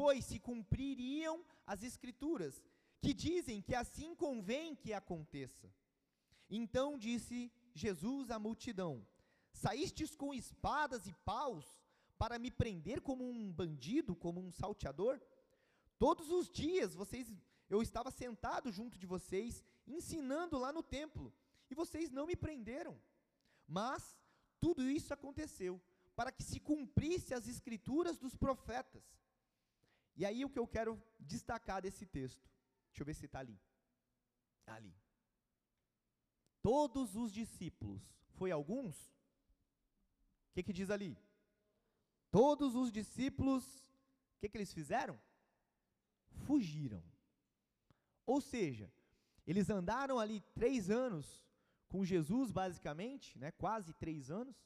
pois, 0.00 0.24
se 0.24 0.38
cumpririam 0.38 1.44
as 1.66 1.82
Escrituras, 1.82 2.62
que 3.02 3.12
dizem 3.12 3.60
que 3.60 3.74
assim 3.74 4.14
convém 4.14 4.74
que 4.74 4.94
aconteça. 4.94 5.70
Então 6.48 6.96
disse 6.96 7.52
Jesus 7.74 8.30
à 8.30 8.38
multidão: 8.38 9.06
Saístes 9.52 10.16
com 10.16 10.32
espadas 10.32 11.06
e 11.06 11.12
paus 11.12 11.66
para 12.16 12.38
me 12.38 12.50
prender 12.50 13.02
como 13.02 13.28
um 13.28 13.52
bandido, 13.52 14.16
como 14.16 14.40
um 14.40 14.50
salteador? 14.50 15.20
Todos 15.98 16.30
os 16.30 16.48
dias 16.48 16.94
vocês, 16.94 17.30
eu 17.68 17.82
estava 17.82 18.10
sentado 18.10 18.72
junto 18.72 18.98
de 18.98 19.06
vocês, 19.06 19.62
ensinando 19.86 20.56
lá 20.56 20.72
no 20.72 20.82
templo, 20.82 21.30
e 21.70 21.74
vocês 21.74 22.10
não 22.10 22.26
me 22.26 22.34
prenderam. 22.34 22.98
Mas 23.68 24.16
tudo 24.58 24.88
isso 24.88 25.12
aconteceu 25.12 25.78
para 26.16 26.32
que 26.32 26.42
se 26.42 26.58
cumprisse 26.58 27.34
as 27.34 27.46
escrituras 27.46 28.16
dos 28.16 28.34
profetas. 28.34 29.20
E 30.16 30.24
aí 30.24 30.44
o 30.44 30.50
que 30.50 30.58
eu 30.58 30.66
quero 30.66 31.00
destacar 31.18 31.80
desse 31.82 32.06
texto, 32.06 32.48
deixa 32.88 33.02
eu 33.02 33.06
ver 33.06 33.14
se 33.14 33.26
está 33.26 33.38
ali. 33.38 33.58
Ali. 34.66 34.94
Todos 36.62 37.16
os 37.16 37.32
discípulos, 37.32 38.02
foi 38.34 38.50
alguns? 38.50 38.96
O 40.50 40.52
que, 40.54 40.62
que 40.62 40.72
diz 40.72 40.90
ali? 40.90 41.16
Todos 42.30 42.74
os 42.74 42.92
discípulos, 42.92 43.64
o 44.36 44.40
que, 44.40 44.48
que 44.48 44.56
eles 44.58 44.72
fizeram? 44.72 45.18
Fugiram. 46.46 47.02
Ou 48.26 48.40
seja, 48.40 48.92
eles 49.46 49.70
andaram 49.70 50.18
ali 50.18 50.40
três 50.54 50.90
anos 50.90 51.26
com 51.88 52.04
Jesus, 52.04 52.52
basicamente, 52.52 53.36
né, 53.38 53.50
quase 53.50 53.92
três 53.94 54.30
anos, 54.30 54.56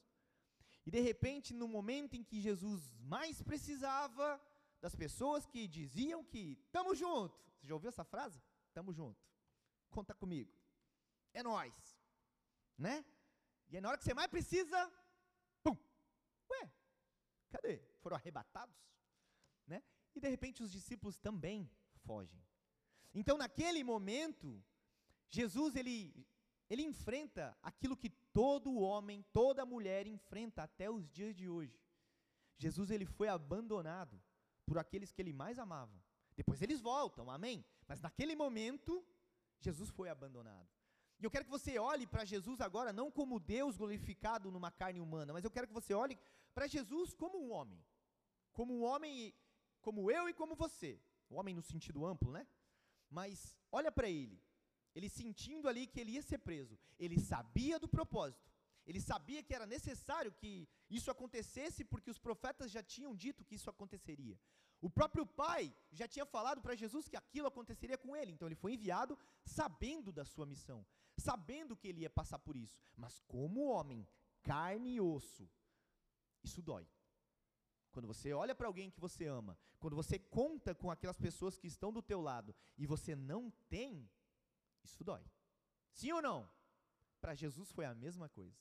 e 0.85 0.91
de 0.91 0.99
repente, 0.99 1.53
no 1.53 1.67
momento 1.67 2.15
em 2.15 2.23
que 2.23 2.39
Jesus 2.39 2.95
mais 2.99 3.41
precisava 3.41 4.39
das 4.85 4.95
pessoas 4.95 5.47
que 5.47 5.67
diziam 5.67 6.23
que 6.23 6.59
estamos 6.65 6.95
junto, 6.99 7.35
você 7.55 7.65
já 7.65 7.73
ouviu 7.73 7.89
essa 7.89 8.03
frase? 8.03 8.39
Estamos 8.67 8.95
junto, 8.95 9.19
conta 9.89 10.13
comigo, 10.13 10.53
é 11.33 11.41
nós, 11.41 11.73
né? 12.77 13.03
E 13.67 13.75
aí, 13.75 13.81
na 13.81 13.89
hora 13.89 13.97
que 13.97 14.03
você 14.03 14.13
mais 14.13 14.29
precisa, 14.29 14.77
pum, 15.63 15.75
ué, 16.51 16.71
cadê? 17.49 17.79
Foram 18.03 18.15
arrebatados, 18.17 18.77
né? 19.65 19.81
E 20.13 20.19
de 20.19 20.29
repente 20.29 20.61
os 20.61 20.71
discípulos 20.71 21.17
também 21.17 21.67
fogem. 22.05 22.45
Então, 23.11 23.39
naquele 23.39 23.83
momento, 23.83 24.63
Jesus 25.29 25.75
ele 25.75 26.27
ele 26.69 26.83
enfrenta 26.83 27.57
aquilo 27.63 27.97
que 27.97 28.11
todo 28.11 28.75
homem, 28.75 29.25
toda 29.33 29.65
mulher 29.65 30.05
enfrenta 30.05 30.61
até 30.61 30.91
os 30.91 31.09
dias 31.09 31.35
de 31.35 31.49
hoje. 31.49 31.75
Jesus 32.55 32.91
ele 32.91 33.07
foi 33.07 33.29
abandonado 33.29 34.21
por 34.65 34.77
aqueles 34.77 35.11
que 35.11 35.21
ele 35.21 35.33
mais 35.33 35.57
amava. 35.59 36.03
Depois 36.35 36.61
eles 36.61 36.81
voltam, 36.81 37.29
amém? 37.29 37.63
Mas 37.87 38.01
naquele 38.01 38.35
momento, 38.35 39.05
Jesus 39.59 39.89
foi 39.89 40.09
abandonado. 40.09 40.69
E 41.19 41.23
eu 41.23 41.31
quero 41.31 41.45
que 41.45 41.51
você 41.51 41.77
olhe 41.79 42.05
para 42.05 42.25
Jesus 42.25 42.59
agora 42.59 42.91
não 42.91 43.09
como 43.09 43.39
Deus 43.39 43.77
glorificado 43.77 44.51
numa 44.51 44.71
carne 44.71 44.99
humana, 44.99 45.31
mas 45.31 45.45
eu 45.45 45.51
quero 45.51 45.67
que 45.67 45.73
você 45.73 45.93
olhe 45.93 46.17
para 46.53 46.67
Jesus 46.67 47.13
como 47.13 47.37
um 47.41 47.51
homem. 47.51 47.83
Como 48.51 48.73
um 48.73 48.83
homem, 48.83 49.33
como 49.81 50.11
eu 50.11 50.27
e 50.27 50.33
como 50.33 50.55
você. 50.55 51.01
O 51.29 51.35
homem 51.35 51.55
no 51.55 51.61
sentido 51.61 52.05
amplo, 52.05 52.31
né? 52.31 52.45
Mas 53.09 53.57
olha 53.71 53.91
para 53.91 54.09
ele 54.09 54.41
ele 54.95 55.09
sentindo 55.09 55.67
ali 55.67 55.85
que 55.85 55.99
ele 55.99 56.13
ia 56.13 56.21
ser 56.21 56.37
preso, 56.37 56.79
ele 56.97 57.19
sabia 57.19 57.77
do 57.77 57.87
propósito, 57.87 58.49
ele 58.85 59.01
sabia 59.01 59.41
que 59.43 59.53
era 59.53 59.65
necessário 59.65 60.31
que 60.31 60.67
isso 60.89 61.09
acontecesse, 61.09 61.83
porque 61.83 62.09
os 62.09 62.19
profetas 62.19 62.71
já 62.71 62.83
tinham 62.83 63.15
dito 63.15 63.43
que 63.43 63.55
isso 63.55 63.69
aconteceria. 63.69 64.39
O 64.81 64.89
próprio 64.89 65.25
pai 65.25 65.73
já 65.91 66.07
tinha 66.07 66.25
falado 66.25 66.61
para 66.61 66.75
Jesus 66.75 67.07
que 67.07 67.17
aquilo 67.17 67.47
aconteceria 67.47 67.97
com 67.97 68.15
ele, 68.15 68.31
então 68.31 68.47
ele 68.47 68.55
foi 68.55 68.73
enviado 68.73 69.17
sabendo 69.43 70.11
da 70.11 70.23
sua 70.23 70.45
missão, 70.45 70.85
sabendo 71.17 71.75
que 71.75 71.87
ele 71.87 72.01
ia 72.01 72.09
passar 72.09 72.37
por 72.39 72.55
isso, 72.55 72.79
mas 72.95 73.19
como 73.21 73.65
homem, 73.65 74.07
carne 74.43 74.95
e 74.95 75.01
osso, 75.01 75.49
isso 76.43 76.61
dói. 76.61 76.87
Quando 77.91 78.07
você 78.07 78.33
olha 78.33 78.53
para 78.53 78.67
alguém 78.67 78.91
que 78.91 78.99
você 78.99 79.25
ama, 79.25 79.57
quando 79.79 79.95
você 79.95 80.19
conta 80.19 80.75
com 80.75 80.91
aquelas 80.91 81.17
pessoas 81.17 81.57
que 81.57 81.67
estão 81.67 81.91
do 81.91 82.01
teu 82.01 82.21
lado 82.21 82.53
e 82.77 82.85
você 82.85 83.15
não 83.15 83.49
tem, 83.69 84.09
isso 84.83 85.03
dói. 85.03 85.23
Sim 85.93 86.11
ou 86.11 86.21
não? 86.21 86.49
Para 87.21 87.33
Jesus 87.33 87.71
foi 87.71 87.85
a 87.85 87.95
mesma 87.95 88.27
coisa. 88.29 88.59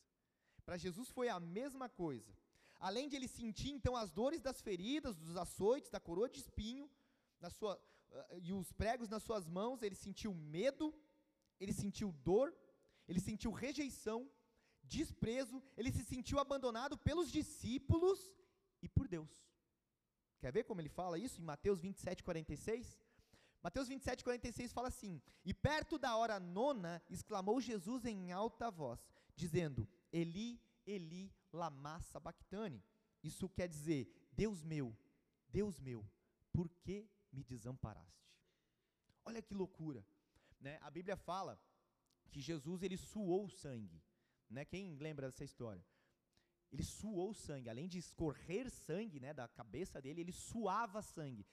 Para 0.64 0.76
Jesus 0.76 1.08
foi 1.10 1.28
a 1.28 1.38
mesma 1.38 1.88
coisa. 1.88 2.32
Além 2.80 3.08
de 3.08 3.16
ele 3.16 3.28
sentir 3.28 3.70
então 3.70 3.97
as 3.97 4.10
dores 4.10 4.41
das 4.41 4.60
feridas, 4.60 5.16
dos 5.16 5.36
açoites, 5.36 5.91
da 5.91 6.00
coroa 6.00 6.28
de 6.28 6.41
espinho, 6.41 6.91
na 7.41 7.50
sua, 7.50 7.76
uh, 7.76 8.38
e 8.42 8.52
os 8.52 8.72
pregos 8.72 9.08
nas 9.08 9.22
suas 9.22 9.47
mãos, 9.47 9.82
ele 9.82 9.94
sentiu 9.94 10.34
medo, 10.34 10.94
ele 11.60 11.72
sentiu 11.72 12.12
dor, 12.12 12.54
ele 13.08 13.20
sentiu 13.20 13.50
rejeição, 13.52 14.30
desprezo, 14.82 15.62
ele 15.76 15.92
se 15.92 16.04
sentiu 16.04 16.38
abandonado 16.38 16.96
pelos 16.98 17.31
discípulos 17.31 18.32
e 18.82 18.88
por 18.88 19.08
Deus. 19.08 19.31
Quer 20.41 20.52
ver 20.52 20.64
como 20.64 20.81
ele 20.81 20.88
fala 20.88 21.19
isso 21.19 21.41
em 21.41 21.44
Mateus 21.44 21.81
27, 21.81 22.22
46? 22.22 23.00
Mateus 23.62 23.88
27, 23.88 24.22
46 24.22 24.72
fala 24.72 24.88
assim: 24.88 25.22
E 25.42 25.54
perto 25.54 25.98
da 25.98 26.16
hora 26.16 26.38
nona, 26.38 27.02
exclamou 27.08 27.62
Jesus 27.62 28.04
em 28.04 28.31
alta 28.31 28.70
voz, 28.70 29.00
dizendo: 29.34 29.88
Eli, 30.20 30.62
Eli, 30.86 31.34
lama 31.52 32.00
sabachthani. 32.00 32.80
Isso 33.20 33.48
quer 33.48 33.69
dizer: 33.69 34.02
Deus 34.32 34.62
meu, 34.62 34.97
Deus 35.48 35.80
meu, 35.80 36.06
por 36.52 36.69
que 36.84 37.10
me 37.32 37.42
desamparaste? 37.42 38.25
Olha 39.25 39.42
que 39.42 39.52
loucura, 39.54 40.06
né? 40.60 40.78
A 40.82 40.91
Bíblia 40.91 41.16
fala 41.16 41.60
que 42.30 42.41
Jesus 42.41 42.82
ele 42.84 42.97
suou 42.97 43.48
sangue, 43.48 44.00
né? 44.48 44.64
Quem 44.64 44.97
lembra 44.98 45.26
dessa 45.26 45.44
história? 45.44 45.84
Ele 46.70 46.84
suou 46.84 47.34
sangue, 47.34 47.69
além 47.69 47.88
de 47.88 47.98
escorrer 47.98 48.70
sangue, 48.70 49.20
né, 49.20 49.32
da 49.32 49.46
cabeça 49.46 50.00
dele, 50.02 50.20
ele 50.20 50.32
suava 50.32 51.00
sangue. 51.02 51.46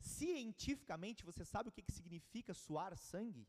Cientificamente, 0.00 1.24
você 1.24 1.44
sabe 1.44 1.68
o 1.68 1.72
que, 1.72 1.82
que 1.82 1.92
significa 1.92 2.54
suar 2.54 2.96
sangue? 2.96 3.46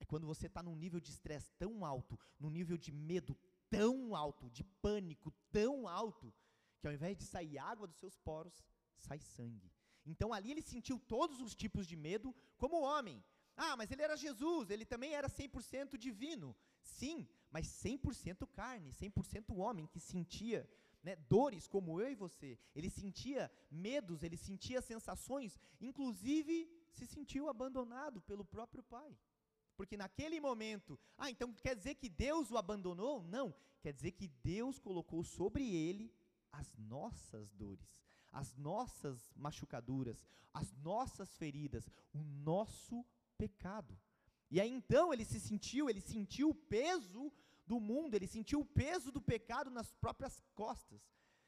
É 0.00 0.04
quando 0.04 0.26
você 0.26 0.46
está 0.46 0.62
num 0.62 0.76
nível 0.76 1.00
de 1.00 1.10
estresse 1.10 1.50
tão 1.58 1.84
alto, 1.84 2.18
num 2.38 2.50
nível 2.50 2.76
de 2.76 2.92
medo 2.92 3.36
tão 3.70 4.14
alto, 4.14 4.50
de 4.50 4.62
pânico 4.64 5.32
tão 5.50 5.88
alto, 5.88 6.32
que 6.80 6.86
ao 6.86 6.92
invés 6.92 7.16
de 7.16 7.24
sair 7.24 7.58
água 7.58 7.86
dos 7.86 7.96
seus 7.96 8.16
poros, 8.18 8.62
sai 8.98 9.18
sangue. 9.18 9.72
Então 10.06 10.32
ali 10.32 10.50
ele 10.50 10.62
sentiu 10.62 10.98
todos 10.98 11.40
os 11.40 11.54
tipos 11.54 11.86
de 11.86 11.96
medo 11.96 12.34
como 12.56 12.82
homem. 12.82 13.22
Ah, 13.56 13.76
mas 13.76 13.90
ele 13.90 14.02
era 14.02 14.16
Jesus, 14.16 14.70
ele 14.70 14.84
também 14.84 15.14
era 15.14 15.28
100% 15.28 15.96
divino. 15.96 16.54
Sim, 16.82 17.26
mas 17.50 17.66
100% 17.68 18.46
carne, 18.48 18.92
100% 18.92 19.56
homem 19.56 19.86
que 19.86 20.00
sentia 20.00 20.68
né, 21.02 21.16
dores 21.28 21.66
como 21.66 22.00
eu 22.00 22.10
e 22.10 22.14
você. 22.14 22.58
Ele 22.74 22.90
sentia 22.90 23.50
medos, 23.70 24.22
ele 24.22 24.36
sentia 24.36 24.80
sensações, 24.80 25.58
inclusive 25.80 26.68
se 26.90 27.06
sentiu 27.06 27.48
abandonado 27.48 28.20
pelo 28.22 28.44
próprio 28.44 28.82
pai. 28.82 29.16
Porque 29.76 29.96
naquele 29.96 30.40
momento, 30.40 30.98
ah, 31.18 31.30
então 31.30 31.52
quer 31.52 31.74
dizer 31.74 31.96
que 31.96 32.08
Deus 32.08 32.50
o 32.50 32.56
abandonou? 32.56 33.22
Não, 33.24 33.54
quer 33.82 33.92
dizer 33.92 34.12
que 34.12 34.28
Deus 34.28 34.78
colocou 34.78 35.22
sobre 35.24 35.74
ele 35.74 36.12
as 36.52 36.76
nossas 36.76 37.52
dores, 37.52 38.00
as 38.30 38.54
nossas 38.56 39.32
machucaduras, 39.34 40.24
as 40.52 40.72
nossas 40.74 41.36
feridas, 41.36 41.90
o 42.12 42.22
nosso 42.22 43.04
pecado. 43.36 43.98
E 44.50 44.60
aí 44.60 44.70
então 44.70 45.12
ele 45.12 45.24
se 45.24 45.40
sentiu, 45.40 45.90
ele 45.90 46.00
sentiu 46.00 46.50
o 46.50 46.54
peso 46.54 47.32
do 47.66 47.80
mundo, 47.80 48.14
ele 48.14 48.26
sentiu 48.26 48.60
o 48.60 48.64
peso 48.64 49.10
do 49.10 49.20
pecado 49.20 49.70
nas 49.70 49.92
próprias 49.94 50.40
costas. 50.54 51.02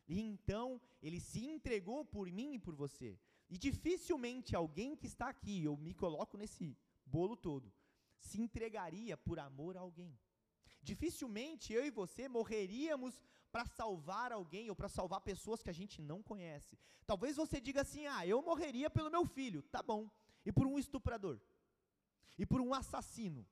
E 0.08 0.20
então 0.20 0.80
ele 1.02 1.20
se 1.20 1.44
entregou 1.46 2.04
por 2.04 2.30
mim 2.30 2.54
e 2.54 2.58
por 2.58 2.74
você. 2.74 3.18
E 3.48 3.56
dificilmente 3.56 4.56
alguém 4.56 4.96
que 4.96 5.06
está 5.06 5.28
aqui, 5.28 5.62
eu 5.62 5.76
me 5.76 5.94
coloco 5.94 6.36
nesse 6.36 6.76
bolo 7.04 7.36
todo, 7.36 7.72
se 8.18 8.40
entregaria 8.40 9.16
por 9.16 9.38
amor 9.38 9.76
a 9.76 9.80
alguém. 9.80 10.18
Dificilmente 10.82 11.72
eu 11.72 11.84
e 11.84 11.90
você 11.90 12.28
morreríamos 12.28 13.20
para 13.50 13.66
salvar 13.66 14.32
alguém 14.32 14.68
ou 14.70 14.76
para 14.76 14.88
salvar 14.88 15.20
pessoas 15.20 15.62
que 15.62 15.70
a 15.70 15.72
gente 15.72 16.00
não 16.02 16.22
conhece. 16.22 16.78
Talvez 17.06 17.36
você 17.36 17.60
diga 17.60 17.80
assim: 17.82 18.06
ah, 18.06 18.26
eu 18.26 18.42
morreria 18.42 18.90
pelo 18.90 19.10
meu 19.10 19.24
filho, 19.24 19.62
tá 19.62 19.82
bom. 19.82 20.10
E 20.44 20.52
por 20.52 20.66
um 20.66 20.78
estuprador, 20.78 21.40
e 22.38 22.46
por 22.46 22.60
um 22.60 22.72
assassino, 22.72 23.44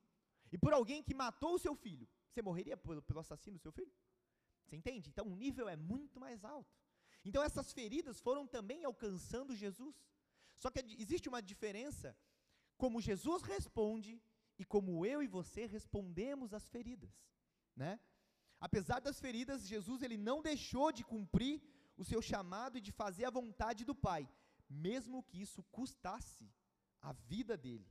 e 0.51 0.57
por 0.57 0.71
alguém 0.73 1.03
que 1.03 1.13
matou 1.13 1.55
o 1.55 1.59
seu 1.59 1.75
filho. 1.75 2.07
Você 2.29 2.41
morreria 2.41 2.77
pelo, 2.77 3.01
pelo 3.01 3.19
assassino 3.19 3.57
do 3.57 3.61
seu 3.61 3.71
filho? 3.71 3.91
Você 4.65 4.75
entende? 4.75 5.09
Então 5.09 5.27
o 5.27 5.35
nível 5.35 5.67
é 5.67 5.75
muito 5.75 6.19
mais 6.19 6.43
alto. 6.43 6.73
Então 7.23 7.41
essas 7.41 7.73
feridas 7.73 8.19
foram 8.19 8.45
também 8.45 8.83
alcançando 8.85 9.55
Jesus. 9.55 9.95
Só 10.55 10.69
que 10.69 10.79
existe 10.99 11.27
uma 11.27 11.41
diferença 11.41 12.15
como 12.77 13.01
Jesus 13.01 13.41
responde 13.41 14.21
e 14.57 14.63
como 14.65 15.05
eu 15.05 15.21
e 15.21 15.27
você 15.27 15.65
respondemos 15.65 16.53
às 16.53 16.67
feridas, 16.67 17.13
né? 17.75 17.99
Apesar 18.59 18.99
das 18.99 19.19
feridas, 19.19 19.67
Jesus 19.67 20.01
ele 20.01 20.17
não 20.17 20.41
deixou 20.41 20.91
de 20.91 21.03
cumprir 21.03 21.61
o 21.97 22.03
seu 22.03 22.21
chamado 22.21 22.77
e 22.77 22.81
de 22.81 22.91
fazer 22.91 23.25
a 23.25 23.29
vontade 23.29 23.83
do 23.85 23.95
Pai. 23.95 24.27
mesmo 24.67 25.23
que 25.23 25.41
isso 25.41 25.63
custasse 25.71 26.51
a 27.01 27.11
vida 27.13 27.55
dele. 27.55 27.87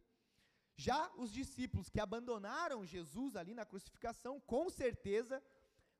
Já 0.76 1.11
os 1.16 1.31
discípulos 1.32 1.88
que 1.88 2.00
abandonaram 2.00 2.84
Jesus 2.84 3.37
ali 3.37 3.55
na 3.55 3.64
crucificação, 3.64 4.40
com 4.40 4.69
certeza, 4.69 5.43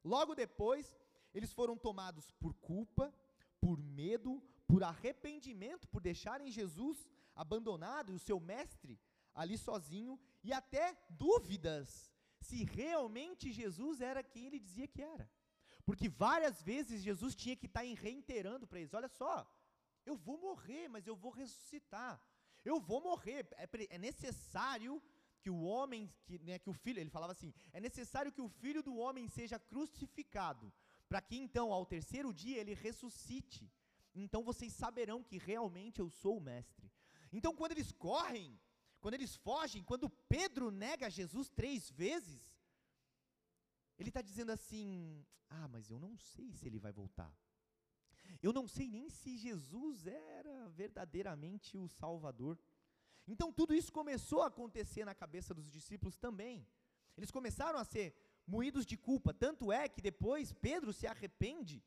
logo 0.03 0.35
depois, 0.35 0.93
eles 1.33 1.53
foram 1.53 1.77
tomados 1.77 2.33
por 2.33 2.55
culpa, 2.55 3.15
por 3.61 3.81
medo, 3.81 4.43
por 4.67 4.83
arrependimento, 4.83 5.89
por 5.89 6.03
deixarem 6.03 6.51
Jesus 6.51 7.09
abandonado 7.37 8.11
e 8.11 8.15
o 8.15 8.19
seu 8.19 8.41
mestre 8.41 9.01
ali 9.35 9.57
sozinho, 9.59 10.19
e 10.43 10.53
até 10.53 10.97
dúvidas 11.11 12.13
se 12.41 12.65
realmente 12.65 13.53
Jesus 13.53 14.01
era 14.01 14.23
quem 14.23 14.47
ele 14.47 14.59
dizia 14.59 14.87
que 14.87 15.03
era. 15.03 15.31
Porque 15.85 16.09
várias 16.09 16.63
vezes 16.63 17.03
Jesus 17.03 17.35
tinha 17.35 17.57
que 17.57 17.67
estar 17.67 17.83
tá 17.83 18.01
reiterando 18.07 18.67
para 18.67 18.79
eles: 18.81 18.95
olha 18.95 19.09
só, 19.09 19.47
eu 20.07 20.17
vou 20.17 20.39
morrer, 20.39 20.89
mas 20.89 21.07
eu 21.07 21.17
vou 21.17 21.31
ressuscitar. 21.31 22.21
Eu 22.65 22.81
vou 22.81 23.01
morrer. 23.01 23.47
É, 23.57 23.69
é 23.97 23.99
necessário 23.99 25.03
que 25.43 25.51
o 25.51 25.63
homem, 25.63 26.11
que, 26.25 26.39
né, 26.39 26.59
que 26.59 26.71
o 26.71 26.73
filho, 26.73 27.01
ele 27.01 27.11
falava 27.11 27.33
assim: 27.33 27.53
é 27.73 27.81
necessário 27.81 28.33
que 28.33 28.41
o 28.41 28.49
filho 28.49 28.83
do 28.83 28.97
homem 28.97 29.29
seja 29.29 29.59
crucificado, 29.59 30.73
para 31.09 31.21
que 31.21 31.37
então, 31.37 31.73
ao 31.73 31.85
terceiro 31.85 32.33
dia, 32.33 32.59
ele 32.59 32.75
ressuscite. 32.75 33.71
Então 34.15 34.43
vocês 34.43 34.73
saberão 34.73 35.23
que 35.23 35.39
realmente 35.39 36.01
eu 36.01 36.09
sou 36.09 36.39
o 36.39 36.41
mestre. 36.41 36.91
Então, 37.33 37.55
quando 37.55 37.73
eles 37.73 37.91
correm, 37.93 38.59
quando 39.05 39.17
eles 39.21 39.37
fogem, 39.37 39.83
quando 39.83 40.09
Pedro 40.09 40.71
nega 40.71 41.11
Jesus 41.11 41.51
três 41.51 41.91
vezes, 41.91 42.43
ele 43.99 44.09
está 44.09 44.23
dizendo 44.23 44.51
assim: 44.51 45.23
Ah, 45.51 45.69
mas 45.69 45.91
eu 45.91 45.99
não 45.99 46.17
sei 46.17 46.51
se 46.55 46.67
ele 46.67 46.79
vai 46.79 46.91
voltar. 46.91 47.31
Eu 48.43 48.51
não 48.51 48.67
sei 48.67 48.89
nem 48.89 49.11
se 49.11 49.37
Jesus 49.37 50.07
era 50.07 50.71
verdadeiramente 50.71 51.77
o 51.77 51.87
Salvador. 51.87 52.59
Então 53.29 53.53
tudo 53.53 53.75
isso 53.75 53.93
começou 53.93 54.41
a 54.41 54.47
acontecer 54.47 55.05
na 55.05 55.15
cabeça 55.15 55.53
dos 55.53 55.71
discípulos 55.71 56.17
também. 56.17 56.67
Eles 57.15 57.31
começaram 57.31 57.79
a 57.79 57.85
ser 57.85 58.17
moídos 58.47 58.87
de 58.87 58.97
culpa, 58.97 59.35
tanto 59.35 59.71
é 59.71 59.87
que 59.87 60.01
depois 60.01 60.55
Pedro 60.55 60.95
se 60.95 61.07
arrepende 61.07 61.85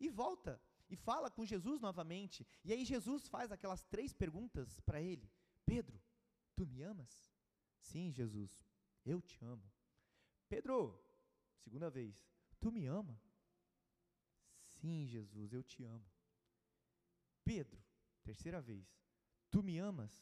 e 0.00 0.08
volta 0.08 0.60
e 0.90 0.96
fala 0.96 1.30
com 1.30 1.46
Jesus 1.46 1.80
novamente. 1.80 2.44
E 2.64 2.72
aí 2.72 2.84
Jesus 2.84 3.28
faz 3.28 3.52
aquelas 3.52 3.84
três 3.84 4.12
perguntas 4.12 4.80
para 4.80 5.00
ele: 5.00 5.30
Pedro, 5.64 5.95
tu 6.56 6.66
me 6.66 6.82
amas? 6.82 7.12
Sim, 7.78 8.10
Jesus, 8.10 8.66
eu 9.04 9.20
te 9.20 9.38
amo. 9.44 9.70
Pedro, 10.48 10.98
segunda 11.58 11.88
vez, 11.90 12.26
tu 12.58 12.72
me 12.72 12.86
ama? 12.86 13.20
Sim, 14.64 15.06
Jesus, 15.06 15.52
eu 15.52 15.62
te 15.62 15.84
amo. 15.84 16.04
Pedro, 17.44 17.80
terceira 18.24 18.60
vez, 18.60 18.86
tu 19.50 19.62
me 19.62 19.78
amas? 19.78 20.12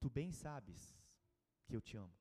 Tu 0.00 0.10
bem 0.10 0.32
sabes 0.32 0.98
que 1.66 1.76
eu 1.76 1.80
te 1.80 1.96
amo. 1.96 2.14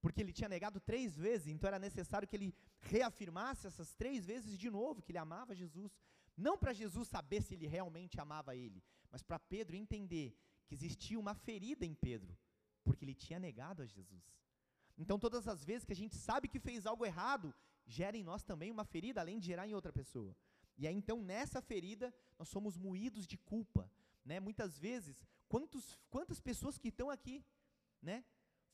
Porque 0.00 0.20
ele 0.20 0.32
tinha 0.32 0.48
negado 0.48 0.80
três 0.80 1.16
vezes, 1.16 1.48
então 1.48 1.68
era 1.68 1.78
necessário 1.78 2.26
que 2.26 2.36
ele 2.36 2.54
reafirmasse 2.80 3.66
essas 3.66 3.94
três 3.94 4.24
vezes 4.24 4.56
de 4.56 4.70
novo 4.70 5.02
que 5.02 5.10
ele 5.10 5.18
amava 5.18 5.54
Jesus. 5.54 5.92
Não 6.36 6.56
para 6.56 6.72
Jesus 6.72 7.08
saber 7.08 7.42
se 7.42 7.54
ele 7.54 7.66
realmente 7.66 8.20
amava 8.20 8.54
ele, 8.54 8.82
mas 9.10 9.22
para 9.22 9.40
Pedro 9.40 9.74
entender 9.76 10.38
que 10.68 10.74
existia 10.74 11.18
uma 11.18 11.34
ferida 11.34 11.84
em 11.84 11.94
Pedro, 11.94 12.36
porque 12.84 13.04
ele 13.04 13.14
tinha 13.14 13.38
negado 13.38 13.82
a 13.82 13.86
Jesus. 13.86 14.24
Então, 14.96 15.18
todas 15.18 15.48
as 15.48 15.64
vezes 15.64 15.84
que 15.84 15.92
a 15.92 15.96
gente 15.96 16.16
sabe 16.16 16.48
que 16.48 16.60
fez 16.60 16.84
algo 16.84 17.06
errado, 17.06 17.54
gera 17.86 18.16
em 18.16 18.22
nós 18.22 18.42
também 18.42 18.70
uma 18.70 18.84
ferida, 18.84 19.20
além 19.20 19.38
de 19.38 19.46
gerar 19.46 19.66
em 19.66 19.74
outra 19.74 19.92
pessoa. 19.92 20.36
E 20.76 20.86
aí, 20.86 20.94
então, 20.94 21.22
nessa 21.22 21.62
ferida, 21.62 22.14
nós 22.38 22.48
somos 22.48 22.76
moídos 22.76 23.26
de 23.26 23.38
culpa. 23.38 23.90
Né? 24.24 24.38
Muitas 24.40 24.78
vezes, 24.78 25.26
quantos, 25.48 25.98
quantas 26.10 26.40
pessoas 26.40 26.76
que 26.76 26.88
estão 26.88 27.08
aqui 27.08 27.44
né, 28.02 28.24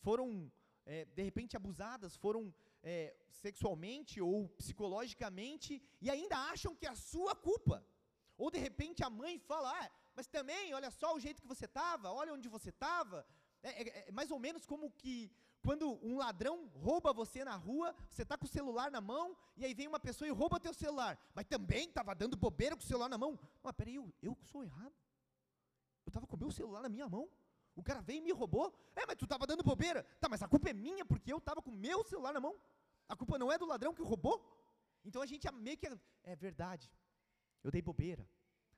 foram, 0.01 0.53
é, 0.85 1.05
de 1.05 1.23
repente, 1.23 1.57
abusadas, 1.57 2.17
foram 2.17 2.53
é, 2.83 3.17
sexualmente 3.31 4.21
ou 4.21 4.49
psicologicamente 4.51 5.83
e 6.01 6.11
ainda 6.11 6.37
acham 6.53 6.75
que 6.75 6.87
é 6.87 6.91
a 6.91 6.97
sua 6.97 7.35
culpa. 7.35 7.87
Ou 8.37 8.51
de 8.51 8.59
repente 8.59 9.03
a 9.03 9.11
mãe 9.11 9.39
fala, 9.39 9.71
ah, 9.81 9.91
mas 10.15 10.27
também, 10.27 10.73
olha 10.75 10.91
só 10.91 11.15
o 11.15 11.21
jeito 11.21 11.43
que 11.43 11.49
você 11.49 11.65
estava, 11.65 12.13
olha 12.13 12.33
onde 12.33 12.49
você 12.49 12.71
estava. 12.71 13.27
É, 13.63 13.83
é, 13.83 14.09
é, 14.09 14.13
mais 14.13 14.31
ou 14.31 14.39
menos 14.39 14.67
como 14.67 14.91
que 14.91 15.31
quando 15.63 15.99
um 16.07 16.19
ladrão 16.19 16.69
rouba 16.75 17.13
você 17.13 17.43
na 17.43 17.57
rua, 17.57 17.95
você 18.11 18.23
está 18.23 18.37
com 18.37 18.45
o 18.45 18.49
celular 18.49 18.91
na 18.91 19.01
mão, 19.01 19.37
e 19.57 19.65
aí 19.65 19.73
vem 19.73 19.89
uma 19.89 19.99
pessoa 19.99 20.29
e 20.29 20.31
rouba 20.31 20.61
teu 20.61 20.75
celular, 20.75 21.19
mas 21.35 21.47
também 21.47 21.89
estava 21.89 22.15
dando 22.15 22.37
bobeira 22.37 22.77
com 22.77 22.83
o 22.83 22.87
celular 22.87 23.09
na 23.09 23.17
mão. 23.17 23.39
Mas 23.63 23.73
peraí, 23.73 23.95
eu, 23.95 24.13
eu 24.23 24.37
sou 24.43 24.63
errado. 24.63 24.95
Eu 26.05 26.11
estava 26.11 26.27
com 26.27 26.37
o 26.37 26.39
meu 26.39 26.51
celular 26.51 26.83
na 26.83 26.89
minha 26.89 27.09
mão. 27.09 27.29
O 27.75 27.83
cara 27.83 28.01
veio 28.03 28.19
e 28.19 28.21
me 28.21 28.31
roubou. 28.31 28.73
É, 28.95 29.07
mas 29.07 29.17
tu 29.17 29.25
estava 29.25 29.47
dando 29.47 29.63
bobeira. 29.63 30.05
Tá, 30.21 30.29
mas 30.29 30.43
a 30.43 30.49
culpa 30.49 30.69
é 30.69 30.75
minha 30.75 31.05
porque 31.05 31.33
eu 31.33 31.39
estava 31.39 31.63
com 31.63 31.71
o 31.71 31.75
meu 31.75 32.05
celular 32.05 32.33
na 32.33 32.41
mão. 32.41 32.55
A 33.09 33.17
culpa 33.17 33.39
não 33.39 33.51
é 33.51 33.57
do 33.57 33.65
ladrão 33.65 33.95
que 33.95 34.03
roubou. 34.03 34.39
Então 35.05 35.23
a 35.23 35.27
gente 35.27 35.51
meio 35.53 35.79
que. 35.79 35.89
É 36.23 36.37
verdade. 36.37 36.93
Eu 37.63 37.71
dei 37.71 37.83
bobeira. 37.83 38.29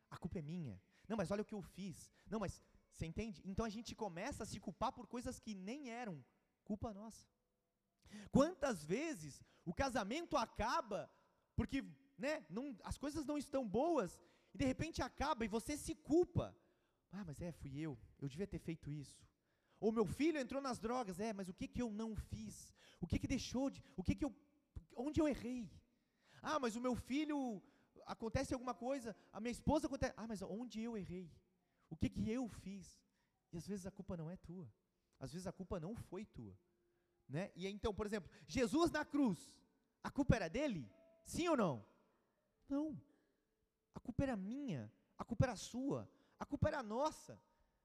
A 0.09 0.17
culpa 0.17 0.39
é 0.39 0.43
minha. 0.43 0.81
Não, 1.09 1.17
mas 1.17 1.31
olha 1.31 1.43
o 1.43 1.45
que 1.45 1.55
eu 1.55 1.63
fiz. 1.63 2.11
Não, 2.29 2.41
mas. 2.41 2.63
Você 2.93 3.05
entende? 3.05 3.43
Então 3.45 3.65
a 3.65 3.69
gente 3.69 3.95
começa 3.95 4.43
a 4.43 4.47
se 4.47 4.59
culpar 4.59 4.91
por 4.91 5.07
coisas 5.07 5.39
que 5.39 5.55
nem 5.55 5.91
eram 5.91 6.25
culpa 6.65 6.95
nossa. 6.95 7.27
Quantas 8.31 8.85
vezes 8.85 9.43
o 9.65 9.75
casamento 9.75 10.35
acaba 10.37 11.11
porque 11.55 11.85
né, 12.19 12.45
não, 12.49 12.77
as 12.85 12.97
coisas 12.97 13.25
não 13.25 13.37
estão 13.37 13.67
boas 13.67 14.19
e 14.55 14.59
de 14.59 14.65
repente 14.65 15.03
acaba 15.03 15.45
e 15.45 15.49
você 15.49 15.77
se 15.77 15.95
culpa. 15.95 16.57
Ah, 17.13 17.25
mas 17.25 17.41
é, 17.41 17.53
fui 17.53 17.79
eu, 17.79 17.99
eu 18.21 18.29
devia 18.29 18.47
ter 18.47 18.59
feito 18.59 18.91
isso. 18.91 19.27
Ou 19.81 19.93
meu 19.93 20.07
filho 20.07 20.39
entrou 20.39 20.61
nas 20.61 20.79
drogas, 20.79 21.21
é, 21.21 21.33
mas 21.33 21.49
o 21.49 21.55
que 21.55 21.69
que 21.69 21.83
eu 21.83 21.91
não 21.91 22.15
fiz? 22.15 22.75
O 23.01 23.07
que 23.07 23.19
que 23.19 23.27
deixou 23.27 23.69
de, 23.71 23.83
o 23.97 24.03
que 24.03 24.15
que 24.15 24.25
eu, 24.25 24.35
onde 24.97 25.21
eu 25.21 25.29
errei? 25.29 25.71
Ah, 26.43 26.59
mas 26.59 26.77
o 26.77 26.81
meu 26.81 26.95
filho 26.95 27.63
acontece 28.07 28.55
alguma 28.55 28.73
coisa, 28.73 29.15
a 29.33 29.41
minha 29.41 29.51
esposa 29.51 29.87
acontece, 29.87 30.15
ah, 30.17 30.27
mas 30.27 30.41
onde 30.43 30.81
eu 30.81 30.97
errei? 30.97 31.31
O 31.91 31.97
que 31.97 32.09
que 32.09 32.31
eu 32.31 32.49
fiz? 32.49 33.03
E 33.53 33.57
às 33.57 33.67
vezes 33.67 33.87
a 33.87 33.91
culpa 33.91 34.17
não 34.17 34.31
é 34.31 34.37
tua. 34.37 34.73
Às 35.19 35.33
vezes 35.33 35.47
a 35.47 35.53
culpa 35.53 35.81
não 35.81 35.95
foi 35.95 36.25
tua, 36.25 36.57
né? 37.29 37.51
E 37.55 37.67
então, 37.67 37.93
por 37.95 38.07
exemplo, 38.07 38.31
Jesus 38.47 38.91
na 38.91 39.05
cruz, 39.05 39.51
a 40.03 40.11
culpa 40.11 40.37
era 40.37 40.49
dele? 40.49 40.91
Sim 41.25 41.49
ou 41.49 41.57
não? 41.57 41.85
Não. 42.69 43.01
A 43.95 44.01
culpa 44.01 44.23
era 44.23 44.37
minha, 44.37 44.93
a 45.17 45.25
culpa 45.25 45.47
era 45.47 45.57
sua, 45.57 46.09
a 46.39 46.45
culpa 46.45 46.69
era 46.69 46.83
nossa. 46.83 47.41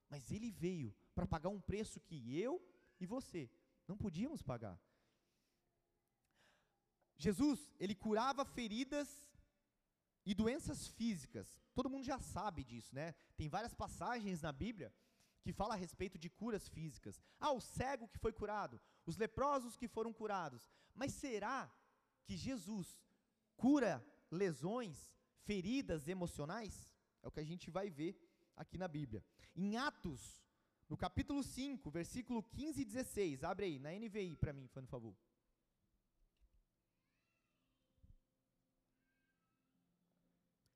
Mas 0.10 0.30
ele 0.30 0.52
veio 0.52 0.94
para 1.16 1.26
pagar 1.26 1.50
um 1.50 1.62
preço 1.62 2.02
que 2.02 2.38
eu 2.38 2.62
e 3.00 3.06
você 3.06 3.50
não 3.88 3.98
podíamos 3.98 4.42
pagar. 4.42 4.78
Jesus, 7.16 7.72
ele 7.80 7.96
curava 7.96 8.44
feridas 8.44 9.26
e 10.26 10.34
doenças 10.34 10.88
físicas. 10.88 11.60
Todo 11.74 11.90
mundo 11.90 12.04
já 12.04 12.20
sabe 12.20 12.64
disso, 12.64 12.94
né? 12.94 13.14
Tem 13.36 13.50
várias 13.50 13.74
passagens 13.74 14.42
na 14.42 14.52
Bíblia 14.52 14.94
que 15.42 15.52
fala 15.52 15.74
a 15.74 15.78
respeito 15.78 16.18
de 16.18 16.30
curas 16.30 16.68
físicas. 16.68 17.20
Ah, 17.40 17.52
o 17.52 17.60
cego 17.60 18.08
que 18.08 18.20
foi 18.20 18.32
curado, 18.32 18.80
os 19.06 19.18
leprosos 19.18 19.76
que 19.76 19.88
foram 19.88 20.14
curados. 20.14 20.70
Mas 20.94 21.14
será 21.14 21.72
que 22.26 22.38
Jesus 22.38 23.00
cura 23.56 24.06
lesões, 24.30 25.18
feridas 25.44 26.08
emocionais? 26.08 26.94
É 27.24 27.28
o 27.28 27.32
que 27.32 27.40
a 27.40 27.46
gente 27.46 27.72
vai 27.72 27.90
ver 27.90 28.16
aqui 28.56 28.78
na 28.78 28.88
Bíblia. 28.88 29.24
Em 29.56 29.78
Atos, 29.78 30.44
no 30.88 30.98
capítulo 30.98 31.42
5, 31.42 31.90
versículo 31.90 32.44
15 32.44 32.82
e 32.82 32.86
16, 32.86 33.44
abre 33.44 33.66
aí, 33.66 33.80
na 33.80 33.92
NVI 33.92 34.36
para 34.36 34.54
mim, 34.54 34.68
por 34.68 34.86
favor. 34.86 35.16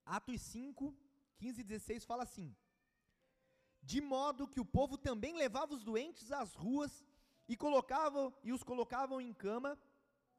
Atos 0.06 0.42
5, 0.42 0.96
15 1.38 1.62
e 1.62 1.64
16 1.64 2.06
fala 2.06 2.24
assim: 2.24 2.56
De 3.82 4.00
modo 4.00 4.48
que 4.48 4.60
o 4.60 4.66
povo 4.66 4.98
também 4.98 5.36
levava 5.36 5.74
os 5.74 5.84
doentes 5.84 6.32
às 6.32 6.54
ruas 6.54 7.04
e 7.48 7.56
colocava 7.56 8.34
e 8.44 8.54
os 8.54 8.64
colocavam 8.64 9.20
em 9.20 9.34
cama 9.34 9.78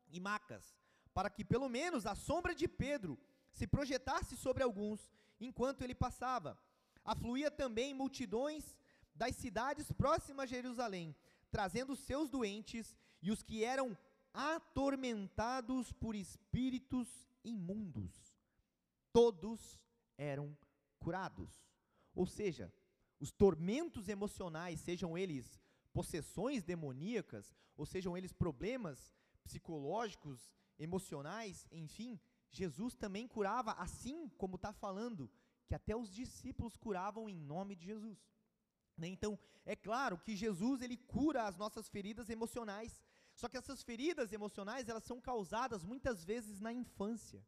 e 0.08 0.20
macas, 0.20 0.74
para 1.12 1.28
que 1.28 1.44
pelo 1.44 1.68
menos 1.68 2.06
a 2.06 2.14
sombra 2.14 2.54
de 2.54 2.68
Pedro 2.68 3.18
se 3.52 3.66
projetasse 3.66 4.36
sobre 4.36 4.62
alguns 4.62 5.12
enquanto 5.40 5.82
ele 5.82 5.94
passava. 5.94 6.58
Afluía 7.04 7.50
também 7.50 7.94
multidões 7.94 8.76
das 9.14 9.36
cidades 9.36 9.90
próximas 9.92 10.44
a 10.44 10.46
Jerusalém, 10.46 11.14
trazendo 11.50 11.96
seus 11.96 12.28
doentes 12.28 12.96
e 13.22 13.30
os 13.30 13.42
que 13.42 13.64
eram 13.64 13.96
atormentados 14.32 15.92
por 15.92 16.14
espíritos 16.14 17.08
imundos. 17.42 18.35
Todos 19.16 19.80
eram 20.18 20.54
curados. 20.98 21.50
Ou 22.14 22.26
seja, 22.26 22.70
os 23.18 23.30
tormentos 23.32 24.10
emocionais, 24.10 24.80
sejam 24.80 25.16
eles 25.16 25.58
possessões 25.90 26.62
demoníacas, 26.62 27.56
ou 27.78 27.86
sejam 27.86 28.14
eles 28.14 28.34
problemas 28.34 29.10
psicológicos, 29.42 30.52
emocionais, 30.78 31.66
enfim, 31.70 32.20
Jesus 32.50 32.94
também 32.94 33.26
curava, 33.26 33.72
assim 33.86 34.28
como 34.36 34.56
está 34.56 34.70
falando 34.70 35.30
que 35.66 35.74
até 35.74 35.96
os 35.96 36.10
discípulos 36.10 36.76
curavam 36.76 37.26
em 37.26 37.40
nome 37.40 37.74
de 37.74 37.86
Jesus. 37.86 38.18
Né? 38.98 39.08
Então, 39.08 39.38
é 39.64 39.74
claro 39.74 40.18
que 40.18 40.36
Jesus 40.36 40.82
ele 40.82 40.98
cura 40.98 41.44
as 41.44 41.56
nossas 41.56 41.88
feridas 41.88 42.28
emocionais. 42.28 43.00
Só 43.34 43.48
que 43.48 43.56
essas 43.56 43.82
feridas 43.82 44.30
emocionais, 44.30 44.90
elas 44.90 45.04
são 45.04 45.22
causadas 45.22 45.82
muitas 45.82 46.22
vezes 46.22 46.60
na 46.60 46.70
infância. 46.70 47.42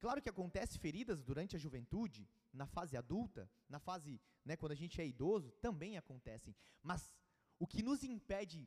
Claro 0.00 0.22
que 0.22 0.30
acontece 0.30 0.78
feridas 0.78 1.22
durante 1.22 1.54
a 1.54 1.58
juventude, 1.58 2.26
na 2.52 2.66
fase 2.66 2.96
adulta, 2.96 3.50
na 3.68 3.78
fase, 3.78 4.20
né, 4.44 4.56
quando 4.56 4.72
a 4.72 4.80
gente 4.82 5.00
é 5.00 5.06
idoso, 5.06 5.50
também 5.60 5.98
acontecem. 5.98 6.56
Mas 6.82 7.14
o 7.58 7.66
que 7.66 7.82
nos 7.82 8.02
impede 8.02 8.66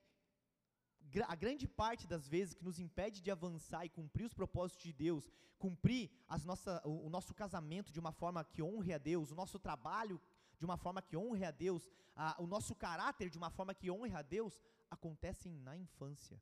a 1.28 1.36
grande 1.36 1.68
parte 1.68 2.08
das 2.08 2.28
vezes 2.28 2.54
que 2.54 2.64
nos 2.64 2.80
impede 2.80 3.22
de 3.22 3.30
avançar 3.30 3.86
e 3.86 3.90
cumprir 3.90 4.26
os 4.26 4.34
propósitos 4.34 4.84
de 4.84 4.94
Deus, 4.94 5.30
cumprir 5.60 6.10
as 6.28 6.46
nossa, 6.46 6.82
o, 6.86 7.10
nosso 7.10 7.34
casamento 7.34 7.92
de 7.92 8.00
uma 8.00 8.12
forma 8.12 8.44
que 8.44 8.62
honre 8.62 8.94
a 8.94 8.98
Deus, 8.98 9.32
o 9.32 9.36
nosso 9.36 9.60
trabalho 9.60 10.22
de 10.58 10.66
uma 10.66 10.78
forma 10.78 11.02
que 11.02 11.18
honre 11.18 11.44
a 11.46 11.52
Deus, 11.52 11.90
a, 12.16 12.42
o 12.42 12.48
nosso 12.48 12.74
caráter 12.76 13.30
de 13.30 13.38
uma 13.38 13.50
forma 13.50 13.74
que 13.74 13.92
honre 13.92 14.16
a 14.16 14.22
Deus, 14.22 14.62
acontecem 14.90 15.52
na 15.60 15.76
infância. 15.76 16.42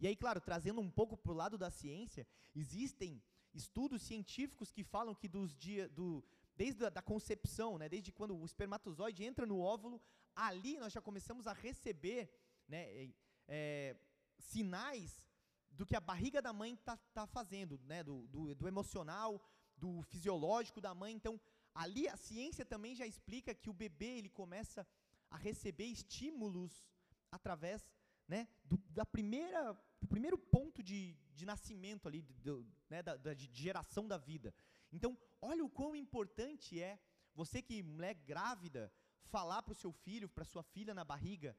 E 0.00 0.06
aí, 0.06 0.16
claro, 0.16 0.40
trazendo 0.40 0.80
um 0.80 0.90
pouco 0.90 1.16
para 1.16 1.32
o 1.32 1.34
lado 1.34 1.56
da 1.56 1.70
ciência, 1.70 2.26
existem 2.54 3.22
estudos 3.54 4.02
científicos 4.02 4.70
que 4.70 4.82
falam 4.82 5.14
que 5.14 5.28
dos 5.28 5.54
dia, 5.56 5.88
do, 5.88 6.24
desde 6.56 6.84
a 6.84 6.90
da 6.90 7.02
concepção, 7.02 7.78
né, 7.78 7.88
desde 7.88 8.12
quando 8.12 8.36
o 8.36 8.44
espermatozoide 8.44 9.24
entra 9.24 9.46
no 9.46 9.60
óvulo, 9.60 10.00
ali 10.34 10.78
nós 10.78 10.92
já 10.92 11.00
começamos 11.00 11.46
a 11.46 11.52
receber 11.52 12.30
né, 12.68 13.12
é, 13.46 13.96
sinais 14.38 15.24
do 15.70 15.86
que 15.86 15.96
a 15.96 16.00
barriga 16.00 16.40
da 16.40 16.52
mãe 16.52 16.74
está 16.74 16.96
tá 17.12 17.26
fazendo, 17.26 17.80
né, 17.84 18.02
do, 18.02 18.26
do, 18.28 18.54
do 18.54 18.68
emocional, 18.68 19.40
do 19.76 20.02
fisiológico 20.02 20.80
da 20.80 20.94
mãe. 20.94 21.14
Então, 21.14 21.40
ali 21.74 22.08
a 22.08 22.16
ciência 22.16 22.64
também 22.64 22.94
já 22.94 23.06
explica 23.06 23.54
que 23.54 23.70
o 23.70 23.72
bebê 23.72 24.18
ele 24.18 24.28
começa 24.28 24.86
a 25.30 25.36
receber 25.36 25.86
estímulos 25.86 26.84
através 27.30 27.84
né, 28.28 28.48
do, 28.64 28.76
da 28.90 29.04
primeira, 29.04 29.72
do 30.00 30.06
primeiro 30.06 30.38
ponto 30.38 30.82
de, 30.82 31.16
de 31.34 31.44
nascimento 31.44 32.06
ali, 32.08 32.22
do, 32.22 32.66
né, 32.88 33.02
da, 33.02 33.16
da, 33.16 33.34
de 33.34 33.48
geração 33.52 34.06
da 34.06 34.16
vida. 34.16 34.54
Então, 34.92 35.16
olha 35.40 35.64
o 35.64 35.68
quão 35.68 35.94
importante 35.94 36.80
é 36.80 36.98
você 37.34 37.60
que 37.60 37.82
mulher 37.82 38.14
grávida 38.14 38.92
falar 39.22 39.62
para 39.62 39.72
o 39.72 39.74
seu 39.82 39.92
filho, 39.92 40.28
para 40.28 40.44
sua 40.44 40.62
filha 40.62 40.94
na 40.94 41.04
barriga, 41.04 41.56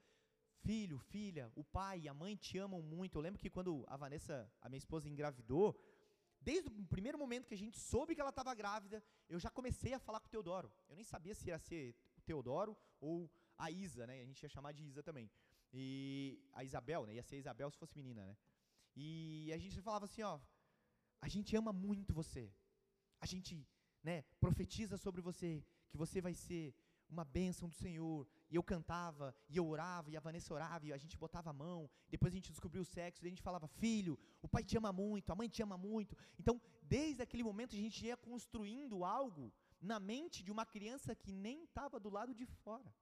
filho, 0.65 0.97
filha, 0.97 1.51
o 1.55 1.63
pai 1.63 2.01
e 2.01 2.07
a 2.07 2.13
mãe 2.13 2.35
te 2.35 2.57
amam 2.57 2.81
muito. 2.81 3.17
Eu 3.17 3.21
lembro 3.21 3.39
que 3.39 3.49
quando 3.49 3.83
a 3.87 3.97
Vanessa, 3.97 4.49
a 4.61 4.69
minha 4.69 4.77
esposa, 4.77 5.09
engravidou, 5.09 5.79
desde 6.39 6.69
o 6.69 6.85
primeiro 6.85 7.17
momento 7.17 7.47
que 7.47 7.53
a 7.53 7.57
gente 7.57 7.77
soube 7.77 8.15
que 8.15 8.21
ela 8.21 8.29
estava 8.29 8.53
grávida, 8.53 9.03
eu 9.27 9.39
já 9.39 9.49
comecei 9.49 9.93
a 9.93 9.99
falar 9.99 10.19
com 10.19 10.27
o 10.27 10.29
Teodoro. 10.29 10.71
Eu 10.87 10.95
nem 10.95 11.03
sabia 11.03 11.35
se 11.35 11.47
ia 11.49 11.59
ser 11.59 11.95
o 12.17 12.21
Teodoro 12.21 12.77
ou 12.99 13.29
a 13.57 13.69
Isa, 13.69 14.07
né? 14.07 14.21
A 14.21 14.25
gente 14.25 14.41
ia 14.43 14.49
chamar 14.49 14.71
de 14.71 14.83
Isa 14.83 15.03
também. 15.03 15.29
E 15.73 16.39
a 16.53 16.63
Isabel, 16.63 17.05
né? 17.05 17.15
Ia 17.15 17.23
ser 17.23 17.35
a 17.35 17.39
Isabel 17.39 17.69
se 17.69 17.77
fosse 17.77 17.97
menina, 17.97 18.25
né? 18.25 18.37
E 18.95 19.51
a 19.53 19.57
gente 19.57 19.81
falava 19.81 20.05
assim, 20.05 20.21
ó, 20.21 20.39
a 21.21 21.27
gente 21.27 21.55
ama 21.55 21.73
muito 21.73 22.13
você. 22.13 22.53
A 23.19 23.25
gente, 23.25 23.67
né, 24.03 24.23
profetiza 24.39 24.97
sobre 24.97 25.21
você 25.21 25.65
que 25.89 25.97
você 25.97 26.21
vai 26.21 26.33
ser 26.33 26.73
uma 27.09 27.23
bênção 27.23 27.67
do 27.69 27.75
Senhor. 27.75 28.27
E 28.49 28.55
eu 28.55 28.63
cantava, 28.63 29.35
e 29.49 29.57
eu 29.57 29.67
orava, 29.67 30.09
e 30.09 30.17
a 30.17 30.19
Vanessa 30.19 30.53
orava, 30.53 30.85
e 30.85 30.93
a 30.93 30.97
gente 30.97 31.17
botava 31.17 31.49
a 31.49 31.53
mão. 31.53 31.89
Depois 32.09 32.33
a 32.33 32.35
gente 32.35 32.51
descobriu 32.51 32.81
o 32.83 32.85
sexo, 32.85 33.23
e 33.23 33.27
a 33.27 33.29
gente 33.29 33.41
falava: 33.41 33.67
Filho, 33.67 34.17
o 34.41 34.47
pai 34.47 34.63
te 34.63 34.77
ama 34.77 34.91
muito, 34.91 35.31
a 35.31 35.35
mãe 35.35 35.49
te 35.49 35.61
ama 35.63 35.77
muito. 35.77 36.15
Então, 36.39 36.61
desde 36.81 37.21
aquele 37.21 37.43
momento, 37.43 37.75
a 37.75 37.79
gente 37.79 38.05
ia 38.05 38.17
construindo 38.17 39.03
algo 39.03 39.53
na 39.81 39.99
mente 39.99 40.43
de 40.43 40.51
uma 40.51 40.65
criança 40.65 41.15
que 41.15 41.31
nem 41.31 41.63
estava 41.63 41.99
do 41.99 42.09
lado 42.09 42.33
de 42.33 42.45
fora. 42.45 42.93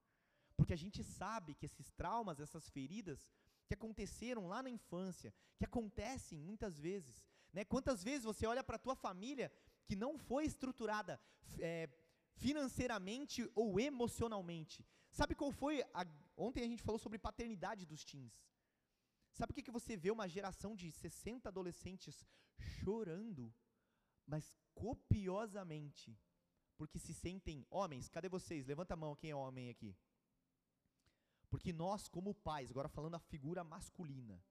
Porque 0.56 0.74
a 0.74 0.78
gente 0.78 1.04
sabe 1.04 1.56
que 1.56 1.66
esses 1.66 1.90
traumas, 1.92 2.40
essas 2.40 2.70
feridas, 2.70 3.28
que 3.68 3.74
aconteceram 3.74 4.48
lá 4.48 4.62
na 4.62 4.70
infância, 4.70 5.34
que 5.58 5.66
acontecem 5.66 6.40
muitas 6.40 6.80
vezes. 6.80 7.26
Né? 7.52 7.64
Quantas 7.64 8.04
vezes 8.04 8.24
você 8.24 8.46
olha 8.46 8.64
para 8.64 8.76
a 8.76 8.80
tua 8.80 8.96
família 8.96 9.52
que 9.86 9.96
não 9.96 10.18
foi 10.18 10.46
estruturada 10.46 11.20
é, 11.60 11.90
financeiramente 12.36 13.50
ou 13.56 13.80
emocionalmente. 13.80 14.86
Sabe 15.12 15.36
qual 15.36 15.52
foi? 15.52 15.84
A, 15.94 16.06
ontem 16.36 16.64
a 16.64 16.68
gente 16.68 16.84
falou 16.84 17.00
sobre 17.00 17.20
paternidade 17.20 17.86
dos 17.86 18.04
teens. 18.04 18.34
Sabe 19.32 19.52
o 19.52 19.56
que, 19.56 19.64
que 19.64 19.72
você 19.72 19.98
vê 19.98 20.12
uma 20.12 20.28
geração 20.28 20.76
de 20.76 20.92
60 20.92 21.50
adolescentes 21.50 22.26
chorando, 22.60 23.54
mas 24.26 24.56
copiosamente, 24.74 26.18
porque 26.78 27.00
se 27.00 27.14
sentem 27.14 27.66
homens? 27.70 28.10
Cadê 28.10 28.30
vocês? 28.30 28.66
Levanta 28.66 28.94
a 28.94 28.98
mão 28.98 29.16
quem 29.16 29.32
é 29.32 29.36
homem 29.36 29.70
aqui. 29.70 29.96
Porque 31.54 31.72
nós, 31.72 32.08
como 32.08 32.34
pais, 32.34 32.72
agora 32.72 32.90
falando 32.90 33.14
a 33.14 33.20
figura 33.20 33.64
masculina, 33.64 34.44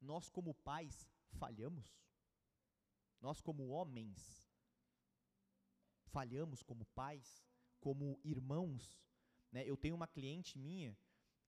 nós, 0.00 0.28
como 0.28 0.52
pais, 0.52 1.08
falhamos. 1.38 1.88
Nós, 3.20 3.40
como 3.40 3.68
homens, 3.68 4.50
falhamos 6.06 6.60
como 6.60 6.84
pais, 6.86 7.46
como 7.78 8.18
irmãos. 8.24 9.00
Né? 9.52 9.64
Eu 9.64 9.76
tenho 9.76 9.94
uma 9.94 10.08
cliente 10.08 10.58
minha 10.58 10.98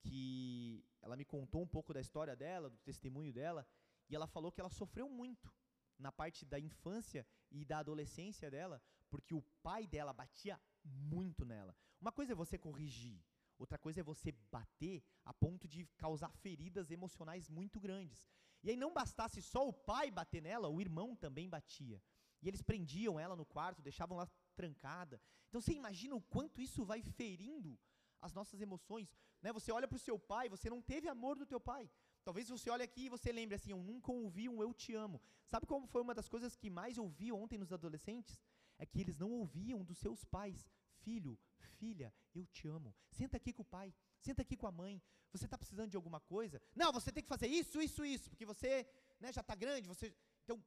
que 0.01 0.81
ela 1.01 1.17
me 1.17 1.25
contou 1.25 1.61
um 1.61 1.67
pouco 1.67 1.93
da 1.93 1.99
história 1.99 2.33
dela, 2.33 2.69
do 2.69 2.77
testemunho 2.77 3.33
dela, 3.33 3.67
e 4.07 4.15
ela 4.15 4.27
falou 4.27 4.49
que 4.49 4.61
ela 4.61 4.69
sofreu 4.69 5.09
muito 5.09 5.53
na 5.99 6.09
parte 6.09 6.45
da 6.45 6.57
infância 6.57 7.27
e 7.51 7.65
da 7.65 7.79
adolescência 7.79 8.49
dela, 8.49 8.81
porque 9.09 9.33
o 9.33 9.43
pai 9.61 9.85
dela 9.87 10.13
batia 10.13 10.57
muito 10.85 11.43
nela. 11.43 11.75
Uma 11.99 12.13
coisa 12.13 12.31
é 12.31 12.35
você 12.35 12.57
corrigir, 12.57 13.21
outra 13.57 13.77
coisa 13.77 13.99
é 14.01 14.03
você 14.03 14.31
bater 14.51 15.03
a 15.23 15.33
ponto 15.33 15.67
de 15.67 15.85
causar 15.97 16.31
feridas 16.37 16.91
emocionais 16.91 17.49
muito 17.49 17.79
grandes. 17.79 18.29
E 18.63 18.69
aí 18.69 18.75
não 18.75 18.93
bastasse 18.93 19.41
só 19.41 19.67
o 19.67 19.73
pai 19.73 20.09
bater 20.09 20.41
nela, 20.41 20.69
o 20.69 20.81
irmão 20.81 21.15
também 21.15 21.49
batia. 21.49 22.01
E 22.41 22.47
eles 22.47 22.61
prendiam 22.61 23.19
ela 23.19 23.35
no 23.35 23.45
quarto, 23.45 23.81
deixavam 23.81 24.17
lá 24.17 24.27
trancada. 24.55 25.21
Então 25.49 25.61
você 25.61 25.73
imagina 25.73 26.15
o 26.15 26.21
quanto 26.21 26.61
isso 26.61 26.83
vai 26.83 27.01
ferindo 27.01 27.77
as 28.21 28.33
nossas 28.33 28.61
emoções. 28.61 29.15
Né? 29.41 29.53
Você 29.53 29.71
olha 29.71 29.87
para 29.87 29.95
o 29.95 29.99
seu 29.99 30.17
pai, 30.17 30.49
você 30.49 30.69
não 30.69 30.81
teve 30.81 31.07
amor 31.07 31.37
do 31.37 31.45
teu 31.45 31.59
pai. 31.59 31.89
Talvez 32.23 32.49
você 32.49 32.69
olhe 32.71 32.81
aqui 32.81 33.05
e 33.05 33.09
você 33.09 33.31
lembre 33.31 33.55
assim, 33.55 33.69
eu 33.71 33.81
nunca 33.81 34.11
ouvi 34.11 34.49
um 34.49 34.61
eu 34.61 34.73
te 34.73 34.95
amo. 34.95 35.21
Sabe 35.45 35.67
como 35.67 35.85
foi 35.85 36.01
uma 36.01 36.15
das 36.15 36.27
coisas 36.27 36.55
que 36.55 36.71
mais 36.71 36.97
ouvi 36.97 37.31
ontem 37.31 37.57
nos 37.57 37.71
adolescentes? 37.71 38.41
É 38.79 38.85
que 38.85 38.99
eles 38.99 39.17
não 39.19 39.31
ouviam 39.31 39.83
dos 39.83 39.99
seus 39.99 40.23
pais. 40.23 40.65
Filho, 41.03 41.37
filha, 41.79 42.13
eu 42.33 42.45
te 42.55 42.67
amo. 42.67 42.95
Senta 43.19 43.37
aqui 43.37 43.51
com 43.57 43.63
o 43.65 43.71
pai, 43.77 43.89
senta 44.27 44.41
aqui 44.41 44.55
com 44.61 44.67
a 44.67 44.71
mãe. 44.81 45.01
Você 45.33 45.45
está 45.45 45.57
precisando 45.57 45.91
de 45.93 45.97
alguma 45.99 46.19
coisa? 46.33 46.61
Não, 46.81 46.91
você 46.97 47.11
tem 47.11 47.23
que 47.25 47.33
fazer 47.35 47.47
isso, 47.47 47.81
isso, 47.87 48.03
isso, 48.15 48.29
porque 48.31 48.45
você 48.53 48.71
né, 49.19 49.31
já 49.37 49.41
está 49.41 49.55
grande. 49.63 49.87
Você... 49.93 50.13
Então, 50.43 50.57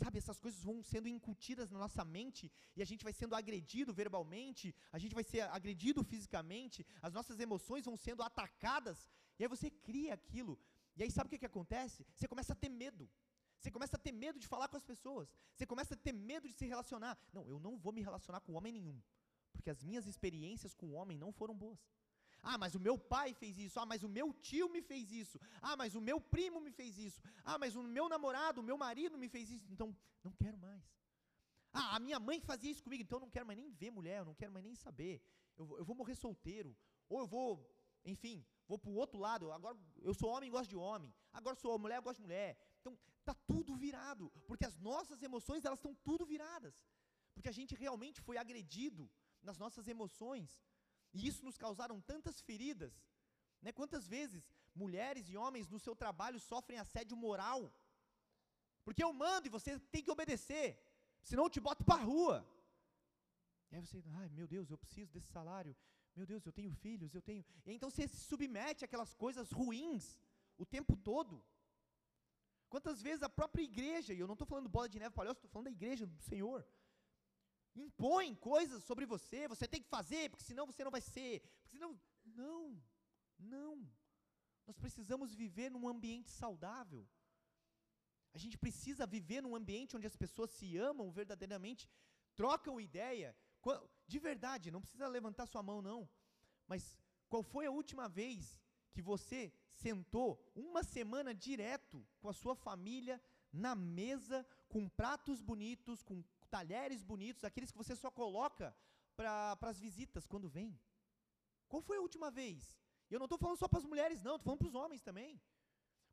Sabe, 0.00 0.16
essas 0.18 0.40
coisas 0.40 0.62
vão 0.68 0.82
sendo 0.82 1.06
incutidas 1.06 1.70
na 1.70 1.78
nossa 1.78 2.02
mente 2.02 2.50
e 2.74 2.80
a 2.80 2.84
gente 2.90 3.04
vai 3.04 3.12
sendo 3.12 3.34
agredido 3.34 3.92
verbalmente, 3.92 4.74
a 4.90 4.98
gente 4.98 5.14
vai 5.14 5.22
ser 5.22 5.42
agredido 5.42 6.02
fisicamente, 6.02 6.86
as 7.02 7.12
nossas 7.12 7.38
emoções 7.38 7.84
vão 7.84 7.94
sendo 7.94 8.22
atacadas, 8.22 9.10
e 9.38 9.44
aí 9.44 9.48
você 9.48 9.68
cria 9.70 10.14
aquilo. 10.14 10.58
E 10.96 11.02
aí 11.02 11.10
sabe 11.10 11.26
o 11.26 11.30
que, 11.30 11.38
que 11.38 11.46
acontece? 11.52 12.06
Você 12.14 12.26
começa 12.26 12.54
a 12.54 12.56
ter 12.56 12.70
medo. 12.70 13.08
Você 13.58 13.70
começa 13.70 13.96
a 13.96 13.98
ter 13.98 14.12
medo 14.12 14.40
de 14.40 14.48
falar 14.48 14.66
com 14.66 14.76
as 14.76 14.82
pessoas. 14.82 15.32
Você 15.54 15.66
começa 15.66 15.94
a 15.94 15.96
ter 15.96 16.12
medo 16.12 16.48
de 16.48 16.54
se 16.54 16.66
relacionar. 16.66 17.16
Não, 17.32 17.46
eu 17.46 17.60
não 17.60 17.76
vou 17.78 17.92
me 17.92 18.02
relacionar 18.02 18.40
com 18.40 18.54
homem 18.54 18.72
nenhum, 18.72 19.00
porque 19.52 19.70
as 19.70 19.82
minhas 19.82 20.06
experiências 20.06 20.74
com 20.74 20.86
o 20.88 20.92
homem 20.92 21.16
não 21.16 21.32
foram 21.32 21.54
boas. 21.54 21.80
Ah, 22.42 22.58
mas 22.58 22.74
o 22.74 22.80
meu 22.80 22.98
pai 22.98 23.32
fez 23.34 23.56
isso. 23.56 23.78
Ah, 23.78 23.86
mas 23.86 24.02
o 24.02 24.08
meu 24.08 24.32
tio 24.32 24.68
me 24.68 24.82
fez 24.82 25.12
isso. 25.12 25.38
Ah, 25.60 25.76
mas 25.76 25.94
o 25.94 26.00
meu 26.00 26.20
primo 26.20 26.60
me 26.60 26.72
fez 26.72 26.98
isso. 26.98 27.20
Ah, 27.44 27.58
mas 27.58 27.76
o 27.76 27.82
meu 27.82 28.08
namorado, 28.08 28.60
o 28.60 28.64
meu 28.64 28.76
marido 28.76 29.16
me 29.16 29.28
fez 29.28 29.48
isso. 29.50 29.66
Então, 29.70 29.96
não 30.24 30.32
quero 30.32 30.58
mais. 30.58 30.82
Ah, 31.72 31.96
a 31.96 32.00
minha 32.00 32.18
mãe 32.18 32.40
fazia 32.40 32.70
isso 32.70 32.82
comigo, 32.82 33.02
então 33.02 33.18
eu 33.18 33.22
não 33.22 33.30
quero 33.30 33.46
mais 33.46 33.58
nem 33.58 33.70
ver 33.70 33.90
mulher, 33.90 34.18
eu 34.18 34.24
não 34.24 34.34
quero 34.34 34.52
mais 34.52 34.64
nem 34.64 34.74
saber. 34.74 35.22
Eu, 35.56 35.78
eu 35.78 35.84
vou 35.84 35.94
morrer 35.94 36.16
solteiro. 36.16 36.76
Ou 37.08 37.20
eu 37.20 37.26
vou, 37.26 37.48
enfim, 38.04 38.44
vou 38.66 38.78
para 38.78 38.90
o 38.90 38.94
outro 38.94 39.18
lado. 39.18 39.52
Agora 39.52 39.78
eu 40.00 40.12
sou 40.12 40.28
homem 40.30 40.50
gosto 40.50 40.70
de 40.70 40.76
homem. 40.76 41.14
Agora 41.32 41.54
sou 41.54 41.78
mulher 41.78 42.00
gosto 42.00 42.18
de 42.18 42.24
mulher. 42.24 42.58
Então, 42.80 42.98
tá 43.24 43.34
tudo 43.46 43.76
virado, 43.76 44.30
porque 44.48 44.66
as 44.66 44.76
nossas 44.78 45.22
emoções, 45.22 45.64
elas 45.64 45.78
estão 45.78 45.94
tudo 45.94 46.26
viradas. 46.26 46.74
Porque 47.34 47.48
a 47.48 47.52
gente 47.52 47.74
realmente 47.74 48.20
foi 48.20 48.36
agredido 48.36 49.08
nas 49.42 49.58
nossas 49.58 49.86
emoções. 49.94 50.50
E 51.12 51.26
isso 51.28 51.44
nos 51.44 51.58
causaram 51.64 52.00
tantas 52.00 52.40
feridas. 52.40 52.94
Né? 53.60 53.72
Quantas 53.72 54.06
vezes 54.08 54.42
mulheres 54.74 55.28
e 55.28 55.36
homens 55.36 55.68
no 55.68 55.78
seu 55.78 55.94
trabalho 55.94 56.40
sofrem 56.40 56.78
assédio 56.78 57.16
moral? 57.16 57.72
Porque 58.84 59.04
eu 59.04 59.12
mando 59.12 59.46
e 59.46 59.50
você 59.50 59.78
tem 59.94 60.02
que 60.02 60.10
obedecer, 60.10 60.66
senão 61.22 61.44
eu 61.44 61.50
te 61.50 61.60
boto 61.60 61.84
para 61.84 62.02
rua. 62.02 62.36
E 63.70 63.76
aí 63.76 63.80
você, 63.80 64.02
ai 64.20 64.28
meu 64.28 64.46
Deus, 64.46 64.70
eu 64.70 64.78
preciso 64.78 65.12
desse 65.12 65.28
salário. 65.28 65.76
Meu 66.14 66.26
Deus, 66.26 66.44
eu 66.44 66.52
tenho 66.52 66.70
filhos, 66.70 67.14
eu 67.14 67.22
tenho. 67.22 67.44
E 67.64 67.72
então 67.72 67.88
você 67.90 68.06
se 68.06 68.20
submete 68.30 68.84
àquelas 68.84 69.14
coisas 69.14 69.50
ruins 69.50 70.18
o 70.58 70.66
tempo 70.66 70.96
todo. 70.96 71.42
Quantas 72.68 73.00
vezes 73.02 73.22
a 73.22 73.28
própria 73.28 73.62
igreja, 73.62 74.12
e 74.12 74.18
eu 74.18 74.26
não 74.26 74.34
estou 74.34 74.46
falando 74.46 74.68
bola 74.68 74.88
de 74.88 74.98
neve 74.98 75.14
palhoça, 75.14 75.38
estou 75.38 75.50
falando 75.50 75.66
da 75.66 75.70
igreja 75.70 76.06
do 76.06 76.22
Senhor, 76.22 76.66
impõem 77.74 78.34
coisas 78.34 78.82
sobre 78.84 79.06
você, 79.06 79.48
você 79.48 79.66
tem 79.66 79.82
que 79.82 79.88
fazer, 79.88 80.30
porque 80.30 80.44
senão 80.44 80.66
você 80.66 80.84
não 80.84 80.90
vai 80.90 81.00
ser, 81.00 81.40
porque 81.40 81.68
senão 81.68 81.98
não. 82.24 82.80
Não. 83.38 83.90
Nós 84.66 84.78
precisamos 84.78 85.34
viver 85.34 85.70
num 85.70 85.88
ambiente 85.88 86.30
saudável. 86.30 87.08
A 88.34 88.38
gente 88.38 88.56
precisa 88.56 89.06
viver 89.06 89.42
num 89.42 89.56
ambiente 89.56 89.96
onde 89.96 90.06
as 90.06 90.16
pessoas 90.16 90.50
se 90.50 90.76
amam 90.76 91.10
verdadeiramente, 91.10 91.88
trocam 92.34 92.80
ideia, 92.80 93.36
de 94.06 94.18
verdade, 94.18 94.70
não 94.70 94.80
precisa 94.80 95.06
levantar 95.06 95.46
sua 95.46 95.62
mão 95.62 95.82
não. 95.82 96.08
Mas 96.66 96.96
qual 97.28 97.42
foi 97.42 97.66
a 97.66 97.70
última 97.70 98.08
vez 98.08 98.58
que 98.92 99.02
você 99.02 99.52
sentou 99.72 100.40
uma 100.54 100.82
semana 100.82 101.34
direto 101.34 102.06
com 102.20 102.28
a 102.28 102.32
sua 102.32 102.54
família 102.54 103.20
na 103.52 103.74
mesa 103.74 104.46
com 104.68 104.88
pratos 104.88 105.40
bonitos, 105.40 106.02
com 106.02 106.24
talheres 106.54 107.02
bonitos, 107.12 107.44
aqueles 107.44 107.70
que 107.72 107.82
você 107.82 107.94
só 108.04 108.10
coloca 108.20 108.66
para 109.16 109.68
as 109.72 109.78
visitas 109.86 110.26
quando 110.32 110.48
vem? 110.56 110.70
Qual 111.70 111.82
foi 111.88 111.96
a 111.98 112.04
última 112.06 112.30
vez? 112.40 112.58
Eu 113.12 113.18
não 113.20 113.28
estou 113.28 113.38
falando 113.42 113.60
só 113.62 113.68
para 113.68 113.80
as 113.82 113.90
mulheres, 113.92 114.22
não, 114.26 114.36
estou 114.36 114.44
falando 114.46 114.62
para 114.62 114.72
os 114.72 114.78
homens 114.80 115.02
também. 115.08 115.32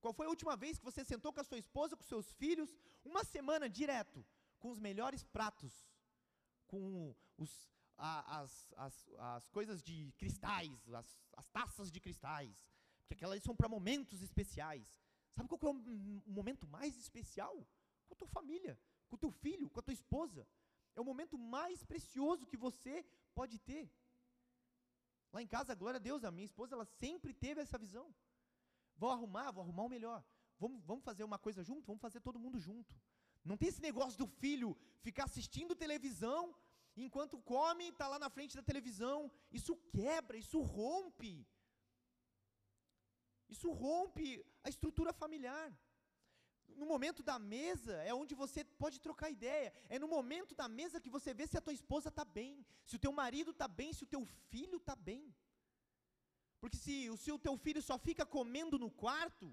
Qual 0.01 0.13
foi 0.17 0.25
a 0.25 0.33
última 0.35 0.55
vez 0.63 0.77
que 0.79 0.89
você 0.89 1.03
sentou 1.03 1.31
com 1.33 1.41
a 1.41 1.49
sua 1.49 1.59
esposa, 1.63 1.97
com 1.97 2.03
seus 2.03 2.27
filhos, 2.41 2.69
uma 3.11 3.23
semana 3.35 3.67
direto, 3.79 4.25
com 4.61 4.69
os 4.73 4.79
melhores 4.79 5.23
pratos, 5.35 5.73
com 6.67 6.83
os, 7.37 7.51
a, 7.97 8.39
as, 8.39 8.73
as, 8.77 8.95
as 9.35 9.49
coisas 9.57 9.83
de 9.89 10.13
cristais, 10.17 10.79
as, 11.01 11.09
as 11.41 11.47
taças 11.57 11.91
de 11.91 11.99
cristais, 12.05 12.55
porque 12.99 13.15
aquelas 13.15 13.43
são 13.43 13.55
para 13.55 13.67
momentos 13.77 14.21
especiais. 14.21 14.87
Sabe 15.35 15.49
qual 15.49 15.59
é 15.63 15.75
o 15.75 16.31
momento 16.39 16.65
mais 16.67 16.97
especial? 16.97 17.55
Com 18.07 18.13
a 18.13 18.17
tua 18.17 18.27
família, 18.27 18.79
com 19.09 19.15
o 19.15 19.23
teu 19.25 19.31
filho, 19.31 19.69
com 19.69 19.79
a 19.79 19.83
tua 19.83 19.93
esposa. 19.93 20.47
É 20.95 21.01
o 21.01 21.05
momento 21.11 21.37
mais 21.37 21.83
precioso 21.83 22.47
que 22.51 22.57
você 22.57 23.05
pode 23.33 23.57
ter. 23.59 23.91
Lá 25.33 25.41
em 25.41 25.47
casa, 25.47 25.75
glória 25.75 25.97
a 25.97 26.05
Deus, 26.09 26.23
a 26.23 26.31
minha 26.31 26.45
esposa, 26.45 26.75
ela 26.75 26.85
sempre 26.85 27.33
teve 27.33 27.61
essa 27.61 27.77
visão. 27.77 28.07
Vou 28.97 29.09
arrumar, 29.09 29.51
vou 29.51 29.63
arrumar 29.63 29.83
o 29.83 29.89
melhor. 29.89 30.23
Vamos, 30.59 30.83
vamos 30.83 31.03
fazer 31.03 31.23
uma 31.23 31.39
coisa 31.39 31.63
junto? 31.63 31.85
Vamos 31.85 32.01
fazer 32.01 32.19
todo 32.19 32.43
mundo 32.45 32.59
junto. 32.59 32.93
Não 33.43 33.57
tem 33.57 33.69
esse 33.69 33.81
negócio 33.81 34.17
do 34.17 34.27
filho 34.27 34.75
ficar 35.01 35.25
assistindo 35.25 35.75
televisão 35.75 36.55
enquanto 36.95 37.39
come, 37.39 37.85
está 37.89 38.07
lá 38.07 38.19
na 38.19 38.29
frente 38.29 38.55
da 38.55 38.63
televisão. 38.63 39.31
Isso 39.51 39.75
quebra, 39.91 40.37
isso 40.37 40.59
rompe. 40.61 41.47
Isso 43.47 43.71
rompe 43.71 44.45
a 44.63 44.69
estrutura 44.69 45.13
familiar. 45.13 45.67
No 46.75 46.85
momento 46.85 47.21
da 47.21 47.37
mesa 47.37 47.93
é 48.03 48.13
onde 48.13 48.33
você 48.35 48.63
pode 48.63 48.99
trocar 48.99 49.29
ideia. 49.29 49.73
É 49.89 49.99
no 49.99 50.07
momento 50.07 50.55
da 50.55 50.67
mesa 50.67 51.01
que 51.01 51.09
você 51.09 51.33
vê 51.33 51.45
se 51.47 51.57
a 51.57 51.61
tua 51.61 51.73
esposa 51.73 52.09
está 52.09 52.23
bem, 52.23 52.65
se 52.85 52.95
o 52.95 52.99
teu 52.99 53.11
marido 53.11 53.51
está 53.51 53.67
bem, 53.67 53.93
se 53.93 54.03
o 54.03 54.07
teu 54.07 54.25
filho 54.49 54.77
está 54.77 54.95
bem. 54.95 55.33
Porque 56.59 56.77
se 56.77 57.09
o 57.09 57.17
seu 57.17 57.37
teu 57.39 57.55
filho 57.57 57.81
só 57.81 57.97
fica 57.97 58.25
comendo 58.25 58.77
no 58.77 58.91
quarto, 58.91 59.47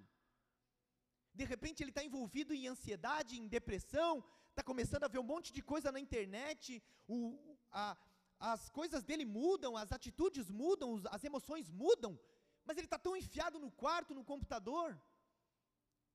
de 1.35 1.44
repente 1.44 1.82
ele 1.82 1.90
está 1.90 2.02
envolvido 2.02 2.52
em 2.54 2.66
ansiedade, 2.66 3.38
em 3.38 3.46
depressão, 3.46 4.25
está 4.50 4.62
começando 4.62 5.04
a 5.04 5.08
ver 5.08 5.18
um 5.18 5.30
monte 5.35 5.52
de 5.52 5.62
coisa 5.62 5.92
na 5.92 6.00
internet, 6.00 6.82
o, 7.06 7.18
a, 7.70 7.96
as 8.40 8.68
coisas 8.70 9.04
dele 9.04 9.25
mudam, 9.25 9.76
as 9.76 9.92
atitudes 9.92 10.50
mudam, 10.50 11.00
as 11.11 11.23
emoções 11.25 11.70
mudam, 11.70 12.18
mas 12.64 12.76
ele 12.76 12.87
está 12.87 12.99
tão 12.99 13.14
enfiado 13.16 13.58
no 13.58 13.70
quarto, 13.70 14.14
no 14.14 14.25
computador, 14.25 14.99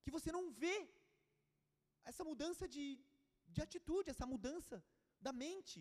que 0.03 0.12
você 0.12 0.31
não 0.31 0.43
vê 0.63 0.77
essa 2.03 2.24
mudança 2.24 2.67
de, 2.67 2.86
de 3.48 3.62
atitude, 3.62 4.10
essa 4.10 4.25
mudança 4.25 4.84
da 5.20 5.31
mente. 5.31 5.79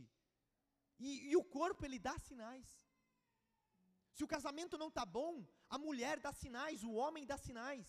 E, 0.98 1.30
e 1.30 1.36
o 1.36 1.44
corpo, 1.44 1.84
ele 1.84 1.98
dá 1.98 2.18
sinais. 2.18 2.68
Se 4.12 4.24
o 4.24 4.28
casamento 4.28 4.76
não 4.76 4.88
está 4.88 5.04
bom, 5.06 5.46
a 5.68 5.78
mulher 5.78 6.20
dá 6.20 6.32
sinais, 6.32 6.82
o 6.82 6.92
homem 6.92 7.24
dá 7.24 7.36
sinais. 7.38 7.88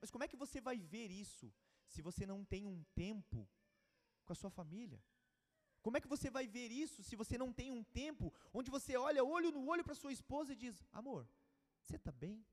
Mas 0.00 0.10
como 0.10 0.24
é 0.24 0.28
que 0.28 0.36
você 0.36 0.60
vai 0.60 0.78
ver 0.78 1.10
isso 1.10 1.52
se 1.86 2.02
você 2.02 2.24
não 2.26 2.44
tem 2.44 2.66
um 2.66 2.84
tempo 2.94 3.48
com 4.24 4.32
a 4.32 4.36
sua 4.36 4.50
família? 4.50 5.02
Como 5.82 5.96
é 5.96 6.00
que 6.00 6.12
você 6.14 6.28
vai 6.36 6.46
ver 6.46 6.70
isso 6.70 7.02
se 7.02 7.16
você 7.16 7.38
não 7.38 7.52
tem 7.52 7.70
um 7.70 7.82
tempo 7.82 8.32
onde 8.52 8.70
você 8.70 8.96
olha 8.96 9.24
olho 9.24 9.50
no 9.52 9.66
olho 9.66 9.84
para 9.84 9.94
sua 9.94 10.12
esposa 10.12 10.52
e 10.52 10.56
diz: 10.56 10.84
Amor, 10.92 11.28
você 11.82 11.96
está 11.96 12.12
bem? 12.12 12.44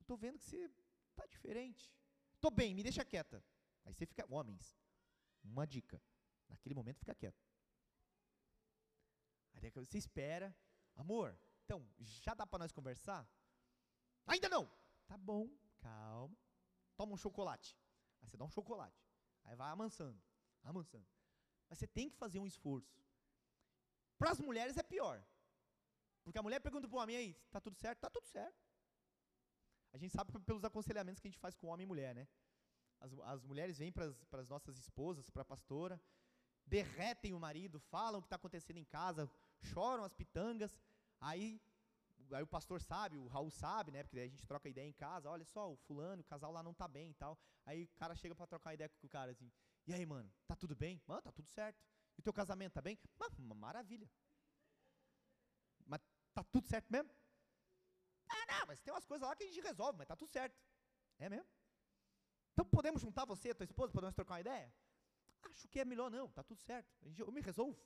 Estou 0.00 0.16
vendo 0.16 0.38
que 0.38 0.44
você 0.44 0.70
Está 1.16 1.26
diferente. 1.26 1.90
Estou 2.34 2.50
bem, 2.50 2.74
me 2.74 2.82
deixa 2.82 3.02
quieta. 3.04 3.42
Aí 3.86 3.94
você 3.94 4.04
fica, 4.04 4.26
homens, 4.28 4.78
uma 5.42 5.66
dica. 5.66 6.00
Naquele 6.46 6.74
momento 6.74 6.98
fica 6.98 7.14
quieto. 7.14 7.42
Aí 9.54 9.70
você 9.70 9.96
espera, 9.96 10.54
amor, 10.94 11.36
então, 11.64 11.88
já 11.98 12.34
dá 12.34 12.46
para 12.46 12.58
nós 12.58 12.70
conversar? 12.70 13.26
Ainda 14.26 14.48
não. 14.48 14.70
Tá 15.06 15.16
bom, 15.16 15.48
calma. 15.78 16.36
Toma 16.96 17.14
um 17.14 17.16
chocolate. 17.16 17.76
Aí 18.20 18.28
você 18.28 18.36
dá 18.36 18.44
um 18.44 18.50
chocolate. 18.50 19.02
Aí 19.44 19.56
vai 19.56 19.70
amansando, 19.70 20.22
amansando. 20.62 21.06
Mas 21.68 21.78
você 21.78 21.86
tem 21.86 22.10
que 22.10 22.16
fazer 22.16 22.38
um 22.38 22.46
esforço. 22.46 23.02
Para 24.18 24.30
as 24.30 24.40
mulheres 24.40 24.76
é 24.76 24.82
pior. 24.82 25.24
Porque 26.22 26.38
a 26.38 26.42
mulher 26.42 26.60
pergunta 26.60 26.86
para 26.86 26.96
o 26.96 27.00
homem 27.00 27.16
aí, 27.16 27.34
tá 27.50 27.60
tudo 27.60 27.76
certo? 27.76 28.00
Tá 28.00 28.10
tudo 28.10 28.26
certo. 28.26 28.65
A 29.92 29.98
gente 29.98 30.12
sabe 30.12 30.32
pelos 30.40 30.64
aconselhamentos 30.64 31.20
que 31.20 31.28
a 31.28 31.30
gente 31.30 31.40
faz 31.40 31.54
com 31.54 31.68
homem 31.68 31.84
e 31.84 31.86
mulher, 31.86 32.14
né? 32.14 32.28
As, 33.00 33.12
as 33.24 33.44
mulheres 33.44 33.78
vêm 33.78 33.92
para 33.92 34.06
as 34.32 34.48
nossas 34.48 34.76
esposas, 34.78 35.30
para 35.30 35.42
a 35.42 35.44
pastora, 35.44 36.00
derretem 36.66 37.32
o 37.34 37.40
marido, 37.40 37.78
falam 37.78 38.18
o 38.18 38.22
que 38.22 38.26
está 38.26 38.36
acontecendo 38.36 38.78
em 38.78 38.84
casa, 38.84 39.30
choram 39.62 40.04
as 40.04 40.12
pitangas, 40.12 40.80
aí, 41.20 41.60
aí 42.32 42.42
o 42.42 42.46
pastor 42.46 42.80
sabe, 42.80 43.16
o 43.16 43.26
Raul 43.26 43.50
sabe, 43.50 43.90
né? 43.90 44.02
Porque 44.02 44.18
a 44.18 44.28
gente 44.28 44.46
troca 44.46 44.68
ideia 44.68 44.88
em 44.88 44.92
casa, 44.92 45.30
olha 45.30 45.44
só, 45.44 45.72
o 45.72 45.76
fulano, 45.76 46.22
o 46.22 46.24
casal 46.24 46.52
lá 46.52 46.62
não 46.62 46.74
tá 46.74 46.88
bem 46.88 47.10
e 47.10 47.14
tal. 47.14 47.38
Aí 47.64 47.84
o 47.84 47.88
cara 47.96 48.14
chega 48.14 48.34
para 48.34 48.46
trocar 48.46 48.74
ideia 48.74 48.88
com 48.88 49.06
o 49.06 49.10
cara 49.10 49.30
assim, 49.30 49.50
e 49.86 49.94
aí, 49.94 50.04
mano, 50.04 50.28
tá 50.48 50.56
tudo 50.56 50.74
bem? 50.74 51.00
Mano, 51.06 51.22
tá 51.22 51.30
tudo 51.30 51.48
certo. 51.48 51.80
E 52.18 52.22
teu 52.22 52.32
casamento 52.32 52.72
tá 52.72 52.82
bem? 52.82 52.98
maravilha. 53.54 54.10
Mas 55.86 56.00
tá 56.34 56.42
tudo 56.42 56.66
certo 56.66 56.90
mesmo? 56.90 57.10
Ah, 58.28 58.46
não, 58.52 58.66
mas 58.66 58.80
tem 58.80 58.92
umas 58.92 59.04
coisas 59.04 59.26
lá 59.26 59.34
que 59.36 59.44
a 59.44 59.46
gente 59.46 59.60
resolve, 59.60 59.98
mas 59.98 60.06
tá 60.06 60.16
tudo 60.16 60.30
certo. 60.30 60.56
É 61.18 61.28
mesmo? 61.28 61.48
Então 62.52 62.64
podemos 62.64 63.00
juntar 63.00 63.24
você 63.24 63.54
tua 63.54 63.64
esposa, 63.64 63.92
podemos 63.92 64.14
trocar 64.14 64.34
uma 64.34 64.40
ideia? 64.40 64.72
Acho 65.50 65.68
que 65.68 65.78
é 65.78 65.84
melhor 65.84 66.10
não, 66.10 66.30
tá 66.30 66.42
tudo 66.42 66.60
certo. 66.62 66.90
Eu 67.18 67.30
me 67.30 67.40
resolvo. 67.40 67.80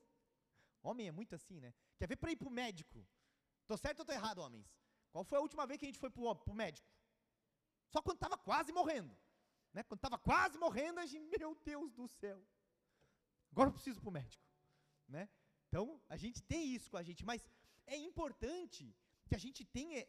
Homem 0.83 1.09
é 1.09 1.13
muito 1.13 1.35
assim, 1.35 1.61
né? 1.61 1.75
Quer 1.99 2.09
ver 2.09 2.17
para 2.17 2.31
ir 2.33 2.37
para 2.37 2.49
o 2.49 2.51
médico? 2.51 3.07
Tô 3.67 3.77
certo 3.77 4.01
ou 4.01 4.05
tô 4.05 4.13
errado, 4.13 4.39
homens? 4.39 4.67
Qual 5.13 5.25
foi 5.25 5.39
a 5.39 5.41
última 5.41 5.67
vez 5.67 5.79
que 5.79 5.87
a 5.87 5.89
gente 5.89 5.99
foi 5.99 6.11
para 6.11 6.23
o 6.23 6.55
médico? 6.55 6.89
Só 7.89 8.01
quando 8.01 8.17
estava 8.17 8.39
quase 8.39 8.73
morrendo. 8.73 9.17
Né? 9.73 9.83
Quando 9.83 9.99
estava 9.99 10.19
quase 10.19 10.59
morrendo, 10.59 11.01
a 11.01 11.07
gente, 11.07 11.39
meu 11.39 11.55
Deus 11.55 11.93
do 11.93 12.09
céu. 12.09 12.41
Agora 13.51 13.69
eu 13.69 13.73
preciso 13.73 14.01
para 14.01 14.09
o 14.09 14.13
médico. 14.13 14.45
Né? 15.09 15.29
Então, 15.69 16.01
a 16.09 16.17
gente 16.17 16.43
tem 16.43 16.75
isso 16.75 16.91
com 16.91 16.97
a 16.97 17.03
gente, 17.03 17.25
mas 17.25 17.45
é 17.87 17.97
importante 17.97 18.95
que 19.29 19.35
a 19.35 19.39
gente 19.39 19.65
tenha 19.65 20.07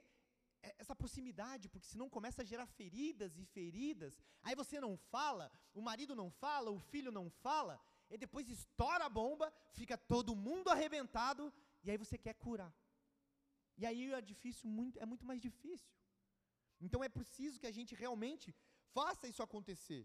essa 0.61 0.95
proximidade, 0.95 1.69
porque 1.69 1.87
senão 1.87 2.09
começa 2.09 2.41
a 2.41 2.45
gerar 2.45 2.65
feridas 2.65 3.37
e 3.37 3.45
feridas. 3.45 4.17
Aí 4.43 4.55
você 4.55 4.79
não 4.79 4.95
fala, 4.97 5.51
o 5.73 5.81
marido 5.81 6.15
não 6.15 6.29
fala, 6.29 6.69
o 6.71 6.79
filho 6.79 7.11
não 7.11 7.29
fala, 7.29 7.79
e 8.09 8.17
depois 8.17 8.49
estoura 8.49 9.05
a 9.05 9.09
bomba, 9.09 9.51
fica 9.79 9.97
todo 9.97 10.35
mundo 10.35 10.69
arrebentado, 10.69 11.53
e 11.83 11.89
aí 11.89 11.97
você 11.97 12.17
quer 12.17 12.35
curar. 12.35 12.73
E 13.77 13.85
aí 13.85 14.13
é 14.13 14.21
difícil, 14.21 14.69
muito, 14.69 14.99
é 14.99 15.05
muito 15.05 15.25
mais 15.25 15.41
difícil. 15.41 15.91
Então 16.79 17.03
é 17.03 17.09
preciso 17.09 17.59
que 17.59 17.67
a 17.67 17.75
gente 17.77 17.95
realmente 17.95 18.55
faça 18.93 19.27
isso 19.27 19.41
acontecer. 19.41 20.03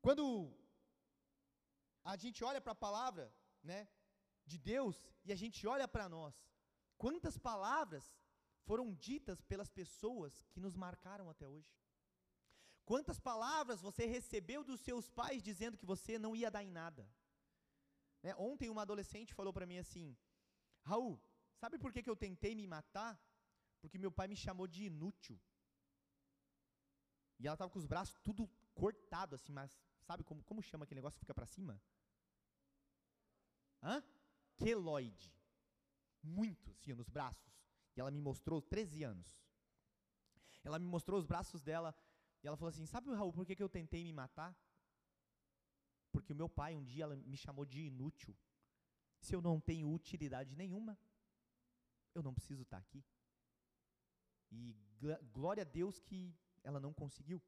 Quando 0.00 0.24
a 2.04 2.16
gente 2.16 2.42
olha 2.42 2.60
para 2.60 2.72
a 2.72 2.82
palavra, 2.86 3.32
né, 3.62 3.88
de 4.44 4.58
Deus 4.58 4.96
e 5.24 5.32
a 5.32 5.36
gente 5.42 5.66
olha 5.66 5.86
para 5.86 6.08
nós, 6.08 6.34
quantas 6.96 7.36
palavras 7.38 8.04
foram 8.64 8.92
ditas 8.94 9.40
pelas 9.42 9.70
pessoas 9.70 10.44
que 10.52 10.60
nos 10.60 10.76
marcaram 10.76 11.28
até 11.30 11.46
hoje? 11.48 11.72
Quantas 12.84 13.18
palavras 13.20 13.80
você 13.80 14.06
recebeu 14.06 14.64
dos 14.64 14.80
seus 14.80 15.08
pais 15.08 15.42
dizendo 15.42 15.78
que 15.78 15.86
você 15.86 16.18
não 16.18 16.34
ia 16.34 16.50
dar 16.50 16.62
em 16.62 16.70
nada? 16.70 17.08
Né? 18.22 18.34
Ontem 18.36 18.70
uma 18.70 18.82
adolescente 18.82 19.34
falou 19.34 19.52
para 19.52 19.66
mim 19.66 19.78
assim: 19.78 20.16
Raul, 20.84 21.20
sabe 21.60 21.78
por 21.78 21.92
que, 21.92 22.02
que 22.02 22.10
eu 22.10 22.16
tentei 22.16 22.54
me 22.54 22.66
matar? 22.66 23.20
Porque 23.80 23.98
meu 23.98 24.12
pai 24.12 24.28
me 24.28 24.36
chamou 24.36 24.66
de 24.66 24.84
inútil. 24.84 25.40
E 27.38 27.46
ela 27.46 27.54
estava 27.54 27.70
com 27.70 27.78
os 27.78 27.86
braços 27.86 28.18
tudo 28.22 28.48
cortado 28.74 29.34
assim, 29.34 29.52
mas 29.52 29.76
sabe 30.02 30.22
como, 30.22 30.42
como 30.44 30.62
chama 30.62 30.84
aquele 30.84 30.98
negócio 30.98 31.18
que 31.18 31.24
fica 31.24 31.34
para 31.34 31.46
cima? 31.46 31.80
Hã? 33.82 34.02
Queloide. 34.56 35.34
Muito, 36.22 36.70
assim, 36.70 36.92
nos 36.92 37.08
braços. 37.08 37.61
E 37.96 38.00
ela 38.00 38.10
me 38.10 38.20
mostrou 38.20 38.60
13 38.60 39.02
anos. 39.04 39.42
Ela 40.64 40.78
me 40.78 40.86
mostrou 40.86 41.18
os 41.18 41.26
braços 41.26 41.62
dela 41.62 41.94
e 42.42 42.46
ela 42.46 42.56
falou 42.56 42.70
assim: 42.70 42.86
Sabe, 42.86 43.12
Raul, 43.12 43.32
por 43.32 43.44
que, 43.44 43.56
que 43.56 43.62
eu 43.62 43.68
tentei 43.68 44.02
me 44.04 44.12
matar? 44.12 44.56
Porque 46.10 46.32
o 46.32 46.36
meu 46.36 46.48
pai 46.48 46.74
um 46.76 46.84
dia 46.84 47.06
me 47.08 47.36
chamou 47.36 47.64
de 47.64 47.80
inútil. 47.82 48.36
Se 49.18 49.34
eu 49.34 49.40
não 49.40 49.60
tenho 49.60 49.92
utilidade 49.92 50.56
nenhuma, 50.56 50.98
eu 52.14 52.22
não 52.22 52.34
preciso 52.34 52.62
estar 52.62 52.78
aqui. 52.78 53.04
E 54.50 54.76
glória 55.32 55.62
a 55.62 55.64
Deus 55.64 55.98
que 55.98 56.36
ela 56.62 56.78
não 56.78 56.92
conseguiu. 56.92 57.40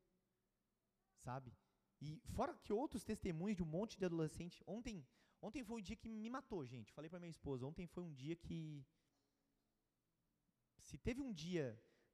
Sabe? 1.18 1.52
E 2.00 2.20
fora 2.34 2.54
que 2.54 2.72
outros 2.72 3.04
testemunhos 3.04 3.56
de 3.56 3.62
um 3.62 3.66
monte 3.66 3.98
de 3.98 4.04
adolescente. 4.04 4.62
Ontem, 4.66 5.06
ontem 5.40 5.62
foi 5.64 5.80
um 5.80 5.82
dia 5.82 5.96
que 5.96 6.08
me 6.08 6.30
matou, 6.30 6.64
gente. 6.64 6.92
Falei 6.92 7.08
para 7.08 7.18
minha 7.18 7.30
esposa, 7.30 7.66
ontem 7.66 7.86
foi 7.86 8.02
um 8.02 8.12
dia 8.12 8.36
que 8.36 8.84
se 10.84 10.96
teve 10.98 11.20
um 11.20 11.32
dia 11.32 11.66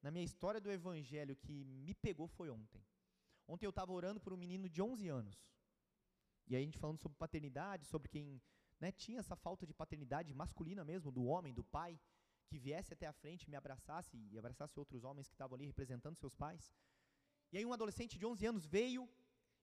na 0.02 0.10
minha 0.10 0.24
história 0.24 0.60
do 0.60 0.70
evangelho 0.70 1.36
que 1.36 1.64
me 1.64 1.94
pegou 1.94 2.26
foi 2.28 2.48
ontem. 2.50 2.82
Ontem 3.46 3.66
eu 3.66 3.70
estava 3.70 3.92
orando 3.92 4.20
por 4.20 4.32
um 4.32 4.36
menino 4.36 4.68
de 4.68 4.80
11 4.80 5.08
anos. 5.08 5.36
E 6.46 6.54
aí 6.54 6.62
a 6.62 6.64
gente 6.64 6.78
falando 6.78 6.98
sobre 6.98 7.18
paternidade, 7.18 7.84
sobre 7.84 8.08
quem 8.08 8.40
né, 8.78 8.90
tinha 8.92 9.18
essa 9.18 9.36
falta 9.36 9.66
de 9.66 9.74
paternidade 9.74 10.32
masculina 10.32 10.84
mesmo, 10.84 11.10
do 11.10 11.24
homem, 11.24 11.52
do 11.52 11.64
pai, 11.64 12.00
que 12.46 12.58
viesse 12.58 12.92
até 12.92 13.06
a 13.06 13.12
frente, 13.12 13.50
me 13.50 13.56
abraçasse 13.56 14.16
e 14.16 14.38
abraçasse 14.38 14.78
outros 14.78 15.04
homens 15.04 15.28
que 15.28 15.34
estavam 15.34 15.56
ali 15.56 15.66
representando 15.66 16.16
seus 16.16 16.34
pais. 16.34 16.72
E 17.52 17.58
aí 17.58 17.66
um 17.66 17.72
adolescente 17.72 18.18
de 18.18 18.24
11 18.24 18.46
anos 18.46 18.66
veio 18.66 19.08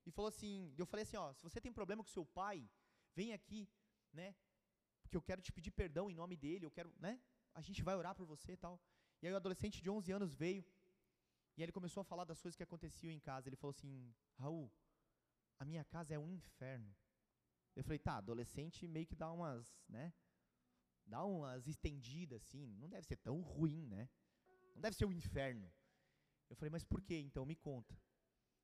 e 0.06 0.12
falou 0.12 0.30
assim, 0.30 0.74
eu 0.78 0.86
falei 0.86 1.04
assim, 1.04 1.18
ó, 1.18 1.34
se 1.34 1.44
você 1.44 1.60
tem 1.60 1.72
problema 1.72 2.04
com 2.04 2.10
seu 2.10 2.26
pai, 2.26 2.70
vem 3.14 3.34
aqui, 3.34 3.70
né? 4.14 4.36
Porque 5.02 5.18
eu 5.18 5.22
quero 5.22 5.42
te 5.42 5.52
pedir 5.52 5.72
perdão 5.72 6.10
em 6.10 6.16
nome 6.16 6.36
dele, 6.36 6.66
eu 6.66 6.72
quero, 6.72 6.94
né? 7.00 7.20
A 7.54 7.62
gente 7.62 7.82
vai 7.82 7.96
orar 7.96 8.14
por 8.16 8.26
você 8.26 8.54
e 8.54 8.58
tal. 8.58 8.80
E 9.22 9.28
aí 9.28 9.34
o 9.34 9.36
adolescente 9.36 9.82
de 9.82 9.90
11 9.90 10.12
anos 10.12 10.34
veio 10.36 10.64
e 11.58 11.64
ele 11.64 11.72
começou 11.72 12.02
a 12.02 12.04
falar 12.04 12.24
das 12.24 12.40
coisas 12.40 12.56
que 12.56 12.64
aconteciam 12.64 13.12
em 13.12 13.20
casa. 13.20 13.50
Ele 13.50 13.56
falou 13.56 13.72
assim: 13.72 14.14
Raul, 14.36 14.72
a 15.58 15.66
minha 15.66 15.84
casa 15.84 16.14
é 16.14 16.20
um 16.20 16.32
inferno. 16.32 16.96
Eu 17.76 17.84
falei: 17.84 17.98
tá, 17.98 18.18
adolescente 18.18 18.88
meio 18.88 19.08
que 19.08 19.16
dá 19.16 19.32
umas, 19.32 19.76
né? 19.90 20.14
Dá 21.06 21.24
umas 21.24 21.68
estendidas 21.68 22.44
assim. 22.44 22.76
Não 22.76 22.90
deve 22.90 23.08
ser 23.08 23.18
tão 23.18 23.42
ruim, 23.42 23.88
né? 23.88 24.08
Não 24.76 24.82
deve 24.82 24.96
ser 24.96 25.06
um 25.06 25.12
inferno. 25.12 25.72
Eu 26.50 26.56
falei: 26.56 26.70
mas 26.70 26.84
por 26.84 27.02
que 27.02 27.16
então? 27.18 27.46
Me 27.46 27.56
conta. 27.56 28.00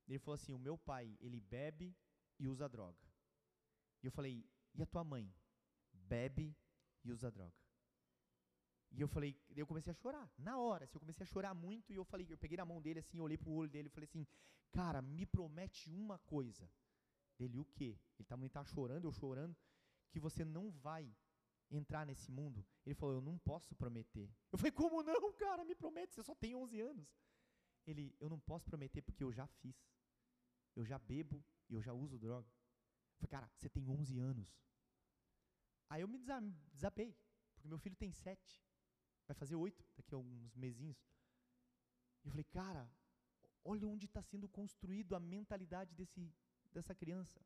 Ele 0.06 0.18
falou 0.20 0.34
assim: 0.34 0.52
o 0.52 0.58
meu 0.58 0.78
pai, 0.78 1.16
ele 1.20 1.40
bebe 1.40 1.96
e 2.38 2.46
usa 2.46 2.68
droga. 2.68 3.02
E 4.02 4.06
eu 4.06 4.12
falei: 4.12 4.46
e 4.74 4.82
a 4.82 4.86
tua 4.86 5.02
mãe? 5.02 5.34
Bebe 5.92 6.56
e 7.02 7.10
usa 7.10 7.30
droga. 7.30 7.63
E 8.96 9.00
eu 9.00 9.08
falei, 9.08 9.36
eu 9.56 9.66
comecei 9.66 9.90
a 9.90 9.94
chorar, 9.94 10.30
na 10.38 10.56
hora, 10.58 10.84
assim, 10.84 10.96
eu 10.96 11.00
comecei 11.00 11.24
a 11.24 11.26
chorar 11.26 11.52
muito 11.52 11.92
e 11.92 11.96
eu 11.96 12.04
falei, 12.04 12.26
eu 12.30 12.38
peguei 12.38 12.56
na 12.56 12.64
mão 12.64 12.80
dele 12.80 13.00
assim, 13.00 13.18
olhei 13.18 13.36
pro 13.36 13.50
olho 13.50 13.68
dele 13.68 13.88
e 13.88 13.90
falei 13.90 14.04
assim, 14.04 14.24
cara, 14.70 15.02
me 15.02 15.26
promete 15.26 15.90
uma 15.90 16.18
coisa. 16.18 16.70
Ele, 17.38 17.58
o 17.58 17.64
quê? 17.64 17.98
Ele 18.18 18.26
também 18.28 18.48
tá 18.48 18.64
chorando, 18.64 19.06
eu 19.06 19.12
chorando, 19.12 19.56
que 20.10 20.20
você 20.20 20.44
não 20.44 20.70
vai 20.70 21.12
entrar 21.70 22.06
nesse 22.06 22.30
mundo. 22.30 22.64
Ele 22.86 22.94
falou, 22.94 23.16
eu 23.16 23.20
não 23.20 23.36
posso 23.36 23.74
prometer. 23.74 24.30
Eu 24.52 24.58
falei, 24.58 24.70
como 24.70 25.02
não, 25.02 25.32
cara? 25.32 25.64
Me 25.64 25.74
promete, 25.74 26.14
você 26.14 26.22
só 26.22 26.34
tem 26.34 26.54
11 26.54 26.80
anos. 26.80 27.08
Ele, 27.86 28.14
eu 28.20 28.28
não 28.28 28.38
posso 28.38 28.64
prometer 28.64 29.02
porque 29.02 29.24
eu 29.24 29.32
já 29.32 29.46
fiz. 29.46 29.76
Eu 30.76 30.84
já 30.84 30.98
bebo 30.98 31.44
e 31.68 31.74
eu 31.74 31.82
já 31.82 31.92
uso 31.92 32.18
droga. 32.18 32.48
Eu 32.48 33.16
falei, 33.16 33.30
cara, 33.30 33.50
você 33.56 33.68
tem 33.68 33.88
11 33.88 34.18
anos. 34.18 34.48
Aí 35.88 36.00
eu 36.02 36.08
me 36.08 36.18
desapei, 36.72 37.16
porque 37.54 37.68
meu 37.68 37.78
filho 37.78 37.96
tem 37.96 38.12
7. 38.12 38.64
Vai 39.26 39.34
fazer 39.34 39.56
oito 39.56 39.84
daqui 39.96 40.14
a 40.14 40.18
alguns 40.18 40.54
mesinhos. 40.54 40.98
E 42.22 42.26
eu 42.26 42.30
falei, 42.30 42.44
cara, 42.44 42.90
olha 43.64 43.86
onde 43.86 44.06
está 44.06 44.22
sendo 44.22 44.48
construído 44.48 45.14
a 45.14 45.20
mentalidade 45.20 45.94
desse, 45.94 46.32
dessa 46.72 46.94
criança. 46.94 47.40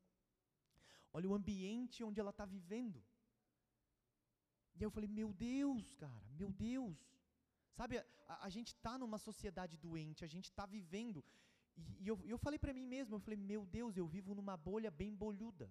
Olha 1.13 1.29
o 1.29 1.33
ambiente 1.33 2.03
onde 2.03 2.19
ela 2.19 2.29
está 2.29 2.45
vivendo. 2.45 3.03
E 4.75 4.83
eu 4.83 4.91
falei, 4.91 5.09
meu 5.09 5.33
Deus, 5.33 5.95
cara, 5.95 6.27
meu 6.31 6.51
Deus. 6.51 6.97
Sabe, 7.73 7.97
a, 7.97 8.45
a 8.45 8.49
gente 8.49 8.69
está 8.69 8.97
numa 8.97 9.17
sociedade 9.17 9.77
doente, 9.77 10.23
a 10.23 10.27
gente 10.27 10.45
está 10.45 10.65
vivendo. 10.65 11.23
E, 11.75 11.81
e 12.03 12.07
eu, 12.07 12.17
eu 12.25 12.37
falei 12.37 12.59
para 12.59 12.73
mim 12.73 12.85
mesmo, 12.85 13.15
eu 13.15 13.19
falei, 13.19 13.37
meu 13.37 13.65
Deus, 13.65 13.97
eu 13.97 14.07
vivo 14.07 14.35
numa 14.35 14.55
bolha 14.55 14.91
bem 14.91 15.13
bolhuda. 15.15 15.69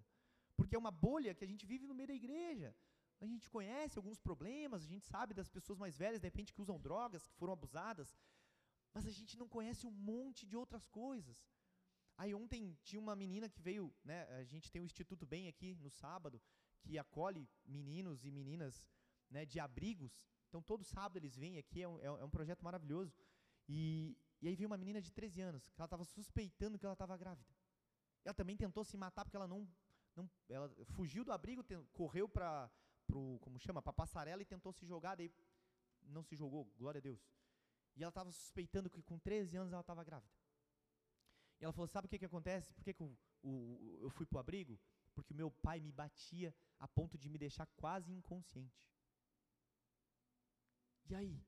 Porque 0.57 0.75
é 0.75 0.79
uma 0.79 0.91
bolha 0.91 1.35
que 1.35 1.45
a 1.45 1.51
gente 1.53 1.65
vive 1.65 1.87
no 1.87 1.95
meio 1.95 2.09
da 2.09 2.15
igreja. 2.15 2.75
A 3.21 3.27
gente 3.27 3.51
conhece 3.51 3.99
alguns 3.99 4.19
problemas, 4.19 4.85
a 4.85 4.87
gente 4.87 5.05
sabe 5.05 5.35
das 5.35 5.49
pessoas 5.49 5.79
mais 5.79 5.97
velhas, 5.97 6.21
de 6.21 6.27
repente, 6.27 6.53
que 6.53 6.61
usam 6.61 6.79
drogas, 6.79 7.27
que 7.27 7.35
foram 7.35 7.53
abusadas, 7.53 8.17
mas 8.95 9.07
a 9.07 9.11
gente 9.11 9.37
não 9.37 9.49
conhece 9.49 9.87
um 9.87 9.91
monte 9.91 10.47
de 10.47 10.57
outras 10.57 10.87
coisas. 10.87 11.37
Aí 12.17 12.35
ontem 12.35 12.77
tinha 12.83 13.01
uma 13.01 13.15
menina 13.15 13.49
que 13.49 13.61
veio, 13.61 13.95
né, 14.05 14.25
a 14.37 14.45
gente 14.45 14.71
tem 14.71 14.81
o 14.83 14.85
Instituto 14.85 15.27
Bem 15.27 15.49
aqui 15.49 15.75
no 15.77 15.91
sábado, 15.91 16.41
que 16.81 16.99
acolhe 16.99 17.49
meninos 17.65 18.25
e 18.25 18.31
meninas 18.31 18.89
né, 19.31 19.45
de 19.45 19.61
abrigos. 19.61 20.21
Então 20.49 20.63
todo 20.63 20.85
sábado 20.85 21.17
eles 21.17 21.37
vêm 21.37 21.59
aqui, 21.59 21.83
é 21.83 21.89
um, 21.89 22.01
é 22.01 22.25
um 22.25 22.31
projeto 22.31 22.65
maravilhoso. 22.65 23.15
E, 23.69 24.17
e 24.41 24.49
aí 24.49 24.57
veio 24.57 24.69
uma 24.69 24.77
menina 24.77 25.01
de 25.01 25.13
13 25.13 25.41
anos, 25.41 25.69
que 25.69 25.81
ela 25.81 25.87
estava 25.87 26.05
suspeitando 26.05 26.79
que 26.79 26.87
ela 26.87 26.95
estava 26.95 27.17
grávida. 27.17 27.53
Ela 28.25 28.35
também 28.35 28.57
tentou 28.57 28.85
se 28.85 28.97
matar 28.97 29.25
porque 29.25 29.37
ela 29.37 29.49
não, 29.49 29.69
não 30.17 30.29
ela 30.49 30.69
fugiu 30.97 31.25
do 31.25 31.33
abrigo, 31.33 31.65
correu 31.93 32.29
para 32.29 32.71
pro, 33.09 33.39
como 33.41 33.59
chama, 33.59 33.83
para 33.83 33.93
passarela 33.93 34.43
e 34.43 34.45
tentou 34.55 34.73
se 34.73 34.87
jogar, 34.87 35.17
daí 35.17 35.33
não 36.03 36.23
se 36.23 36.37
jogou, 36.37 36.65
glória 36.77 36.99
a 36.99 37.03
Deus. 37.03 37.21
E 37.97 38.03
ela 38.03 38.11
estava 38.11 38.31
suspeitando 38.31 38.89
que 38.89 39.03
com 39.03 39.19
13 39.19 39.57
anos 39.57 39.73
ela 39.73 39.81
estava 39.81 40.05
grávida. 40.05 40.33
E 41.61 41.65
ela 41.65 41.73
falou: 41.73 41.89
Sabe 41.89 42.07
o 42.07 42.09
que, 42.09 42.19
que 42.19 42.25
acontece? 42.25 42.73
Por 42.73 42.85
que, 42.85 42.95
que 42.95 43.03
o, 43.03 43.99
eu 44.01 44.11
fui 44.11 44.27
para 44.27 44.37
o 44.37 44.41
abrigo? 44.41 44.79
Porque 45.15 45.33
o 45.33 45.37
meu 45.37 45.51
pai 45.51 45.81
me 45.81 45.91
batia 45.91 46.55
a 46.79 46.87
ponto 46.87 47.19
de 47.19 47.29
me 47.29 47.39
deixar 47.39 47.67
quase 47.83 48.13
inconsciente. 48.13 48.89
E 51.11 51.15
aí? 51.15 51.45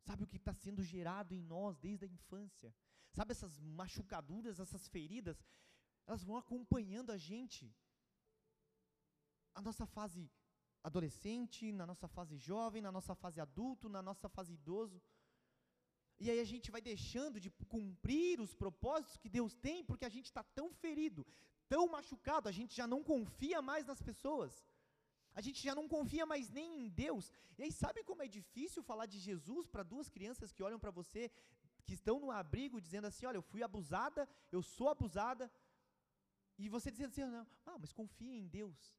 Sabe 0.00 0.24
o 0.24 0.26
que 0.26 0.36
está 0.36 0.52
sendo 0.52 0.82
gerado 0.82 1.32
em 1.32 1.40
nós 1.40 1.78
desde 1.78 2.04
a 2.04 2.08
infância? 2.08 2.74
Sabe 3.12 3.32
essas 3.32 3.58
machucaduras, 3.58 4.58
essas 4.58 4.88
feridas? 4.88 5.42
Elas 6.06 6.24
vão 6.24 6.36
acompanhando 6.36 7.12
a 7.12 7.16
gente 7.16 7.74
a 9.54 9.60
nossa 9.60 9.86
fase 9.86 10.30
adolescente, 10.82 11.72
na 11.72 11.86
nossa 11.86 12.08
fase 12.08 12.36
jovem, 12.36 12.82
na 12.82 12.92
nossa 12.92 13.14
fase 13.14 13.40
adulto, 13.40 13.88
na 13.88 14.02
nossa 14.02 14.28
fase 14.28 14.54
idoso. 14.54 15.00
E 16.18 16.30
aí 16.30 16.40
a 16.40 16.44
gente 16.44 16.70
vai 16.70 16.80
deixando 16.80 17.40
de 17.40 17.50
cumprir 17.74 18.40
os 18.40 18.54
propósitos 18.54 19.16
que 19.16 19.28
Deus 19.28 19.56
tem, 19.56 19.84
porque 19.84 20.04
a 20.04 20.14
gente 20.16 20.26
está 20.26 20.42
tão 20.42 20.72
ferido, 20.72 21.26
tão 21.68 21.88
machucado, 21.88 22.48
a 22.48 22.52
gente 22.52 22.74
já 22.74 22.86
não 22.86 23.02
confia 23.02 23.60
mais 23.60 23.86
nas 23.86 24.00
pessoas. 24.00 24.66
A 25.34 25.40
gente 25.40 25.62
já 25.62 25.74
não 25.74 25.88
confia 25.88 26.26
mais 26.26 26.50
nem 26.50 26.84
em 26.84 26.88
Deus. 26.88 27.32
E 27.56 27.62
aí 27.62 27.72
sabe 27.72 28.04
como 28.04 28.22
é 28.22 28.28
difícil 28.28 28.82
falar 28.82 29.06
de 29.06 29.18
Jesus 29.18 29.66
para 29.66 29.82
duas 29.82 30.08
crianças 30.08 30.52
que 30.52 30.62
olham 30.62 30.78
para 30.78 30.90
você, 30.90 31.30
que 31.86 31.94
estão 31.94 32.20
no 32.20 32.30
abrigo, 32.30 32.80
dizendo 32.80 33.06
assim: 33.06 33.26
olha, 33.26 33.38
eu 33.38 33.42
fui 33.52 33.62
abusada, 33.62 34.28
eu 34.50 34.62
sou 34.62 34.88
abusada. 34.90 35.50
E 36.58 36.68
você 36.68 36.90
dizendo 36.90 37.10
assim: 37.10 37.24
não, 37.24 37.46
ah, 37.64 37.78
mas 37.78 37.92
confia 37.92 38.34
em 38.34 38.46
Deus. 38.46 38.94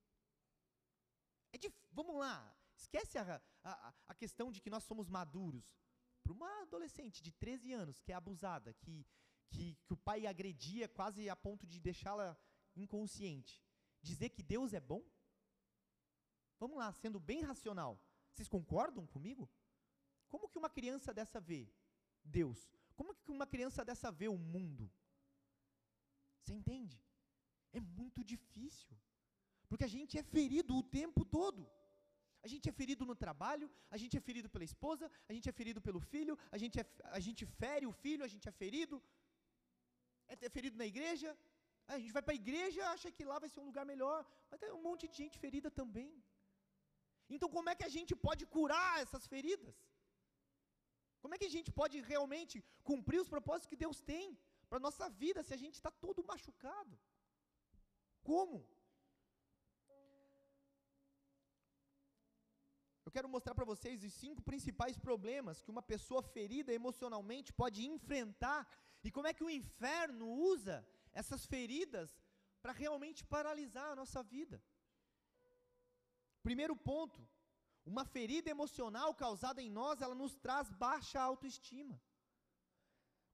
É. 1.54 1.58
Vamos 1.92 2.16
lá, 2.16 2.56
esquece 2.76 3.18
a, 3.18 3.42
a, 3.64 3.94
a 4.08 4.16
questão 4.16 4.52
de 4.52 4.60
que 4.60 4.70
nós 4.70 4.84
somos 4.84 5.08
maduros. 5.08 5.78
Para 6.24 6.34
uma 6.34 6.62
adolescente 6.62 7.22
de 7.22 7.32
13 7.32 7.74
anos 7.74 8.00
que 8.00 8.12
é 8.12 8.16
abusada, 8.16 8.74
que, 8.74 9.06
que, 9.50 9.76
que 9.86 9.94
o 9.94 9.98
pai 9.98 10.26
agredia 10.26 10.88
quase 10.88 11.30
a 11.30 11.36
ponto 11.36 11.68
de 11.68 11.80
deixá-la 11.80 12.38
inconsciente, 12.76 13.62
dizer 14.02 14.30
que 14.30 14.42
Deus 14.42 14.74
é 14.74 14.80
bom? 14.80 15.04
Vamos 16.60 16.78
lá, 16.78 16.92
sendo 16.94 17.20
bem 17.20 17.42
racional, 17.42 18.00
vocês 18.32 18.48
concordam 18.48 19.06
comigo? 19.06 19.50
Como 20.30 20.50
que 20.50 20.58
uma 20.58 20.70
criança 20.70 21.14
dessa 21.14 21.40
vê 21.40 21.72
Deus? 22.24 22.72
Como 22.96 23.14
que 23.14 23.32
uma 23.32 23.46
criança 23.46 23.84
dessa 23.86 24.12
vê 24.12 24.28
o 24.28 24.38
mundo? 24.38 24.92
Você 26.42 26.54
entende? 26.54 27.00
É 27.72 27.80
muito 27.80 28.24
difícil. 28.24 28.98
Porque 29.74 29.88
a 29.90 29.94
gente 29.98 30.14
é 30.22 30.24
ferido 30.36 30.72
o 30.80 30.84
tempo 30.98 31.22
todo. 31.36 31.62
A 32.46 32.48
gente 32.52 32.66
é 32.72 32.74
ferido 32.80 33.04
no 33.10 33.16
trabalho, 33.22 33.68
a 33.96 33.98
gente 34.02 34.16
é 34.20 34.22
ferido 34.28 34.48
pela 34.54 34.66
esposa, 34.72 35.06
a 35.30 35.34
gente 35.36 35.48
é 35.52 35.54
ferido 35.60 35.80
pelo 35.88 36.02
filho, 36.12 36.34
a 36.56 36.58
gente, 36.62 36.76
é, 36.82 36.86
a 37.18 37.20
gente 37.26 37.44
fere 37.62 37.86
o 37.92 37.94
filho, 38.04 38.24
a 38.28 38.30
gente 38.34 38.46
é 38.52 38.54
ferido, 38.60 38.98
é 40.48 40.50
ferido 40.58 40.78
na 40.82 40.88
igreja, 40.92 41.30
a 41.94 41.98
gente 42.02 42.14
vai 42.18 42.24
para 42.26 42.36
a 42.36 42.42
igreja, 42.42 42.82
acha 42.96 43.10
que 43.16 43.26
lá 43.32 43.40
vai 43.44 43.50
ser 43.54 43.62
um 43.62 43.70
lugar 43.70 43.86
melhor, 43.94 44.20
mas 44.50 44.60
tem 44.60 44.72
um 44.80 44.84
monte 44.90 45.08
de 45.08 45.18
gente 45.24 45.40
ferida 45.46 45.72
também. 45.80 46.12
Então, 47.36 47.50
como 47.56 47.72
é 47.72 47.76
que 47.80 47.88
a 47.90 47.94
gente 47.98 48.14
pode 48.28 48.46
curar 48.58 48.94
essas 49.06 49.26
feridas? 49.34 49.76
Como 51.24 51.34
é 51.34 51.40
que 51.42 51.50
a 51.52 51.56
gente 51.58 51.72
pode 51.82 51.98
realmente 52.12 52.64
cumprir 52.92 53.22
os 53.24 53.34
propósitos 53.36 53.72
que 53.74 53.82
Deus 53.86 54.00
tem 54.14 54.38
para 54.70 54.78
a 54.82 54.86
nossa 54.88 55.08
vida 55.24 55.42
se 55.50 55.56
a 55.58 55.62
gente 55.66 55.78
está 55.82 55.94
todo 56.06 56.30
machucado? 56.32 56.96
Como? 58.32 58.60
Quero 63.16 63.30
mostrar 63.36 63.54
para 63.56 63.72
vocês 63.74 64.04
os 64.04 64.14
cinco 64.24 64.42
principais 64.50 64.98
problemas 65.08 65.62
que 65.62 65.74
uma 65.76 65.84
pessoa 65.94 66.22
ferida 66.36 66.72
emocionalmente 66.74 67.54
pode 67.62 67.80
enfrentar 67.94 68.62
e 69.04 69.12
como 69.16 69.28
é 69.28 69.34
que 69.38 69.44
o 69.48 69.54
inferno 69.62 70.28
usa 70.54 70.76
essas 71.22 71.46
feridas 71.54 72.10
para 72.62 72.74
realmente 72.84 73.22
paralisar 73.36 73.88
a 73.92 73.96
nossa 74.02 74.22
vida. 74.24 74.58
Primeiro 76.48 76.76
ponto, 76.76 77.20
uma 77.86 78.04
ferida 78.16 78.50
emocional 78.50 79.14
causada 79.14 79.62
em 79.62 79.70
nós, 79.70 80.02
ela 80.02 80.16
nos 80.16 80.36
traz 80.46 80.70
baixa 80.72 81.20
autoestima. 81.22 82.02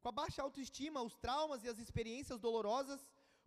Com 0.01 0.09
a 0.09 0.17
baixa 0.21 0.41
autoestima, 0.41 1.01
os 1.01 1.15
traumas 1.15 1.63
e 1.63 1.69
as 1.69 1.79
experiências 1.79 2.39
dolorosas 2.39 3.01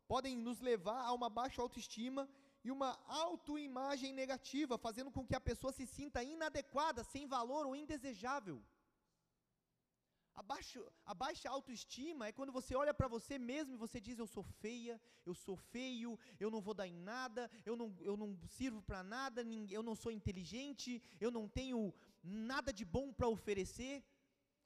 podem 0.06 0.36
nos 0.36 0.60
levar 0.60 1.00
a 1.04 1.12
uma 1.12 1.28
baixa 1.28 1.60
autoestima 1.60 2.28
e 2.64 2.70
uma 2.70 2.98
autoimagem 3.06 4.12
negativa, 4.12 4.78
fazendo 4.78 5.10
com 5.10 5.26
que 5.26 5.34
a 5.34 5.40
pessoa 5.40 5.72
se 5.72 5.86
sinta 5.86 6.22
inadequada, 6.22 7.02
sem 7.04 7.26
valor 7.26 7.66
ou 7.66 7.74
indesejável. 7.74 8.62
A, 10.34 10.42
a 11.04 11.14
baixa 11.14 11.48
autoestima 11.50 12.26
é 12.26 12.32
quando 12.32 12.52
você 12.52 12.74
olha 12.74 12.94
para 12.94 13.08
você 13.08 13.38
mesmo 13.38 13.74
e 13.74 13.82
você 13.84 14.00
diz: 14.00 14.18
Eu 14.18 14.26
sou 14.26 14.42
feia, 14.42 15.00
eu 15.26 15.34
sou 15.34 15.56
feio, 15.56 16.18
eu 16.40 16.50
não 16.50 16.60
vou 16.60 16.72
dar 16.72 16.86
em 16.86 16.96
nada, 16.96 17.50
eu 17.66 17.76
não, 17.76 17.94
eu 18.00 18.16
não 18.16 18.38
sirvo 18.46 18.80
para 18.82 19.02
nada, 19.02 19.42
eu 19.70 19.82
não 19.82 19.94
sou 19.94 20.10
inteligente, 20.10 21.02
eu 21.20 21.30
não 21.30 21.46
tenho 21.48 21.92
nada 22.22 22.72
de 22.72 22.84
bom 22.84 23.12
para 23.12 23.28
oferecer. 23.28 24.02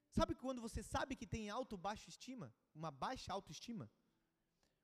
Sabe 0.09 0.35
quando 0.35 0.61
você 0.61 0.83
sabe 0.83 1.17
que 1.17 1.27
tem 1.27 1.51
alto 1.51 1.77
baixa 1.77 2.09
estima? 2.09 2.55
Uma 2.75 2.91
baixa 2.91 3.33
autoestima? 3.33 3.91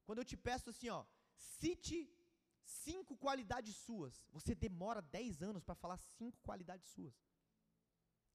Quando 0.05 0.19
eu 0.19 0.25
te 0.25 0.37
peço 0.37 0.69
assim, 0.71 0.89
ó, 0.89 1.05
cite 1.37 2.11
cinco 2.65 3.17
qualidades 3.17 3.77
suas, 3.77 4.25
você 4.31 4.55
demora 4.55 5.03
dez 5.03 5.43
anos 5.43 5.63
para 5.63 5.75
falar 5.75 5.97
cinco 5.97 6.39
qualidades 6.41 6.89
suas. 6.89 7.15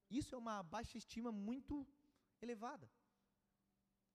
Isso 0.10 0.34
é 0.36 0.38
uma 0.38 0.64
baixa 0.64 0.98
estima 0.98 1.32
muito 1.32 1.86
elevada. 2.42 2.90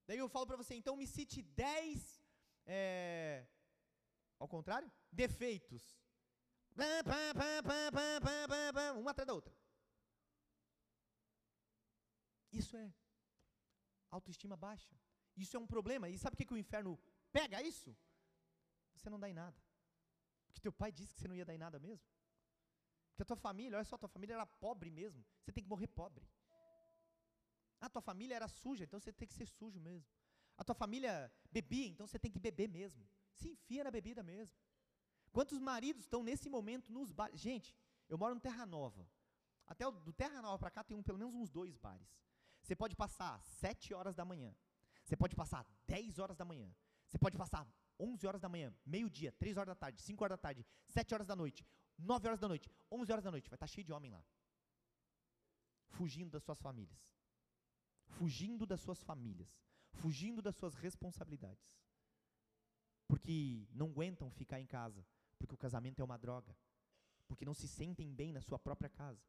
Daí 0.06 0.18
eu 0.18 0.28
falo 0.28 0.46
para 0.46 0.56
você, 0.56 0.74
então 0.74 0.96
me 0.96 1.06
cite 1.06 1.42
10, 1.42 2.22
é, 2.66 3.46
ao 4.38 4.48
contrário, 4.48 4.90
defeitos. 5.10 5.96
Uma 8.98 9.10
atrás 9.10 9.26
da 9.26 9.34
outra. 9.34 9.54
Isso 12.50 12.76
é 12.76 12.92
autoestima 14.10 14.56
baixa. 14.56 14.94
Isso 15.36 15.56
é 15.56 15.60
um 15.60 15.66
problema. 15.66 16.08
E 16.08 16.18
sabe 16.18 16.34
o 16.34 16.36
que, 16.36 16.44
que 16.44 16.54
o 16.54 16.58
inferno 16.58 16.98
pega 17.30 17.62
isso? 17.62 17.96
Você 18.94 19.08
não 19.08 19.20
dá 19.20 19.28
em 19.28 19.34
nada. 19.34 19.61
Porque 20.52 20.60
teu 20.60 20.72
pai 20.72 20.92
disse 20.92 21.14
que 21.14 21.20
você 21.20 21.28
não 21.28 21.34
ia 21.34 21.44
dar 21.44 21.54
em 21.54 21.58
nada 21.58 21.78
mesmo. 21.78 22.04
Porque 23.10 23.22
a 23.22 23.26
tua 23.26 23.36
família, 23.36 23.76
olha 23.76 23.84
só, 23.84 23.96
a 23.96 23.98
tua 23.98 24.08
família 24.08 24.34
era 24.34 24.46
pobre 24.46 24.90
mesmo. 24.90 25.24
Você 25.40 25.52
tem 25.52 25.64
que 25.64 25.68
morrer 25.68 25.86
pobre. 25.86 26.28
A 27.80 27.88
tua 27.88 28.02
família 28.02 28.34
era 28.36 28.46
suja, 28.46 28.84
então 28.84 29.00
você 29.00 29.12
tem 29.12 29.26
que 29.26 29.34
ser 29.34 29.46
sujo 29.46 29.80
mesmo. 29.80 30.08
A 30.56 30.64
tua 30.64 30.74
família 30.74 31.32
bebia, 31.50 31.88
então 31.88 32.06
você 32.06 32.18
tem 32.18 32.30
que 32.30 32.38
beber 32.38 32.68
mesmo. 32.68 33.04
Se 33.34 33.48
enfia 33.48 33.82
na 33.82 33.90
bebida 33.90 34.22
mesmo. 34.22 34.56
Quantos 35.32 35.58
maridos 35.58 36.04
estão 36.04 36.22
nesse 36.22 36.48
momento 36.48 36.92
nos 36.92 37.10
bares? 37.10 37.40
Gente, 37.40 37.74
eu 38.08 38.18
moro 38.18 38.34
no 38.34 38.40
Terra 38.40 38.66
Nova. 38.66 39.08
Até 39.66 39.90
do 39.90 40.12
Terra 40.12 40.42
Nova 40.42 40.58
para 40.58 40.70
cá 40.70 40.84
tem 40.84 40.96
um, 40.96 41.02
pelo 41.02 41.18
menos 41.18 41.34
uns 41.34 41.50
dois 41.50 41.76
bares. 41.76 42.08
Você 42.62 42.76
pode 42.76 42.94
passar 42.94 43.42
7 43.42 43.94
horas 43.94 44.14
da 44.14 44.24
manhã. 44.24 44.54
Você 45.04 45.16
pode 45.16 45.34
passar 45.34 45.66
10 45.86 46.18
horas 46.18 46.36
da 46.36 46.44
manhã. 46.44 46.72
Você 47.08 47.18
pode 47.18 47.36
passar 47.36 47.66
11 48.02 48.26
horas 48.26 48.40
da 48.40 48.48
manhã, 48.48 48.74
meio-dia, 48.84 49.30
3 49.32 49.56
horas 49.56 49.68
da 49.68 49.74
tarde, 49.74 50.02
5 50.02 50.24
horas 50.24 50.36
da 50.36 50.42
tarde, 50.42 50.66
7 50.88 51.14
horas 51.14 51.26
da 51.26 51.36
noite, 51.36 51.64
9 51.98 52.26
horas 52.26 52.40
da 52.40 52.48
noite, 52.48 52.68
11 52.90 53.12
horas 53.12 53.24
da 53.24 53.30
noite. 53.30 53.48
Vai 53.48 53.56
estar 53.56 53.66
cheio 53.66 53.84
de 53.84 53.92
homem 53.92 54.10
lá. 54.10 54.22
Fugindo 55.90 56.30
das 56.30 56.42
suas 56.42 56.60
famílias 56.60 57.12
fugindo 58.12 58.66
das 58.66 58.80
suas 58.80 59.02
famílias, 59.02 59.58
fugindo 59.92 60.42
das 60.42 60.54
suas 60.56 60.74
responsabilidades, 60.74 61.74
porque 63.08 63.66
não 63.72 63.88
aguentam 63.88 64.30
ficar 64.30 64.60
em 64.60 64.66
casa, 64.66 65.04
porque 65.38 65.54
o 65.54 65.58
casamento 65.58 66.00
é 66.00 66.04
uma 66.04 66.18
droga, 66.18 66.56
porque 67.26 67.44
não 67.44 67.54
se 67.54 67.66
sentem 67.66 68.14
bem 68.14 68.32
na 68.32 68.40
sua 68.40 68.58
própria 68.58 68.90
casa. 68.90 69.22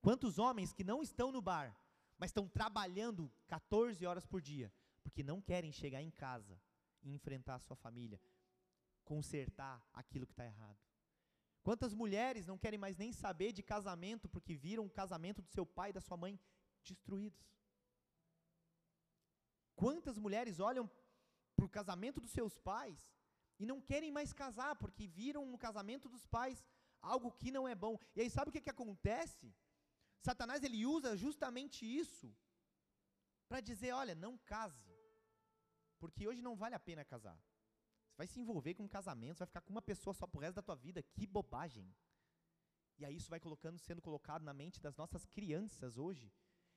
Quantos 0.00 0.38
homens 0.38 0.72
que 0.72 0.82
não 0.82 1.02
estão 1.02 1.30
no 1.30 1.42
bar, 1.42 1.76
mas 2.18 2.30
estão 2.30 2.48
trabalhando 2.48 3.30
14 3.46 4.04
horas 4.06 4.26
por 4.26 4.40
dia, 4.40 4.72
porque 5.02 5.22
não 5.22 5.40
querem 5.40 5.72
chegar 5.72 6.02
em 6.02 6.10
casa 6.10 6.60
e 7.02 7.12
enfrentar 7.12 7.56
a 7.56 7.60
sua 7.60 7.76
família, 7.76 8.20
consertar 9.04 9.84
aquilo 9.92 10.26
que 10.26 10.32
está 10.32 10.44
errado. 10.44 10.78
Quantas 11.62 11.92
mulheres 11.92 12.46
não 12.46 12.58
querem 12.58 12.78
mais 12.78 12.96
nem 12.96 13.12
saber 13.12 13.52
de 13.52 13.62
casamento 13.62 14.28
porque 14.28 14.56
viram 14.56 14.86
o 14.86 14.90
casamento 14.90 15.42
do 15.42 15.48
seu 15.48 15.66
pai 15.66 15.90
e 15.90 15.92
da 15.92 16.00
sua 16.00 16.16
mãe 16.16 16.38
destruídos? 16.82 17.46
Quantas 19.74 20.18
mulheres 20.18 20.58
olham 20.58 20.90
para 21.56 21.66
o 21.66 21.68
casamento 21.68 22.20
dos 22.20 22.30
seus 22.30 22.58
pais 22.58 22.98
e 23.58 23.66
não 23.66 23.80
querem 23.80 24.10
mais 24.10 24.32
casar 24.32 24.74
porque 24.76 25.06
viram 25.06 25.44
no 25.44 25.58
casamento 25.58 26.08
dos 26.08 26.26
pais 26.26 26.64
algo 27.02 27.30
que 27.32 27.50
não 27.50 27.68
é 27.68 27.74
bom. 27.74 27.98
E 28.14 28.22
aí 28.22 28.30
sabe 28.30 28.48
o 28.48 28.52
que, 28.52 28.60
que 28.60 28.70
acontece? 28.70 29.54
Satanás 30.22 30.62
ele 30.62 30.84
usa 30.86 31.16
justamente 31.16 31.84
isso 31.84 32.34
para 33.48 33.60
dizer, 33.60 33.92
olha, 33.92 34.14
não 34.14 34.38
case, 34.38 34.89
porque 36.00 36.26
hoje 36.26 36.42
não 36.42 36.56
vale 36.56 36.74
a 36.74 36.80
pena 36.80 37.04
casar. 37.04 37.38
Você 38.08 38.16
vai 38.16 38.26
se 38.26 38.40
envolver 38.40 38.74
com 38.74 38.82
um 38.82 38.88
casamento, 38.88 39.36
você 39.36 39.44
vai 39.44 39.52
ficar 39.52 39.60
com 39.60 39.70
uma 39.70 39.82
pessoa 39.82 40.12
só 40.14 40.26
pro 40.26 40.40
resto 40.40 40.56
da 40.56 40.62
tua 40.62 40.74
vida, 40.74 41.02
que 41.02 41.26
bobagem. 41.26 41.94
E 42.98 43.04
aí 43.04 43.14
isso 43.16 43.30
vai 43.30 43.38
colocando, 43.38 43.78
sendo 43.78 44.02
colocado 44.02 44.42
na 44.42 44.52
mente 44.52 44.80
das 44.80 44.96
nossas 44.96 45.24
crianças 45.26 45.96
hoje, 45.96 46.32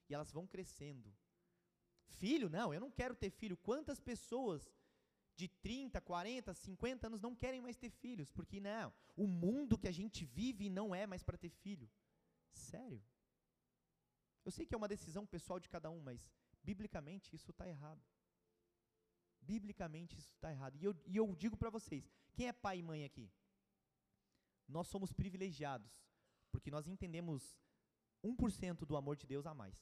e 0.07 0.13
elas 0.13 0.31
vão 0.31 0.45
crescendo 0.45 1.11
Filho, 2.05 2.49
não, 2.49 2.73
eu 2.73 2.79
não 2.79 2.91
quero 2.91 3.15
ter 3.15 3.29
filho. 3.29 3.57
Quantas 3.57 3.99
pessoas 3.99 4.71
de 5.35 5.47
30, 5.47 5.99
40, 5.99 6.53
50 6.53 7.07
anos 7.07 7.21
não 7.21 7.35
querem 7.35 7.61
mais 7.61 7.77
ter 7.77 7.89
filhos? 7.89 8.31
Porque 8.31 8.59
não, 8.59 8.93
o 9.15 9.27
mundo 9.27 9.77
que 9.77 9.87
a 9.87 9.91
gente 9.91 10.25
vive 10.25 10.69
não 10.69 10.93
é 10.93 11.07
mais 11.07 11.23
para 11.23 11.37
ter 11.37 11.49
filho. 11.49 11.89
Sério? 12.51 13.03
Eu 14.45 14.51
sei 14.51 14.65
que 14.65 14.75
é 14.75 14.77
uma 14.77 14.87
decisão 14.87 15.25
pessoal 15.25 15.59
de 15.59 15.69
cada 15.69 15.89
um, 15.89 16.01
mas 16.01 16.29
biblicamente 16.61 17.35
isso 17.35 17.51
está 17.51 17.67
errado. 17.67 18.01
Biblicamente 19.45 20.17
isso 20.17 20.31
está 20.33 20.51
errado. 20.51 20.75
E 20.77 20.83
eu, 20.83 20.95
e 21.05 21.17
eu 21.17 21.35
digo 21.35 21.57
para 21.57 21.69
vocês: 21.69 22.09
quem 22.33 22.47
é 22.47 22.53
pai 22.53 22.79
e 22.79 22.83
mãe 22.83 23.03
aqui? 23.03 23.29
Nós 24.67 24.87
somos 24.87 25.11
privilegiados, 25.11 25.91
porque 26.51 26.71
nós 26.71 26.87
entendemos 26.87 27.57
1% 28.23 28.85
do 28.85 28.95
amor 28.95 29.15
de 29.15 29.27
Deus 29.27 29.45
a 29.45 29.53
mais. 29.53 29.77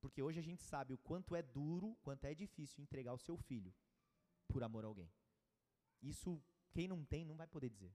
Porque 0.00 0.22
hoje 0.22 0.38
a 0.38 0.42
gente 0.42 0.62
sabe 0.62 0.94
o 0.94 0.98
quanto 0.98 1.36
é 1.36 1.42
duro, 1.42 1.96
quanto 2.02 2.24
é 2.24 2.34
difícil 2.34 2.82
entregar 2.82 3.12
o 3.12 3.18
seu 3.18 3.36
filho 3.36 3.72
por 4.48 4.62
amor 4.62 4.84
a 4.84 4.88
alguém. 4.88 5.10
Isso 6.00 6.42
quem 6.72 6.88
não 6.88 7.04
tem 7.04 7.24
não 7.24 7.36
vai 7.36 7.46
poder 7.46 7.68
dizer. 7.68 7.94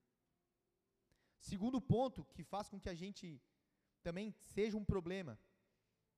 Segundo 1.40 1.82
ponto 1.82 2.24
que 2.26 2.44
faz 2.44 2.70
com 2.70 2.80
que 2.80 2.90
a 2.90 2.94
gente 2.94 3.42
também 4.04 4.32
seja 4.32 4.78
um 4.78 4.86
problema 4.86 5.40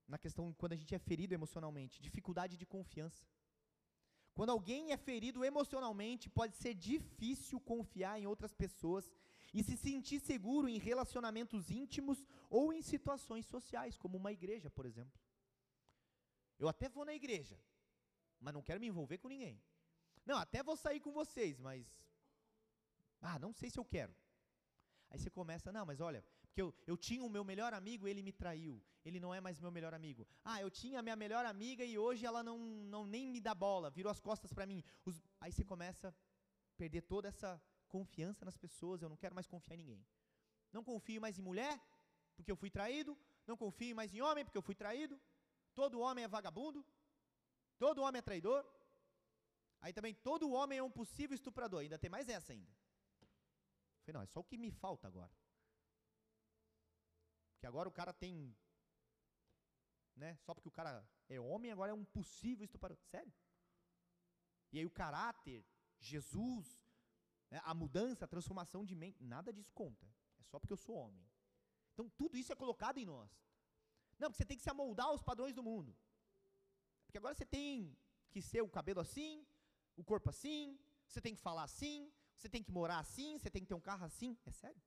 na 0.07 0.17
questão 0.17 0.53
quando 0.53 0.73
a 0.73 0.75
gente 0.75 0.93
é 0.93 0.99
ferido 0.99 1.33
emocionalmente, 1.33 2.01
dificuldade 2.01 2.57
de 2.57 2.65
confiança. 2.65 3.25
Quando 4.37 4.51
alguém 4.51 4.91
é 4.91 4.97
ferido 4.97 5.43
emocionalmente, 5.43 6.29
pode 6.29 6.55
ser 6.55 6.75
difícil 6.75 7.59
confiar 7.59 8.19
em 8.19 8.27
outras 8.27 8.53
pessoas 8.53 9.11
e 9.51 9.63
se 9.63 9.75
sentir 9.75 10.19
seguro 10.19 10.69
em 10.69 10.77
relacionamentos 10.77 11.71
íntimos 11.71 12.23
ou 12.47 12.71
em 12.71 12.83
situações 12.83 13.47
sociais, 13.47 13.97
como 13.97 14.15
uma 14.15 14.31
igreja, 14.31 14.69
por 14.69 14.85
exemplo. 14.85 15.19
Eu 16.59 16.69
até 16.69 16.87
vou 16.87 17.03
na 17.03 17.15
igreja, 17.15 17.59
mas 18.39 18.53
não 18.53 18.61
quero 18.61 18.79
me 18.79 18.85
envolver 18.85 19.17
com 19.17 19.27
ninguém. 19.27 19.59
Não, 20.23 20.37
até 20.37 20.61
vou 20.61 20.77
sair 20.77 20.99
com 20.99 21.11
vocês, 21.11 21.57
mas. 21.57 21.87
Ah, 23.19 23.39
não 23.39 23.51
sei 23.51 23.71
se 23.71 23.79
eu 23.79 23.85
quero. 23.85 24.15
Aí 25.09 25.17
você 25.17 25.31
começa, 25.31 25.71
não, 25.71 25.83
mas 25.83 25.99
olha, 25.99 26.23
porque 26.57 26.61
eu, 26.61 26.73
eu 26.87 26.97
tinha 26.97 27.23
o 27.23 27.29
meu 27.29 27.43
melhor 27.43 27.73
amigo, 27.73 28.07
ele 28.07 28.23
me 28.23 28.31
traiu. 28.31 28.81
Ele 29.05 29.19
não 29.19 29.33
é 29.33 29.39
mais 29.39 29.59
meu 29.59 29.69
melhor 29.69 29.93
amigo. 29.93 30.27
Ah, 30.43 30.59
eu 30.61 30.69
tinha 30.71 30.99
a 30.99 31.01
minha 31.03 31.15
melhor 31.15 31.45
amiga 31.45 31.83
e 31.85 31.97
hoje 31.97 32.25
ela 32.25 32.41
não, 32.43 32.57
não 32.57 33.05
nem 33.05 33.27
me 33.27 33.39
dá 33.39 33.53
bola, 33.53 33.91
virou 33.91 34.11
as 34.11 34.19
costas 34.19 34.51
para 34.51 34.65
mim. 34.65 34.83
Os, 35.05 35.21
aí 35.39 35.51
você 35.51 35.63
começa 35.63 36.09
a 36.09 36.13
perder 36.75 37.01
toda 37.03 37.27
essa 37.27 37.61
confiança 37.87 38.43
nas 38.43 38.57
pessoas, 38.57 39.01
eu 39.01 39.09
não 39.09 39.15
quero 39.15 39.35
mais 39.35 39.47
confiar 39.47 39.75
em 39.75 39.77
ninguém. 39.83 40.05
Não 40.73 40.83
confio 40.83 41.21
mais 41.21 41.37
em 41.37 41.43
mulher, 41.43 41.79
porque 42.35 42.51
eu 42.51 42.55
fui 42.55 42.71
traído. 42.71 43.17
Não 43.45 43.55
confio 43.55 43.95
mais 43.95 44.13
em 44.13 44.21
homem, 44.21 44.43
porque 44.43 44.57
eu 44.57 44.63
fui 44.63 44.75
traído 44.75 45.17
todo 45.77 45.99
homem 45.99 46.23
é 46.23 46.27
vagabundo, 46.27 46.83
todo 47.77 48.01
homem 48.01 48.17
é 48.17 48.27
traidor. 48.29 48.65
Aí 49.79 49.93
também 49.93 50.13
todo 50.15 50.51
homem 50.51 50.79
é 50.79 50.83
um 50.83 50.89
possível 50.89 51.35
estuprador, 51.35 51.81
ainda 51.81 51.99
tem 51.99 52.09
mais 52.09 52.27
essa 52.27 52.51
ainda. 52.51 52.73
Falei, 54.01 54.13
não, 54.15 54.23
é 54.23 54.25
só 54.25 54.39
o 54.39 54.43
que 54.43 54.57
me 54.57 54.71
falta 54.71 55.07
agora. 55.07 55.31
Agora 57.67 57.87
o 57.89 57.91
cara 57.91 58.13
tem, 58.13 58.55
né, 60.15 60.35
só 60.45 60.53
porque 60.53 60.69
o 60.69 60.71
cara 60.79 61.07
é 61.29 61.39
homem, 61.39 61.71
agora 61.71 61.91
é 61.91 61.93
um 61.93 62.05
possível 62.05 62.63
estuprador. 62.63 62.97
Sério? 63.05 63.33
E 64.71 64.79
aí 64.79 64.85
o 64.85 64.91
caráter, 64.91 65.65
Jesus, 65.99 66.65
né, 67.51 67.61
a 67.63 67.73
mudança, 67.73 68.25
a 68.25 68.27
transformação 68.27 68.85
de 68.85 68.95
mente, 68.95 69.23
nada 69.23 69.51
disso 69.51 69.71
conta. 69.73 70.05
É 70.39 70.43
só 70.43 70.59
porque 70.59 70.73
eu 70.73 70.77
sou 70.77 70.95
homem. 70.95 71.25
Então 71.93 72.09
tudo 72.09 72.37
isso 72.37 72.51
é 72.51 72.55
colocado 72.55 72.97
em 72.97 73.05
nós. 73.05 73.31
Não, 74.19 74.29
porque 74.29 74.37
você 74.37 74.45
tem 74.45 74.57
que 74.57 74.63
se 74.63 74.69
amoldar 74.69 75.07
aos 75.07 75.21
padrões 75.21 75.53
do 75.53 75.63
mundo. 75.63 75.95
Porque 77.05 77.17
agora 77.17 77.35
você 77.35 77.45
tem 77.45 77.95
que 78.31 78.41
ser 78.41 78.61
o 78.61 78.69
cabelo 78.69 78.99
assim, 78.99 79.45
o 79.95 80.03
corpo 80.03 80.29
assim, 80.29 80.79
você 81.07 81.21
tem 81.21 81.35
que 81.35 81.41
falar 81.41 81.63
assim, 81.63 82.11
Você 82.37 82.47
tem 82.47 82.63
que 82.63 82.71
morar 82.71 82.99
assim, 82.99 83.37
você 83.37 83.49
tem 83.49 83.63
que 83.63 83.67
ter 83.67 83.73
um 83.73 83.81
carro 83.81 84.05
assim. 84.05 84.37
É 84.45 84.51
sério? 84.51 84.79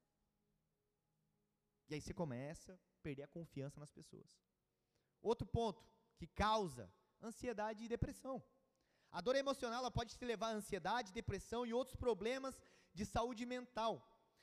E 1.91 1.95
aí 1.95 2.01
você 2.01 2.15
começa 2.15 2.73
a 2.73 2.79
perder 3.03 3.25
a 3.25 3.29
confiança 3.29 3.81
nas 3.81 3.91
pessoas. 3.91 4.31
Outro 5.21 5.47
ponto 5.47 5.85
que 6.17 6.27
causa 6.29 6.85
ansiedade 7.21 7.85
e 7.85 7.89
depressão. 7.89 8.43
A 9.11 9.21
dor 9.21 9.35
emocional 9.35 9.81
ela 9.81 9.91
pode 9.91 10.17
te 10.17 10.25
levar 10.25 10.51
a 10.51 10.59
ansiedade, 10.61 11.13
depressão 11.13 11.67
e 11.67 11.75
outros 11.75 11.97
problemas 11.97 12.61
de 12.95 13.05
saúde 13.05 13.45
mental. 13.45 13.93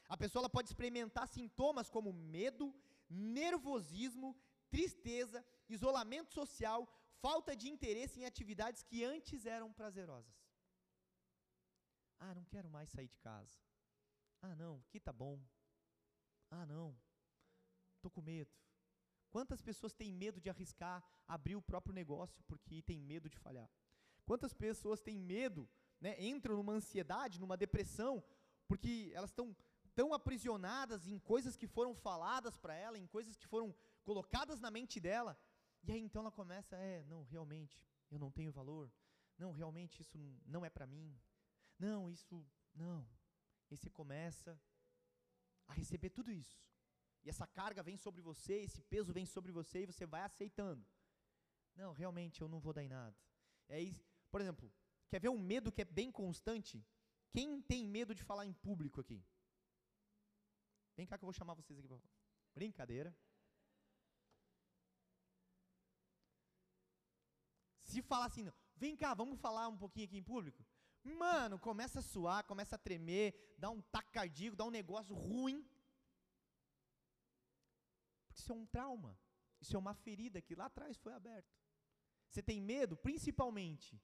A 0.09 0.17
pessoa 0.17 0.41
ela 0.41 0.49
pode 0.49 0.67
experimentar 0.67 1.25
sintomas 1.27 1.89
como 1.89 2.11
medo, 2.11 2.75
nervosismo, 3.09 4.35
tristeza, 4.69 5.45
isolamento 5.69 6.33
social, 6.33 6.85
falta 7.21 7.55
de 7.55 7.69
interesse 7.69 8.19
em 8.19 8.25
atividades 8.25 8.83
que 8.83 9.05
antes 9.05 9.45
eram 9.45 9.71
prazerosas. 9.71 10.35
Ah, 12.19 12.35
não 12.35 12.43
quero 12.43 12.69
mais 12.69 12.89
sair 12.89 13.07
de 13.07 13.17
casa. 13.19 13.57
Ah, 14.41 14.55
não, 14.55 14.83
aqui 14.87 14.99
tá 14.99 15.13
bom. 15.13 15.39
Ah, 16.49 16.65
não, 16.65 16.97
estou 17.97 18.11
com 18.11 18.21
medo. 18.21 18.51
Quantas 19.29 19.61
pessoas 19.61 19.93
têm 19.93 20.11
medo 20.11 20.39
de 20.39 20.49
arriscar 20.49 21.03
abrir 21.27 21.55
o 21.55 21.61
próprio 21.61 21.93
negócio 21.93 22.41
porque 22.47 22.81
tem 22.81 22.99
medo 22.99 23.29
de 23.29 23.37
falhar? 23.37 23.69
Quantas 24.25 24.53
pessoas 24.53 25.01
têm 25.01 25.19
medo, 25.19 25.69
né, 25.99 26.15
entram 26.23 26.55
numa 26.57 26.73
ansiedade, 26.73 27.39
numa 27.39 27.57
depressão, 27.57 28.23
porque 28.67 29.11
elas 29.13 29.29
estão 29.29 29.55
tão 29.95 30.13
aprisionadas 30.13 31.07
em 31.07 31.17
coisas 31.17 31.55
que 31.55 31.67
foram 31.67 31.93
faladas 31.95 32.57
para 32.57 32.73
ela, 32.73 32.97
em 32.97 33.07
coisas 33.07 33.35
que 33.35 33.47
foram 33.47 33.73
colocadas 34.03 34.59
na 34.59 34.69
mente 34.69 34.99
dela, 34.99 35.37
e 35.83 35.91
aí 35.91 35.99
então 35.99 36.21
ela 36.21 36.31
começa, 36.31 36.75
é, 36.75 37.03
não, 37.05 37.23
realmente, 37.23 37.81
eu 38.11 38.19
não 38.19 38.31
tenho 38.31 38.51
valor. 38.51 38.91
Não, 39.37 39.51
realmente 39.51 40.01
isso 40.01 40.17
não 40.45 40.65
é 40.65 40.69
para 40.69 40.85
mim. 40.85 41.19
Não, 41.77 42.09
isso 42.09 42.45
não. 42.73 43.07
E 43.69 43.77
você 43.77 43.89
começa 43.89 44.59
a 45.67 45.73
receber 45.73 46.09
tudo 46.09 46.31
isso. 46.31 46.59
E 47.27 47.29
essa 47.29 47.45
carga 47.45 47.83
vem 47.83 47.97
sobre 47.97 48.21
você, 48.21 48.53
esse 48.53 48.81
peso 48.83 49.11
vem 49.11 49.25
sobre 49.25 49.51
você 49.51 49.81
e 49.81 49.85
você 49.85 50.05
vai 50.05 50.21
aceitando. 50.21 50.81
Não, 51.75 51.91
realmente 51.91 52.39
eu 52.41 52.47
não 52.47 52.61
vou 52.61 52.71
dar 52.71 52.81
em 52.85 52.87
nada. 52.87 53.13
É 53.67 53.81
isso. 53.81 54.09
Por 54.31 54.39
exemplo, 54.39 54.73
quer 55.09 55.19
ver 55.19 55.27
um 55.27 55.37
medo 55.37 55.69
que 55.69 55.81
é 55.81 55.85
bem 55.99 56.09
constante? 56.09 56.81
Quem 57.33 57.61
tem 57.61 57.83
medo 57.83 58.15
de 58.15 58.23
falar 58.23 58.45
em 58.45 58.53
público 58.53 59.01
aqui? 59.01 59.21
Vem 60.95 61.05
cá 61.05 61.17
que 61.17 61.25
eu 61.25 61.27
vou 61.27 61.33
chamar 61.33 61.53
vocês 61.53 61.77
aqui. 61.77 62.09
Brincadeira. 62.55 63.13
Se 67.81 68.01
falar 68.01 68.27
assim, 68.27 68.49
vem 68.77 68.95
cá, 68.95 69.13
vamos 69.13 69.37
falar 69.37 69.67
um 69.67 69.77
pouquinho 69.77 70.05
aqui 70.05 70.17
em 70.17 70.23
público. 70.23 70.65
Mano, 71.03 71.59
começa 71.59 71.99
a 71.99 72.01
suar, 72.13 72.45
começa 72.45 72.75
a 72.75 72.79
tremer, 72.79 73.53
dá 73.57 73.69
um 73.69 73.81
taco 73.81 74.13
cardíaco, 74.13 74.55
dá 74.55 74.63
um 74.63 74.71
negócio 74.71 75.13
ruim. 75.13 75.69
Porque 78.37 78.41
isso 78.41 78.51
é 78.51 78.55
um 78.55 78.65
trauma. 78.67 79.17
Isso 79.59 79.75
é 79.75 79.79
uma 79.79 79.95
ferida 79.95 80.41
que 80.41 80.53
lá 80.53 80.65
atrás 80.65 80.97
foi 80.97 81.13
aberta. 81.13 81.51
Você 82.29 82.43
tem 82.43 82.61
medo, 82.61 82.95
principalmente, 82.95 83.99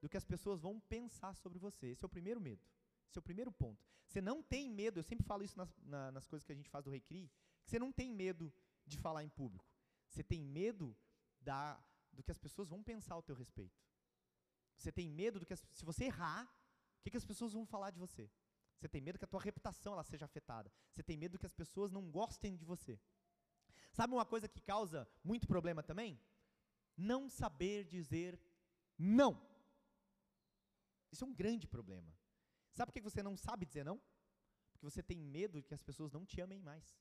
do 0.00 0.08
que 0.08 0.16
as 0.16 0.24
pessoas 0.24 0.60
vão 0.60 0.80
pensar 0.80 1.34
sobre 1.34 1.58
você. 1.58 1.88
Esse 1.88 2.04
é 2.04 2.06
o 2.06 2.08
primeiro 2.08 2.40
medo. 2.40 2.64
Esse 3.10 3.18
é 3.18 3.20
o 3.20 3.22
primeiro 3.22 3.52
ponto. 3.52 3.84
Você 4.06 4.20
não 4.22 4.42
tem 4.42 4.70
medo, 4.70 4.98
eu 4.98 5.02
sempre 5.02 5.26
falo 5.26 5.44
isso 5.44 5.58
nas, 5.58 5.76
na, 5.82 6.10
nas 6.12 6.26
coisas 6.26 6.44
que 6.46 6.52
a 6.52 6.54
gente 6.54 6.70
faz 6.70 6.84
do 6.84 6.90
Recri, 6.90 7.30
que 7.62 7.70
você 7.70 7.78
não 7.78 7.92
tem 7.92 8.10
medo 8.10 8.52
de 8.86 8.96
falar 8.96 9.22
em 9.22 9.28
público. 9.28 9.66
Você 10.08 10.22
tem 10.22 10.42
medo 10.42 10.96
da, 11.40 11.82
do 12.12 12.22
que 12.22 12.30
as 12.30 12.38
pessoas 12.38 12.68
vão 12.68 12.82
pensar 12.82 13.14
ao 13.14 13.22
teu 13.22 13.34
respeito. 13.34 13.78
Você 14.76 14.90
tem 14.90 15.08
medo 15.08 15.38
do 15.38 15.46
que, 15.46 15.52
as, 15.52 15.62
se 15.72 15.84
você 15.84 16.04
errar, 16.04 16.44
o 16.44 17.02
que, 17.02 17.10
que 17.10 17.16
as 17.16 17.24
pessoas 17.24 17.52
vão 17.52 17.66
falar 17.66 17.90
de 17.90 17.98
você? 17.98 18.30
Você 18.78 18.88
tem 18.88 19.00
medo 19.00 19.18
que 19.18 19.24
a 19.24 19.28
tua 19.28 19.40
reputação 19.40 19.92
ela 19.92 20.04
seja 20.04 20.24
afetada. 20.24 20.72
Você 20.90 21.02
tem 21.02 21.16
medo 21.16 21.38
que 21.38 21.46
as 21.46 21.54
pessoas 21.54 21.90
não 21.90 22.10
gostem 22.10 22.56
de 22.56 22.64
você. 22.64 22.98
Sabe 23.94 24.12
uma 24.12 24.26
coisa 24.26 24.48
que 24.48 24.60
causa 24.60 25.08
muito 25.22 25.46
problema 25.46 25.80
também? 25.80 26.20
Não 26.96 27.28
saber 27.30 27.84
dizer 27.84 28.40
não. 28.98 29.32
Isso 31.12 31.24
é 31.24 31.28
um 31.28 31.34
grande 31.42 31.66
problema. 31.68 32.12
Sabe 32.72 32.90
por 32.90 32.94
que 32.94 33.00
você 33.00 33.22
não 33.22 33.36
sabe 33.36 33.64
dizer 33.64 33.84
não? 33.84 34.02
Porque 34.72 34.84
você 34.84 35.00
tem 35.00 35.20
medo 35.36 35.60
de 35.60 35.68
que 35.68 35.74
as 35.74 35.82
pessoas 35.88 36.10
não 36.10 36.26
te 36.26 36.40
amem 36.40 36.60
mais. 36.60 36.98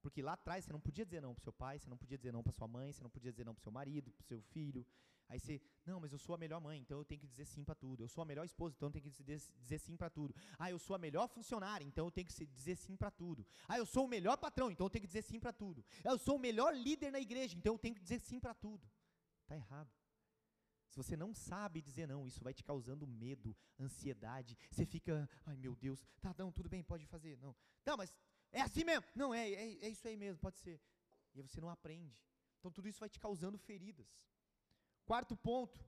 Porque 0.00 0.22
lá 0.22 0.32
atrás 0.32 0.64
você 0.64 0.72
não 0.72 0.80
podia 0.80 1.04
dizer 1.04 1.20
não 1.20 1.34
para 1.34 1.44
seu 1.44 1.52
pai, 1.52 1.78
você 1.78 1.90
não 1.90 1.98
podia 1.98 2.16
dizer 2.16 2.32
não 2.32 2.42
para 2.42 2.52
sua 2.52 2.66
mãe, 2.66 2.90
você 2.90 3.02
não 3.02 3.10
podia 3.10 3.30
dizer 3.30 3.44
não 3.44 3.54
para 3.54 3.62
seu 3.62 3.72
marido, 3.72 4.10
para 4.10 4.24
seu 4.24 4.40
filho. 4.40 4.86
Aí 5.28 5.40
você, 5.40 5.60
não, 5.86 6.00
mas 6.00 6.12
eu 6.12 6.18
sou 6.18 6.34
a 6.34 6.38
melhor 6.38 6.60
mãe, 6.60 6.78
então 6.78 6.98
eu 6.98 7.04
tenho 7.04 7.20
que 7.20 7.26
dizer 7.26 7.44
sim 7.46 7.64
para 7.64 7.74
tudo. 7.74 8.02
Eu 8.02 8.08
sou 8.08 8.22
a 8.22 8.24
melhor 8.24 8.44
esposa, 8.44 8.74
então 8.76 8.88
eu 8.88 8.92
tenho 8.92 9.04
que 9.04 9.10
dizer, 9.10 9.78
sim 9.78 9.96
para 9.96 10.10
tudo. 10.10 10.34
Ah, 10.58 10.70
eu 10.70 10.78
sou 10.78 10.94
a 10.94 10.98
melhor 10.98 11.28
funcionária, 11.28 11.84
então 11.84 12.06
eu 12.06 12.10
tenho 12.10 12.26
que 12.26 12.46
dizer 12.46 12.76
sim 12.76 12.96
para 12.96 13.10
tudo. 13.10 13.46
Ah, 13.68 13.78
eu 13.78 13.86
sou 13.86 14.04
o 14.04 14.08
melhor 14.08 14.36
patrão, 14.36 14.70
então 14.70 14.86
eu 14.86 14.90
tenho 14.90 15.02
que 15.02 15.06
dizer 15.06 15.22
sim 15.22 15.40
para 15.40 15.52
tudo. 15.52 15.84
Eu 16.04 16.18
sou 16.18 16.36
o 16.36 16.38
melhor 16.38 16.74
líder 16.74 17.10
na 17.10 17.20
igreja, 17.20 17.56
então 17.56 17.74
eu 17.74 17.78
tenho 17.78 17.94
que 17.94 18.02
dizer 18.02 18.20
sim 18.20 18.38
para 18.38 18.54
tudo. 18.54 18.86
Está 19.42 19.56
errado. 19.56 19.90
Se 20.88 20.96
você 20.96 21.16
não 21.16 21.34
sabe 21.34 21.82
dizer 21.82 22.06
não, 22.06 22.24
isso 22.26 22.44
vai 22.44 22.54
te 22.54 22.62
causando 22.62 23.04
medo, 23.06 23.56
ansiedade. 23.80 24.56
Você 24.70 24.86
fica, 24.86 25.28
ai 25.44 25.56
meu 25.56 25.74
Deus, 25.74 26.06
tá, 26.20 26.32
não, 26.38 26.52
tudo 26.52 26.68
bem, 26.68 26.84
pode 26.84 27.04
fazer. 27.06 27.36
Não, 27.38 27.56
não 27.84 27.96
mas 27.96 28.14
é 28.52 28.60
assim 28.60 28.84
mesmo. 28.84 29.04
Não, 29.16 29.34
é, 29.34 29.50
é, 29.50 29.84
é 29.86 29.88
isso 29.88 30.06
aí 30.06 30.16
mesmo, 30.16 30.40
pode 30.40 30.58
ser. 30.58 30.80
E 31.34 31.42
você 31.42 31.60
não 31.60 31.68
aprende. 31.68 32.16
Então 32.60 32.70
tudo 32.70 32.88
isso 32.88 33.00
vai 33.00 33.08
te 33.08 33.18
causando 33.18 33.58
feridas. 33.58 34.06
Quarto 35.04 35.36
ponto, 35.36 35.78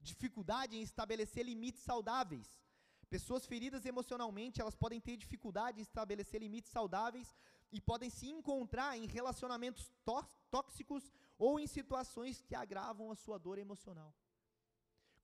dificuldade 0.00 0.76
em 0.76 0.82
estabelecer 0.82 1.44
limites 1.44 1.82
saudáveis. 1.82 2.60
Pessoas 3.08 3.46
feridas 3.46 3.84
emocionalmente, 3.86 4.60
elas 4.60 4.74
podem 4.74 5.00
ter 5.00 5.16
dificuldade 5.16 5.78
em 5.78 5.82
estabelecer 5.82 6.40
limites 6.40 6.70
saudáveis 6.70 7.36
e 7.70 7.80
podem 7.80 8.10
se 8.10 8.28
encontrar 8.28 8.96
em 8.96 9.06
relacionamentos 9.06 9.92
tóxicos 10.50 11.12
ou 11.38 11.60
em 11.60 11.66
situações 11.66 12.42
que 12.42 12.54
agravam 12.54 13.10
a 13.10 13.14
sua 13.14 13.38
dor 13.38 13.58
emocional. 13.58 14.14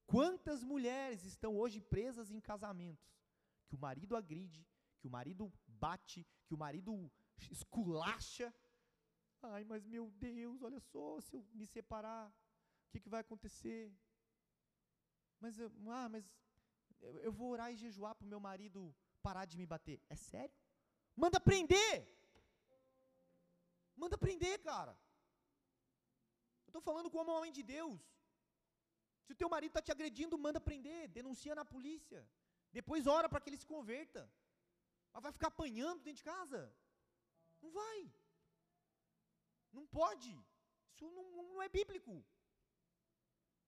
Quantas 0.05 0.63
mulheres 0.63 1.23
estão 1.23 1.57
hoje 1.57 1.79
presas 1.79 2.31
em 2.31 2.39
casamentos 2.39 3.09
que 3.67 3.75
o 3.75 3.79
marido 3.79 4.15
agride, 4.15 4.65
que 4.99 5.07
o 5.07 5.11
marido 5.11 5.51
bate, 5.67 6.27
que 6.45 6.53
o 6.53 6.57
marido 6.57 7.11
esculacha? 7.49 8.53
Ai, 9.41 9.63
mas 9.63 9.85
meu 9.85 10.11
Deus, 10.11 10.61
olha 10.61 10.79
só, 10.79 11.19
se 11.19 11.35
eu 11.35 11.45
me 11.53 11.65
separar, 11.65 12.31
que, 12.91 12.99
que 13.03 13.13
vai 13.15 13.21
acontecer? 13.21 13.81
Mas, 15.39 15.59
ah, 15.99 16.09
mas 16.15 16.25
eu, 17.07 17.13
eu 17.27 17.31
vou 17.31 17.49
orar 17.51 17.69
e 17.71 17.81
jejuar 17.85 18.13
para 18.15 18.25
o 18.25 18.33
meu 18.33 18.41
marido 18.49 18.95
parar 19.27 19.45
de 19.45 19.57
me 19.61 19.65
bater. 19.73 19.99
É 20.09 20.15
sério? 20.15 20.55
Manda 21.15 21.39
prender! 21.39 21.95
Manda 24.01 24.17
prender, 24.17 24.57
cara. 24.69 24.93
Eu 26.65 26.71
estou 26.71 26.81
falando 26.89 27.09
como 27.15 27.35
homem 27.37 27.51
de 27.57 27.63
Deus. 27.75 27.99
Se 29.25 29.33
o 29.33 29.39
teu 29.41 29.49
marido 29.55 29.71
está 29.71 29.81
te 29.81 29.91
agredindo, 29.91 30.43
manda 30.45 30.59
prender, 30.69 31.01
denuncia 31.19 31.53
na 31.59 31.65
polícia. 31.73 32.21
Depois 32.77 33.07
ora 33.17 33.27
para 33.29 33.41
que 33.41 33.49
ele 33.49 33.61
se 33.63 33.71
converta. 33.73 34.21
Mas 35.13 35.23
vai 35.23 35.31
ficar 35.31 35.49
apanhando 35.49 36.01
dentro 36.05 36.21
de 36.21 36.29
casa? 36.33 36.61
Não 37.61 37.71
vai. 37.71 37.99
Não 39.77 39.85
pode. 39.99 40.31
Isso 40.91 41.09
não, 41.17 41.25
não 41.49 41.61
é 41.61 41.69
bíblico. 41.69 42.13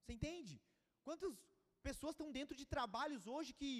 Você 0.04 0.12
entende? 0.12 0.54
Quantas 1.02 1.34
pessoas 1.82 2.14
estão 2.14 2.30
dentro 2.38 2.54
de 2.60 2.66
trabalhos 2.74 3.26
hoje 3.34 3.52
que, 3.60 3.72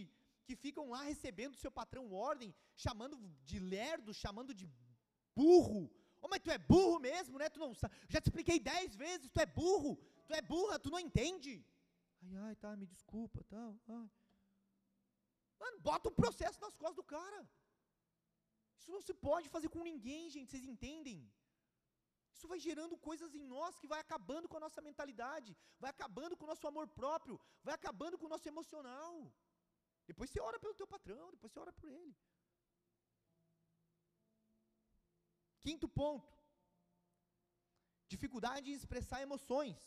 que 0.46 0.54
ficam 0.64 0.84
lá 0.94 1.02
recebendo 1.02 1.52
do 1.54 1.62
seu 1.64 1.72
patrão 1.80 2.12
ordem, 2.12 2.54
chamando 2.84 3.16
de 3.50 3.58
lerdo, 3.58 4.14
chamando 4.22 4.52
de 4.60 4.66
burro. 5.36 5.82
Oh, 6.22 6.28
mas 6.32 6.40
tu 6.44 6.50
é 6.56 6.58
burro 6.72 6.98
mesmo, 7.10 7.38
né? 7.38 7.48
Tu 7.54 7.60
não 7.64 7.72
Já 8.12 8.20
te 8.20 8.28
expliquei 8.28 8.58
dez 8.58 8.96
vezes, 9.04 9.30
tu 9.34 9.40
é 9.46 9.48
burro, 9.60 9.92
tu 10.26 10.34
é 10.40 10.42
burra, 10.52 10.78
tu 10.84 10.90
não 10.94 11.00
entende. 11.08 11.54
Ai, 12.22 12.36
ai, 12.46 12.54
tá, 12.56 12.70
me 12.82 12.86
desculpa, 12.94 13.44
tal. 13.54 13.70
Ai. 13.98 14.08
Mano, 15.60 15.78
bota 15.88 16.08
um 16.08 16.18
processo 16.22 16.58
nas 16.66 16.76
costas 16.82 17.00
do 17.02 17.06
cara. 17.16 17.40
Isso 18.78 18.90
não 18.94 19.02
se 19.08 19.14
pode 19.28 19.48
fazer 19.54 19.68
com 19.74 19.82
ninguém, 19.90 20.30
gente, 20.30 20.50
vocês 20.50 20.64
entendem? 20.64 21.18
Isso 22.34 22.48
vai 22.52 22.58
gerando 22.66 22.96
coisas 23.08 23.32
em 23.40 23.44
nós 23.54 23.78
que 23.80 23.90
vai 23.92 24.00
acabando 24.04 24.48
com 24.50 24.58
a 24.58 24.64
nossa 24.66 24.80
mentalidade, 24.88 25.50
vai 25.82 25.90
acabando 25.94 26.36
com 26.36 26.44
o 26.46 26.52
nosso 26.52 26.66
amor 26.70 26.86
próprio, 27.00 27.36
vai 27.66 27.74
acabando 27.78 28.18
com 28.18 28.26
o 28.26 28.34
nosso 28.34 28.48
emocional. 28.52 29.14
Depois 30.10 30.30
você 30.30 30.40
ora 30.48 30.58
pelo 30.62 30.78
teu 30.80 30.88
patrão, 30.94 31.24
depois 31.34 31.52
você 31.52 31.60
ora 31.64 31.72
por 31.80 31.88
ele. 31.88 32.14
Quinto 35.66 35.88
ponto. 36.00 36.32
Dificuldade 38.14 38.70
em 38.70 38.78
expressar 38.80 39.20
emoções. 39.28 39.78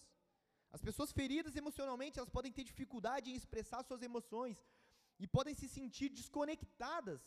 As 0.75 0.81
pessoas 0.87 1.11
feridas 1.19 1.55
emocionalmente, 1.61 2.17
elas 2.17 2.35
podem 2.37 2.51
ter 2.55 2.63
dificuldade 2.71 3.29
em 3.29 3.35
expressar 3.41 3.81
suas 3.83 4.01
emoções 4.09 4.57
e 5.23 5.27
podem 5.35 5.55
se 5.59 5.67
sentir 5.77 6.09
desconectadas 6.09 7.21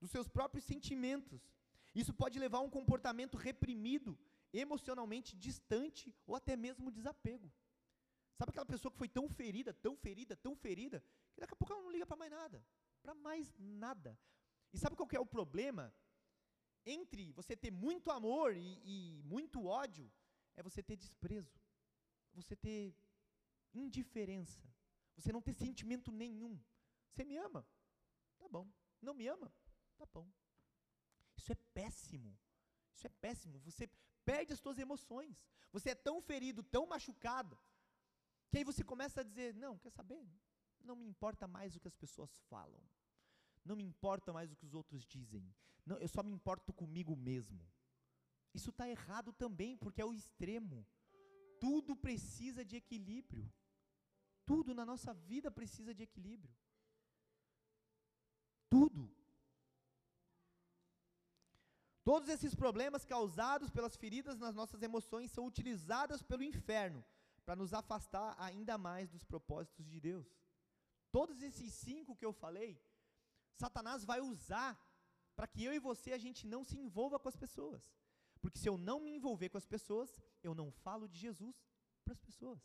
dos 0.00 0.10
seus 0.14 0.28
próprios 0.36 0.64
sentimentos. 0.72 1.42
Isso 1.94 2.12
pode 2.20 2.38
levar 2.44 2.58
a 2.58 2.66
um 2.68 2.74
comportamento 2.78 3.36
reprimido 3.48 4.10
emocionalmente 4.52 5.36
distante 5.36 6.14
ou 6.26 6.34
até 6.34 6.56
mesmo 6.56 6.90
desapego. 6.90 7.52
Sabe 8.36 8.50
aquela 8.50 8.66
pessoa 8.66 8.92
que 8.92 8.98
foi 8.98 9.08
tão 9.08 9.28
ferida, 9.28 9.72
tão 9.72 9.96
ferida, 9.96 10.36
tão 10.36 10.54
ferida, 10.54 11.02
que 11.34 11.40
daqui 11.40 11.54
a 11.54 11.56
pouco 11.56 11.72
ela 11.72 11.82
não 11.82 11.90
liga 11.90 12.06
para 12.06 12.16
mais 12.16 12.30
nada. 12.30 12.66
para 13.02 13.14
mais 13.14 13.54
nada. 13.58 14.18
E 14.72 14.78
sabe 14.78 14.96
qual 14.96 15.08
que 15.08 15.16
é 15.16 15.20
o 15.20 15.26
problema? 15.26 15.94
Entre 16.84 17.32
você 17.32 17.56
ter 17.56 17.70
muito 17.70 18.10
amor 18.10 18.56
e, 18.56 18.80
e 18.84 19.22
muito 19.24 19.64
ódio, 19.64 20.12
é 20.54 20.62
você 20.62 20.82
ter 20.82 20.96
desprezo, 20.96 21.58
você 22.32 22.54
ter 22.54 22.94
indiferença, 23.74 24.62
você 25.16 25.32
não 25.32 25.42
ter 25.42 25.54
sentimento 25.54 26.12
nenhum. 26.12 26.60
Você 27.10 27.24
me 27.24 27.36
ama? 27.36 27.66
Tá 28.38 28.48
bom. 28.48 28.70
Não 29.00 29.14
me 29.14 29.26
ama? 29.26 29.52
Tá 29.96 30.06
bom. 30.06 30.30
Isso 31.36 31.52
é 31.52 31.56
péssimo. 31.72 32.38
Isso 32.94 33.06
é 33.06 33.10
péssimo. 33.10 33.58
Você 33.60 33.88
perde 34.30 34.52
as 34.52 34.60
suas 34.60 34.78
emoções. 34.78 35.34
Você 35.72 35.90
é 35.90 35.94
tão 35.94 36.20
ferido, 36.20 36.62
tão 36.62 36.84
machucado, 36.86 37.58
que 38.50 38.58
aí 38.58 38.64
você 38.64 38.82
começa 38.84 39.20
a 39.20 39.24
dizer: 39.24 39.54
Não, 39.54 39.78
quer 39.78 39.90
saber? 39.90 40.22
Não 40.84 40.96
me 40.96 41.06
importa 41.06 41.48
mais 41.48 41.74
o 41.74 41.80
que 41.80 41.88
as 41.88 41.96
pessoas 41.96 42.30
falam. 42.50 42.82
Não 43.64 43.76
me 43.76 43.84
importa 43.84 44.32
mais 44.32 44.52
o 44.52 44.56
que 44.56 44.64
os 44.64 44.74
outros 44.74 45.04
dizem. 45.04 45.44
Não, 45.84 45.96
eu 45.98 46.08
só 46.08 46.22
me 46.22 46.32
importo 46.32 46.72
comigo 46.72 47.16
mesmo. 47.16 47.60
Isso 48.54 48.70
está 48.70 48.88
errado 48.88 49.32
também, 49.32 49.76
porque 49.76 50.00
é 50.00 50.04
o 50.04 50.14
extremo. 50.14 50.86
Tudo 51.60 51.96
precisa 51.96 52.64
de 52.64 52.76
equilíbrio. 52.76 53.52
Tudo 54.44 54.74
na 54.74 54.86
nossa 54.86 55.12
vida 55.12 55.50
precisa 55.50 55.92
de 55.94 56.04
equilíbrio. 56.04 56.54
Tudo. 58.70 59.15
Todos 62.08 62.28
esses 62.28 62.54
problemas 62.54 63.04
causados 63.04 63.68
pelas 63.68 63.96
feridas 63.96 64.38
nas 64.38 64.54
nossas 64.54 64.80
emoções 64.88 65.32
são 65.32 65.44
utilizadas 65.44 66.22
pelo 66.22 66.44
inferno 66.44 67.04
para 67.44 67.56
nos 67.56 67.72
afastar 67.74 68.28
ainda 68.38 68.78
mais 68.78 69.10
dos 69.10 69.24
propósitos 69.24 69.84
de 69.92 69.98
Deus. 69.98 70.28
Todos 71.10 71.42
esses 71.42 71.72
cinco 71.72 72.14
que 72.14 72.24
eu 72.24 72.32
falei, 72.32 72.80
Satanás 73.56 74.04
vai 74.04 74.20
usar 74.20 74.70
para 75.34 75.48
que 75.48 75.64
eu 75.64 75.72
e 75.74 75.80
você 75.80 76.12
a 76.12 76.22
gente 76.26 76.46
não 76.46 76.62
se 76.62 76.78
envolva 76.78 77.18
com 77.18 77.28
as 77.28 77.40
pessoas. 77.44 77.82
Porque 78.40 78.60
se 78.60 78.68
eu 78.68 78.78
não 78.78 79.00
me 79.00 79.10
envolver 79.16 79.48
com 79.48 79.58
as 79.58 79.66
pessoas, 79.66 80.22
eu 80.44 80.54
não 80.54 80.70
falo 80.70 81.08
de 81.08 81.18
Jesus 81.18 81.56
para 82.04 82.12
as 82.12 82.20
pessoas. 82.20 82.62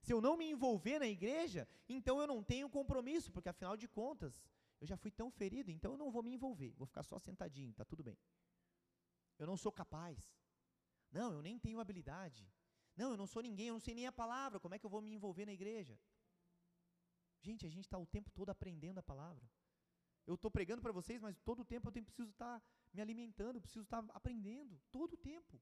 Se 0.00 0.10
eu 0.14 0.22
não 0.22 0.38
me 0.38 0.50
envolver 0.50 0.98
na 0.98 1.06
igreja, 1.06 1.68
então 1.86 2.18
eu 2.18 2.26
não 2.26 2.42
tenho 2.42 2.70
compromisso, 2.70 3.30
porque 3.30 3.50
afinal 3.50 3.76
de 3.76 3.86
contas, 3.86 4.42
eu 4.80 4.86
já 4.86 4.96
fui 4.96 5.10
tão 5.10 5.30
ferido, 5.30 5.70
então 5.70 5.92
eu 5.92 5.98
não 5.98 6.10
vou 6.10 6.22
me 6.22 6.32
envolver, 6.32 6.72
vou 6.74 6.86
ficar 6.86 7.02
só 7.02 7.18
sentadinho, 7.18 7.74
tá 7.74 7.84
tudo 7.84 8.02
bem. 8.02 8.18
Eu 9.38 9.46
não 9.46 9.56
sou 9.56 9.72
capaz. 9.72 10.32
Não, 11.10 11.32
eu 11.32 11.42
nem 11.42 11.58
tenho 11.58 11.80
habilidade. 11.80 12.48
Não, 12.96 13.10
eu 13.12 13.16
não 13.16 13.26
sou 13.26 13.42
ninguém, 13.42 13.68
eu 13.68 13.74
não 13.74 13.80
sei 13.80 13.94
nem 13.94 14.06
a 14.06 14.12
palavra, 14.12 14.60
como 14.60 14.74
é 14.74 14.78
que 14.78 14.86
eu 14.86 14.90
vou 14.90 15.00
me 15.00 15.12
envolver 15.12 15.46
na 15.46 15.52
igreja? 15.52 15.98
Gente, 17.40 17.64
a 17.64 17.68
gente 17.68 17.84
está 17.84 17.98
o 17.98 18.06
tempo 18.06 18.30
todo 18.30 18.50
aprendendo 18.50 18.98
a 18.98 19.02
palavra. 19.02 19.48
Eu 20.26 20.34
estou 20.34 20.50
pregando 20.50 20.82
para 20.82 20.92
vocês, 20.92 21.20
mas 21.20 21.38
todo 21.38 21.60
o 21.60 21.64
tempo 21.64 21.88
eu 21.88 21.92
tenho, 21.92 22.04
preciso 22.04 22.30
estar 22.30 22.60
tá 22.60 22.66
me 22.92 23.00
alimentando, 23.00 23.56
eu 23.56 23.60
preciso 23.60 23.84
estar 23.84 24.02
tá 24.02 24.12
aprendendo, 24.14 24.78
todo 24.90 25.14
o 25.14 25.16
tempo. 25.16 25.60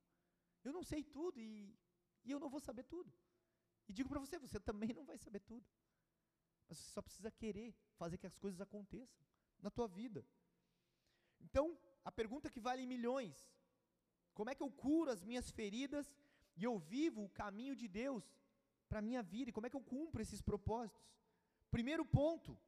Eu 0.65 0.73
não 0.73 0.83
sei 0.83 1.05
tudo 1.05 1.39
e, 1.39 1.79
e 2.25 2.31
eu 2.31 2.41
não 2.41 2.49
vou 2.49 2.61
saber 2.61 2.85
tudo. 2.85 3.13
E 3.89 3.93
digo 3.93 4.09
para 4.09 4.19
você, 4.19 4.39
você 4.39 4.59
também 4.59 4.93
não 4.95 5.05
vai 5.05 5.19
saber 5.19 5.41
tudo. 5.41 5.65
Mas 6.69 6.79
você 6.79 6.91
só 6.91 7.03
precisa 7.03 7.31
querer 7.31 7.75
fazer 7.97 8.19
que 8.19 8.27
as 8.27 8.39
coisas 8.39 8.61
aconteçam 8.61 9.25
na 9.61 9.71
tua 9.71 9.89
vida. 9.89 10.27
Então, 11.41 11.79
a 12.05 12.11
pergunta 12.11 12.51
que 12.51 12.61
vale 12.61 12.87
milhões: 12.87 13.37
como 14.35 14.51
é 14.51 14.55
que 14.55 14.63
eu 14.63 14.71
curo 14.71 15.11
as 15.11 15.23
minhas 15.23 15.51
feridas 15.51 16.07
e 16.57 16.65
eu 16.65 16.79
vivo 16.79 17.25
o 17.25 17.31
caminho 17.31 17.75
de 17.75 17.89
Deus 17.89 18.25
para 18.89 18.99
a 18.99 19.03
minha 19.03 19.23
vida? 19.23 19.51
E 19.51 19.53
como 19.53 19.67
é 19.67 19.71
que 19.71 19.77
eu 19.77 19.81
cumpro 19.95 20.23
esses 20.23 20.43
propósitos? 20.43 21.07
Primeiro 21.71 22.05
ponto: 22.05 22.59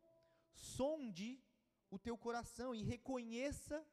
sonde 0.53 1.43
o 1.91 1.99
teu 1.99 2.17
coração 2.17 2.75
e 2.75 2.83
reconheça 2.83 3.85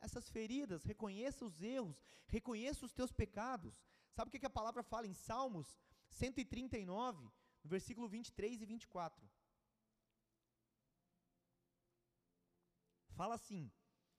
essas 0.00 0.28
feridas, 0.30 0.84
reconheça 0.84 1.44
os 1.44 1.60
erros, 1.60 2.00
reconheça 2.26 2.84
os 2.86 2.92
teus 2.92 3.12
pecados. 3.12 3.74
Sabe 4.12 4.28
o 4.28 4.32
que, 4.32 4.38
que 4.38 4.46
a 4.46 4.50
palavra 4.50 4.82
fala 4.82 5.06
em 5.06 5.12
Salmos 5.12 5.78
139, 6.08 7.24
no 7.62 7.70
versículo 7.70 8.08
23 8.08 8.62
e 8.62 8.66
24? 8.66 9.28
Fala 13.18 13.34
assim: 13.34 13.68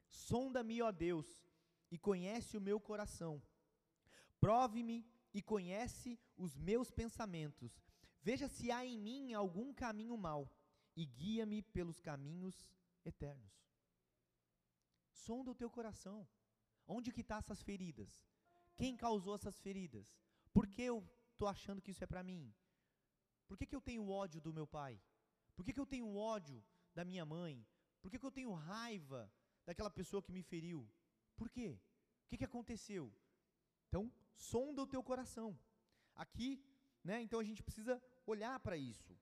Sonda-me, 0.10 0.82
ó 0.82 0.92
Deus, 0.92 1.28
e 1.90 1.98
conhece 1.98 2.58
o 2.58 2.62
meu 2.70 2.80
coração. 2.82 3.42
Prove-me 4.42 4.98
e 5.34 5.42
conhece 5.42 6.20
os 6.38 6.58
meus 6.58 6.92
pensamentos. 6.92 7.72
Veja 8.22 8.50
se 8.50 8.70
há 8.72 8.86
em 8.86 9.00
mim 9.00 9.34
algum 9.34 9.74
caminho 9.74 10.18
mau 10.18 10.52
e 10.98 11.06
guia-me 11.06 11.62
pelos 11.62 12.02
caminhos 12.02 12.58
eternos. 13.06 13.54
Sonda 15.12 15.52
o 15.52 15.56
teu 15.56 15.70
coração. 15.70 16.28
Onde 16.86 17.14
que 17.14 17.22
estão 17.22 17.38
tá 17.38 17.44
essas 17.44 17.62
feridas? 17.62 18.12
Quem 18.76 18.98
causou 18.98 19.36
essas 19.36 19.58
feridas? 19.62 20.08
Por 20.52 20.68
que 20.68 20.82
eu 20.82 20.98
estou 21.32 21.48
achando 21.48 21.82
que 21.82 21.92
isso 21.92 22.04
é 22.04 22.08
para 22.08 22.24
mim? 22.32 22.54
Por 23.48 23.58
que, 23.58 23.66
que 23.66 23.76
eu 23.76 23.82
tenho 23.90 24.10
ódio 24.10 24.42
do 24.42 24.52
meu 24.52 24.68
pai? 24.68 25.02
Por 25.56 25.64
que, 25.64 25.72
que 25.74 25.80
eu 25.80 25.86
tenho 25.86 26.18
ódio 26.18 26.62
da 26.94 27.06
minha 27.06 27.26
mãe? 27.26 27.66
Por 28.02 28.10
que, 28.10 28.20
que 28.20 28.26
eu 28.26 28.32
tenho 28.32 28.54
raiva 28.54 29.32
daquela 29.66 29.90
pessoa 29.90 30.24
que 30.24 30.32
me 30.32 30.42
feriu? 30.42 30.88
Por 31.36 31.50
quê? 31.50 31.80
O 32.26 32.28
que, 32.30 32.38
que 32.38 32.46
aconteceu? 32.46 33.12
Então, 33.88 34.12
sonda 34.36 34.82
o 34.82 34.88
teu 34.88 35.04
coração. 35.04 35.58
Aqui, 36.16 36.64
né, 37.04 37.22
então 37.22 37.40
a 37.40 37.44
gente 37.44 37.64
precisa 37.64 38.02
olhar 38.26 38.60
para 38.60 38.78
isso. 38.78 39.18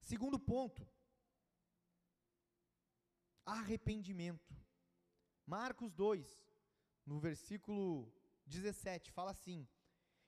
Segundo 0.00 0.38
ponto, 0.38 0.86
arrependimento. 3.44 4.54
Marcos 5.46 5.92
2, 5.92 6.26
no 7.04 7.18
versículo 7.18 8.12
17, 8.46 9.10
fala 9.10 9.30
assim: 9.30 9.66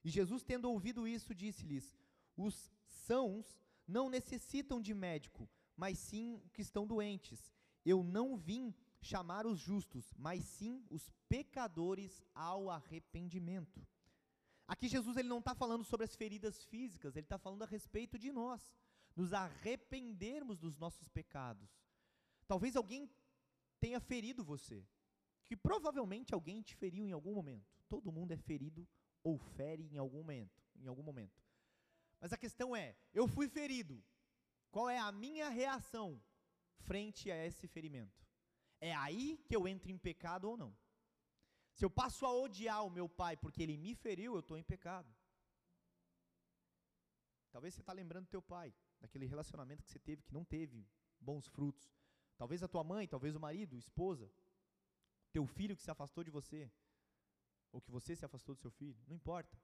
E 0.04 0.10
Jesus, 0.10 0.42
tendo 0.42 0.70
ouvido 0.70 1.06
isso, 1.06 1.34
disse-lhes: 1.34 1.96
Os 2.36 2.70
sãos 2.86 3.58
não 3.86 4.08
necessitam 4.08 4.80
de 4.80 4.94
médico, 4.94 5.48
mas 5.76 5.98
sim 5.98 6.40
que 6.52 6.62
estão 6.62 6.86
doentes. 6.86 7.52
Eu 7.84 8.02
não 8.02 8.36
vim 8.36 8.74
chamar 9.00 9.46
os 9.46 9.58
justos, 9.58 10.12
mas 10.16 10.44
sim 10.44 10.84
os 10.90 11.10
pecadores 11.28 12.22
ao 12.34 12.70
arrependimento. 12.70 13.86
Aqui 14.66 14.88
Jesus 14.88 15.16
ele 15.16 15.28
não 15.28 15.38
está 15.38 15.54
falando 15.54 15.84
sobre 15.84 16.04
as 16.04 16.16
feridas 16.16 16.64
físicas, 16.64 17.14
ele 17.14 17.24
está 17.24 17.38
falando 17.38 17.62
a 17.62 17.66
respeito 17.66 18.18
de 18.18 18.32
nós, 18.32 18.74
nos 19.14 19.32
arrependermos 19.32 20.58
dos 20.58 20.76
nossos 20.76 21.08
pecados. 21.08 21.70
Talvez 22.48 22.74
alguém 22.74 23.08
tenha 23.78 24.00
ferido 24.00 24.42
você, 24.42 24.84
que 25.44 25.56
provavelmente 25.56 26.34
alguém 26.34 26.62
te 26.62 26.74
feriu 26.74 27.06
em 27.06 27.12
algum 27.12 27.34
momento. 27.34 27.76
Todo 27.88 28.10
mundo 28.10 28.32
é 28.32 28.36
ferido 28.36 28.86
ou 29.22 29.38
fere 29.38 29.88
em 29.92 29.98
algum 29.98 30.18
momento, 30.18 30.60
em 30.74 30.88
algum 30.88 31.02
momento. 31.02 31.40
Mas 32.20 32.32
a 32.32 32.36
questão 32.36 32.74
é, 32.74 32.96
eu 33.14 33.28
fui 33.28 33.48
ferido. 33.48 34.02
Qual 34.70 34.88
é 34.88 34.98
a 34.98 35.10
minha 35.12 35.48
reação 35.48 36.22
frente 36.80 37.30
a 37.30 37.46
esse 37.46 37.66
ferimento? 37.66 38.26
É 38.80 38.94
aí 38.94 39.38
que 39.46 39.56
eu 39.56 39.66
entro 39.66 39.90
em 39.90 39.98
pecado 39.98 40.48
ou 40.50 40.56
não? 40.56 40.76
Se 41.72 41.84
eu 41.84 41.90
passo 41.90 42.24
a 42.24 42.32
odiar 42.32 42.84
o 42.84 42.90
meu 42.90 43.08
pai 43.08 43.36
porque 43.36 43.62
ele 43.62 43.76
me 43.76 43.94
feriu, 43.94 44.34
eu 44.34 44.40
estou 44.40 44.56
em 44.56 44.62
pecado. 44.62 45.14
Talvez 47.50 47.74
você 47.74 47.80
está 47.80 47.92
lembrando 47.92 48.26
do 48.26 48.30
teu 48.30 48.42
pai, 48.42 48.74
daquele 49.00 49.26
relacionamento 49.26 49.82
que 49.82 49.90
você 49.90 49.98
teve 49.98 50.22
que 50.22 50.32
não 50.32 50.44
teve 50.44 50.86
bons 51.20 51.46
frutos. 51.46 51.90
Talvez 52.36 52.62
a 52.62 52.68
tua 52.68 52.84
mãe, 52.84 53.08
talvez 53.08 53.34
o 53.34 53.40
marido, 53.40 53.76
esposa, 53.76 54.30
teu 55.32 55.46
filho 55.46 55.76
que 55.76 55.82
se 55.82 55.90
afastou 55.90 56.22
de 56.22 56.30
você, 56.30 56.70
ou 57.72 57.80
que 57.80 57.90
você 57.90 58.14
se 58.14 58.24
afastou 58.24 58.54
do 58.54 58.60
seu 58.60 58.70
filho, 58.70 58.98
não 59.06 59.14
importa. 59.14 59.58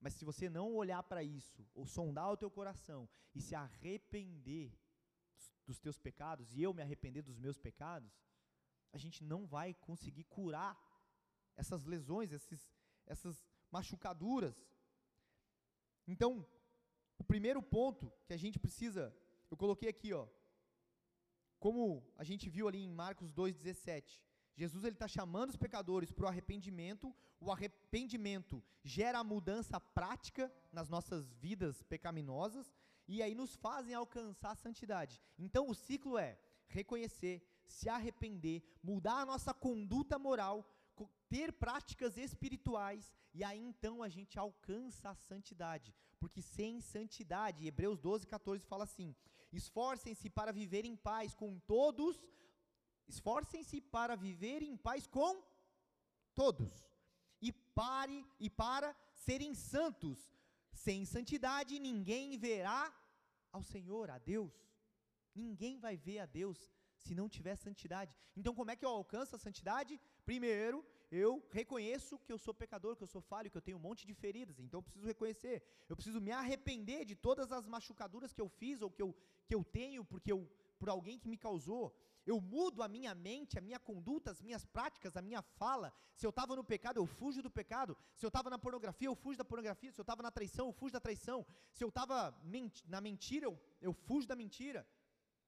Mas 0.00 0.14
se 0.14 0.24
você 0.24 0.48
não 0.48 0.74
olhar 0.74 1.02
para 1.02 1.22
isso, 1.22 1.66
ou 1.74 1.86
sondar 1.86 2.30
o 2.30 2.36
teu 2.36 2.50
coração 2.50 3.08
e 3.34 3.40
se 3.40 3.54
arrepender 3.54 4.72
dos 5.66 5.78
teus 5.78 5.98
pecados, 5.98 6.54
e 6.54 6.62
eu 6.62 6.72
me 6.72 6.82
arrepender 6.82 7.22
dos 7.22 7.38
meus 7.38 7.58
pecados, 7.58 8.12
a 8.92 8.98
gente 8.98 9.24
não 9.24 9.46
vai 9.46 9.74
conseguir 9.74 10.24
curar 10.24 10.78
essas 11.56 11.84
lesões, 11.84 12.32
esses, 12.32 12.70
essas 13.06 13.46
machucaduras. 13.70 14.56
Então, 16.06 16.46
o 17.18 17.24
primeiro 17.24 17.62
ponto 17.62 18.12
que 18.26 18.32
a 18.32 18.36
gente 18.36 18.58
precisa, 18.58 19.14
eu 19.50 19.56
coloquei 19.56 19.88
aqui, 19.88 20.12
ó, 20.12 20.28
como 21.58 22.06
a 22.16 22.24
gente 22.24 22.48
viu 22.48 22.68
ali 22.68 22.78
em 22.78 22.92
Marcos 22.92 23.32
2,17, 23.32 24.20
Jesus 24.56 24.84
está 24.84 25.06
chamando 25.06 25.50
os 25.50 25.56
pecadores 25.56 26.10
para 26.10 26.24
o 26.24 26.28
arrependimento. 26.28 27.14
O 27.38 27.52
arrependimento 27.52 28.62
gera 28.82 29.18
a 29.18 29.24
mudança 29.24 29.78
prática 29.78 30.50
nas 30.72 30.88
nossas 30.88 31.30
vidas 31.34 31.82
pecaminosas 31.82 32.74
e 33.06 33.22
aí 33.22 33.34
nos 33.34 33.54
fazem 33.54 33.94
alcançar 33.94 34.52
a 34.52 34.56
santidade. 34.56 35.20
Então 35.38 35.68
o 35.68 35.74
ciclo 35.74 36.16
é 36.16 36.38
reconhecer, 36.66 37.46
se 37.66 37.88
arrepender, 37.88 38.62
mudar 38.82 39.20
a 39.20 39.26
nossa 39.26 39.52
conduta 39.52 40.18
moral, 40.18 40.66
ter 41.28 41.52
práticas 41.52 42.16
espirituais 42.16 43.12
e 43.34 43.44
aí 43.44 43.60
então 43.60 44.02
a 44.02 44.08
gente 44.08 44.38
alcança 44.38 45.10
a 45.10 45.14
santidade. 45.14 45.94
Porque 46.18 46.40
sem 46.40 46.80
santidade, 46.80 47.66
Hebreus 47.66 47.98
12, 47.98 48.26
14 48.26 48.64
fala 48.64 48.84
assim: 48.84 49.14
Esforcem-se 49.52 50.30
para 50.30 50.52
viver 50.52 50.86
em 50.86 50.96
paz 50.96 51.34
com 51.34 51.58
todos. 51.58 52.24
Esforcem-se 53.08 53.80
para 53.80 54.16
viver 54.16 54.62
em 54.62 54.76
paz 54.76 55.06
com 55.06 55.42
todos. 56.34 56.72
E 57.40 57.52
pare 57.52 58.24
e 58.40 58.48
para 58.50 58.94
serem 59.14 59.54
santos. 59.54 60.18
Sem 60.72 61.04
santidade 61.04 61.78
ninguém 61.78 62.36
verá 62.36 62.92
ao 63.52 63.62
Senhor, 63.62 64.10
a 64.10 64.18
Deus. 64.18 64.52
Ninguém 65.34 65.78
vai 65.78 65.96
ver 65.96 66.18
a 66.20 66.26
Deus 66.26 66.58
se 66.98 67.14
não 67.14 67.28
tiver 67.28 67.56
santidade. 67.56 68.14
Então, 68.36 68.54
como 68.54 68.70
é 68.70 68.76
que 68.76 68.84
eu 68.84 68.90
alcanço 68.90 69.36
a 69.36 69.38
santidade? 69.38 70.00
Primeiro, 70.24 70.84
eu 71.10 71.46
reconheço 71.50 72.18
que 72.18 72.32
eu 72.32 72.38
sou 72.38 72.52
pecador, 72.52 72.96
que 72.96 73.02
eu 73.02 73.06
sou 73.06 73.20
falho, 73.20 73.50
que 73.50 73.56
eu 73.56 73.62
tenho 73.62 73.78
um 73.78 73.80
monte 73.88 74.06
de 74.06 74.14
feridas. 74.14 74.58
Então, 74.58 74.78
eu 74.78 74.82
preciso 74.82 75.06
reconhecer. 75.06 75.62
Eu 75.88 75.96
preciso 75.96 76.20
me 76.20 76.32
arrepender 76.32 77.04
de 77.04 77.14
todas 77.14 77.52
as 77.52 77.66
machucaduras 77.66 78.32
que 78.32 78.40
eu 78.40 78.48
fiz 78.48 78.82
ou 78.82 78.90
que 78.90 79.02
eu, 79.02 79.14
que 79.46 79.54
eu 79.54 79.62
tenho 79.64 80.04
porque 80.04 80.32
eu, 80.32 80.40
por 80.78 80.88
alguém 80.88 81.18
que 81.18 81.28
me 81.28 81.36
causou. 81.36 81.94
Eu 82.26 82.40
mudo 82.40 82.82
a 82.82 82.88
minha 82.88 83.14
mente, 83.14 83.56
a 83.56 83.60
minha 83.60 83.78
conduta, 83.78 84.32
as 84.32 84.42
minhas 84.42 84.64
práticas, 84.64 85.16
a 85.16 85.22
minha 85.22 85.42
fala. 85.42 85.92
Se 86.14 86.26
eu 86.26 86.30
estava 86.30 86.56
no 86.56 86.64
pecado, 86.64 86.98
eu 86.98 87.06
fujo 87.06 87.40
do 87.40 87.50
pecado. 87.50 87.96
Se 88.16 88.26
eu 88.26 88.28
estava 88.28 88.50
na 88.50 88.58
pornografia, 88.58 89.08
eu 89.08 89.14
fujo 89.14 89.38
da 89.38 89.44
pornografia. 89.44 89.92
Se 89.92 90.00
eu 90.00 90.02
estava 90.02 90.22
na 90.24 90.30
traição, 90.30 90.66
eu 90.66 90.72
fujo 90.72 90.92
da 90.92 91.00
traição. 91.00 91.46
Se 91.72 91.84
eu 91.84 91.88
estava 91.88 92.36
na 92.88 93.00
mentira, 93.00 93.46
eu, 93.46 93.56
eu 93.80 93.92
fujo 93.92 94.26
da 94.26 94.34
mentira. 94.34 94.84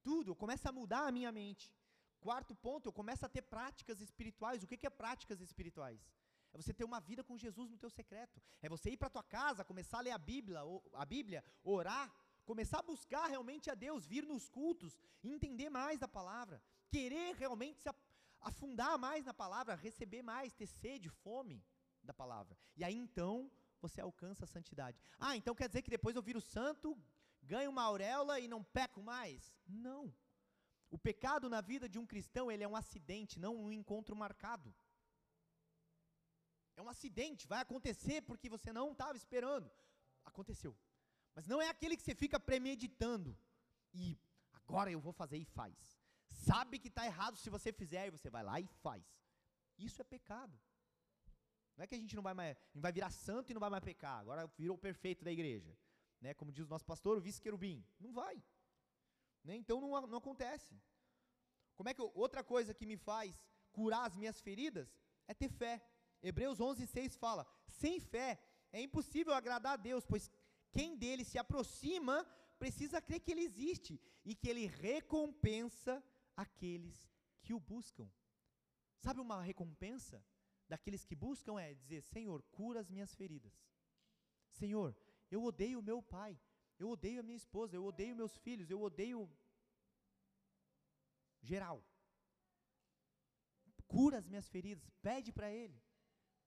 Tudo, 0.02 0.30
eu 0.30 0.36
começo 0.36 0.68
a 0.68 0.72
mudar 0.72 1.08
a 1.08 1.12
minha 1.12 1.32
mente. 1.32 1.74
Quarto 2.20 2.54
ponto, 2.54 2.86
eu 2.88 2.92
começo 2.92 3.26
a 3.26 3.28
ter 3.28 3.42
práticas 3.42 4.00
espirituais. 4.00 4.62
O 4.62 4.66
que, 4.68 4.76
que 4.76 4.86
é 4.86 4.90
práticas 4.90 5.40
espirituais? 5.40 6.00
É 6.52 6.56
você 6.56 6.72
ter 6.72 6.84
uma 6.84 7.00
vida 7.00 7.22
com 7.24 7.36
Jesus 7.36 7.70
no 7.70 7.76
teu 7.76 7.90
secreto. 7.90 8.40
É 8.62 8.68
você 8.68 8.90
ir 8.90 8.96
para 8.96 9.10
tua 9.10 9.22
casa, 9.22 9.64
começar 9.64 9.98
a 9.98 10.00
ler 10.00 10.12
a 10.12 10.18
Bíblia, 10.18 10.60
a 10.94 11.04
Bíblia, 11.04 11.44
orar, 11.62 12.12
começar 12.50 12.78
a 12.78 12.90
buscar 12.92 13.26
realmente 13.26 13.66
a 13.70 13.74
Deus, 13.74 14.06
vir 14.12 14.24
nos 14.32 14.48
cultos, 14.48 14.92
entender 15.22 15.68
mais 15.68 15.98
da 16.04 16.08
palavra, 16.08 16.56
querer 16.94 17.34
realmente 17.42 17.78
se 17.82 17.90
afundar 18.40 18.94
mais 19.06 19.26
na 19.26 19.34
palavra, 19.34 19.74
receber 19.74 20.22
mais, 20.22 20.54
ter 20.54 20.66
sede, 20.66 21.10
fome 21.24 21.62
da 22.02 22.14
palavra. 22.14 22.56
E 22.74 22.82
aí 22.82 22.96
então 23.06 23.50
você 23.82 24.00
alcança 24.00 24.44
a 24.44 24.52
santidade. 24.56 24.98
Ah, 25.18 25.36
então 25.36 25.54
quer 25.54 25.68
dizer 25.68 25.82
que 25.82 25.96
depois 25.96 26.16
eu 26.16 26.22
viro 26.22 26.40
santo, 26.40 26.96
ganho 27.42 27.70
uma 27.74 27.82
auréola 27.82 28.40
e 28.40 28.48
não 28.48 28.64
peco 28.64 29.02
mais? 29.02 29.54
Não. 29.66 30.02
O 30.90 30.98
pecado 30.98 31.50
na 31.50 31.60
vida 31.60 31.86
de 31.86 31.98
um 31.98 32.06
cristão, 32.06 32.50
ele 32.50 32.64
é 32.64 32.68
um 32.68 32.80
acidente, 32.82 33.38
não 33.38 33.54
um 33.56 33.70
encontro 33.70 34.16
marcado. 34.16 34.74
É 36.76 36.80
um 36.80 36.88
acidente, 36.88 37.46
vai 37.46 37.60
acontecer 37.60 38.22
porque 38.22 38.48
você 38.48 38.72
não 38.72 38.92
estava 38.92 39.18
esperando. 39.18 39.70
Aconteceu. 40.24 40.74
Mas 41.34 41.46
não 41.46 41.60
é 41.60 41.68
aquele 41.68 41.96
que 41.96 42.02
você 42.02 42.14
fica 42.14 42.38
premeditando 42.38 43.36
e 43.94 44.18
agora 44.52 44.90
eu 44.90 45.00
vou 45.00 45.12
fazer 45.12 45.38
e 45.38 45.44
faz. 45.44 45.76
Sabe 46.30 46.78
que 46.78 46.88
está 46.88 47.06
errado 47.06 47.36
se 47.36 47.50
você 47.50 47.72
fizer 47.72 48.06
e 48.06 48.10
você 48.10 48.28
vai 48.28 48.42
lá 48.42 48.60
e 48.60 48.66
faz. 48.66 49.04
Isso 49.78 50.00
é 50.00 50.04
pecado. 50.04 50.58
Não 51.76 51.84
é 51.84 51.86
que 51.86 51.94
a 51.94 51.98
gente 51.98 52.16
não 52.16 52.22
vai 52.22 52.34
mais, 52.34 52.56
vai 52.74 52.92
virar 52.92 53.10
santo 53.10 53.50
e 53.50 53.54
não 53.54 53.60
vai 53.60 53.70
mais 53.70 53.84
pecar. 53.84 54.18
Agora 54.18 54.50
virou 54.58 54.76
o 54.76 54.80
perfeito 54.80 55.24
da 55.24 55.30
igreja, 55.30 55.76
né? 56.20 56.34
Como 56.34 56.50
diz 56.50 56.66
o 56.66 56.68
nosso 56.68 56.84
pastor, 56.84 57.16
o 57.16 57.20
vice-querubim. 57.20 57.86
Não 58.00 58.12
vai. 58.12 58.42
Né? 59.44 59.54
Então 59.56 59.80
não, 59.80 60.06
não 60.06 60.18
acontece. 60.18 60.80
Como 61.76 61.88
é 61.88 61.94
que 61.94 62.00
eu, 62.00 62.10
outra 62.14 62.42
coisa 62.42 62.74
que 62.74 62.84
me 62.84 62.96
faz 62.96 63.40
curar 63.70 64.06
as 64.06 64.16
minhas 64.16 64.40
feridas 64.40 64.88
é 65.28 65.34
ter 65.34 65.48
fé. 65.48 65.80
Hebreus 66.20 66.58
11:6 66.58 67.16
fala: 67.16 67.46
sem 67.68 68.00
fé 68.00 68.40
é 68.72 68.80
impossível 68.80 69.32
agradar 69.32 69.74
a 69.74 69.76
Deus, 69.76 70.04
pois 70.04 70.30
quem 70.78 70.96
dele 70.96 71.24
se 71.24 71.36
aproxima 71.38 72.24
precisa 72.56 73.02
crer 73.02 73.18
que 73.18 73.32
ele 73.32 73.46
existe 73.50 74.00
e 74.24 74.32
que 74.32 74.48
ele 74.48 74.66
recompensa 74.66 76.00
aqueles 76.36 76.96
que 77.42 77.52
o 77.52 77.58
buscam. 77.58 78.08
Sabe 79.04 79.20
uma 79.20 79.42
recompensa 79.42 80.24
daqueles 80.68 81.04
que 81.04 81.16
buscam 81.16 81.58
é 81.58 81.74
dizer: 81.74 82.00
Senhor, 82.02 82.40
cura 82.52 82.78
as 82.78 82.88
minhas 82.88 83.12
feridas. 83.12 83.52
Senhor, 84.52 84.96
eu 85.32 85.42
odeio 85.42 85.80
o 85.80 85.82
meu 85.90 86.00
pai, 86.00 86.40
eu 86.78 86.88
odeio 86.90 87.18
a 87.18 87.24
minha 87.24 87.42
esposa, 87.44 87.74
eu 87.74 87.84
odeio 87.84 88.14
meus 88.14 88.36
filhos, 88.36 88.70
eu 88.70 88.80
odeio 88.80 89.28
geral. 91.42 91.84
Cura 93.88 94.18
as 94.18 94.28
minhas 94.28 94.48
feridas, 94.48 94.88
pede 95.02 95.32
para 95.32 95.50
Ele. 95.50 95.82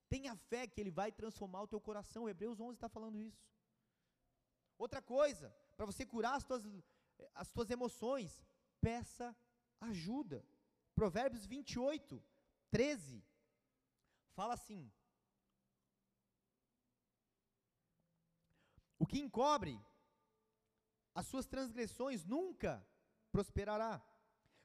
Tenha 0.07 0.37
fé 0.37 0.67
que 0.67 0.79
Ele 0.79 0.91
vai 1.01 1.11
transformar 1.11 1.63
o 1.63 1.67
teu 1.67 1.81
coração. 1.81 2.29
Hebreus 2.29 2.61
11 2.61 2.75
está 2.75 2.87
falando 2.87 3.19
isso. 3.19 3.51
Outra 4.85 4.99
coisa, 4.99 5.47
para 5.77 5.85
você 5.85 6.03
curar 6.03 6.35
as 6.37 6.43
tuas, 6.43 6.63
as 7.35 7.51
tuas 7.51 7.69
emoções, 7.69 8.43
peça 8.85 9.27
ajuda. 9.79 10.43
Provérbios 10.95 11.45
28, 11.45 12.23
13, 12.71 13.23
fala 14.33 14.55
assim: 14.55 14.91
O 18.97 19.05
que 19.05 19.19
encobre 19.19 19.79
as 21.13 21.27
suas 21.27 21.45
transgressões 21.45 22.25
nunca 22.25 22.73
prosperará, 23.31 24.03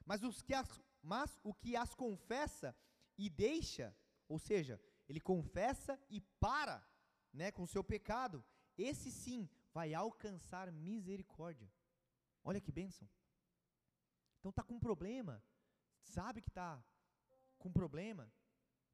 mas, 0.03 0.23
os 0.23 0.41
que 0.41 0.55
as, 0.55 0.81
mas 0.99 1.39
o 1.43 1.53
que 1.53 1.75
as 1.75 1.93
confessa 1.93 2.75
e 3.19 3.29
deixa, 3.29 3.95
ou 4.27 4.39
seja, 4.39 4.81
ele 5.07 5.19
confessa 5.19 5.93
e 6.09 6.19
para 6.39 6.83
né, 7.31 7.51
com 7.51 7.61
o 7.61 7.67
seu 7.67 7.83
pecado, 7.83 8.43
esse 8.75 9.11
sim 9.11 9.47
vai 9.73 9.93
alcançar 9.93 10.71
misericórdia. 10.71 11.71
Olha 12.43 12.61
que 12.61 12.71
bênção. 12.71 13.07
Então 14.39 14.49
está 14.49 14.63
com 14.63 14.75
um 14.75 14.79
problema, 14.79 15.43
sabe 16.01 16.41
que 16.41 16.49
está 16.49 16.81
com 17.57 17.71
problema, 17.71 18.31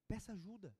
peça 0.07 0.33
ajuda. 0.33 0.75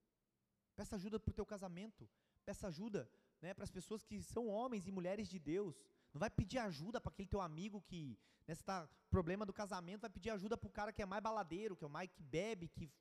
Peça 0.75 0.95
ajuda 0.95 1.19
para 1.19 1.31
o 1.31 1.33
teu 1.33 1.45
casamento, 1.45 2.09
peça 2.43 2.67
ajuda 2.67 3.09
né, 3.41 3.53
para 3.53 3.63
as 3.63 3.69
pessoas 3.69 4.03
que 4.03 4.21
são 4.23 4.47
homens 4.47 4.87
e 4.87 4.91
mulheres 4.91 5.27
de 5.27 5.37
Deus. 5.37 5.75
Não 6.13 6.19
vai 6.19 6.29
pedir 6.29 6.57
ajuda 6.57 6.99
para 6.99 7.11
aquele 7.11 7.27
teu 7.27 7.41
amigo 7.41 7.81
que, 7.81 8.17
nesse 8.47 8.63
tá, 8.63 8.89
problema 9.09 9.45
do 9.45 9.53
casamento, 9.53 10.01
vai 10.01 10.09
pedir 10.09 10.31
ajuda 10.31 10.57
para 10.57 10.67
o 10.67 10.71
cara 10.71 10.93
que 10.93 11.01
é 11.01 11.05
mais 11.05 11.21
baladeiro, 11.21 11.75
que 11.75 11.85
é 11.85 11.87
mais 11.87 12.09
que 12.09 12.23
bebe, 12.23 12.67
que 12.67 12.91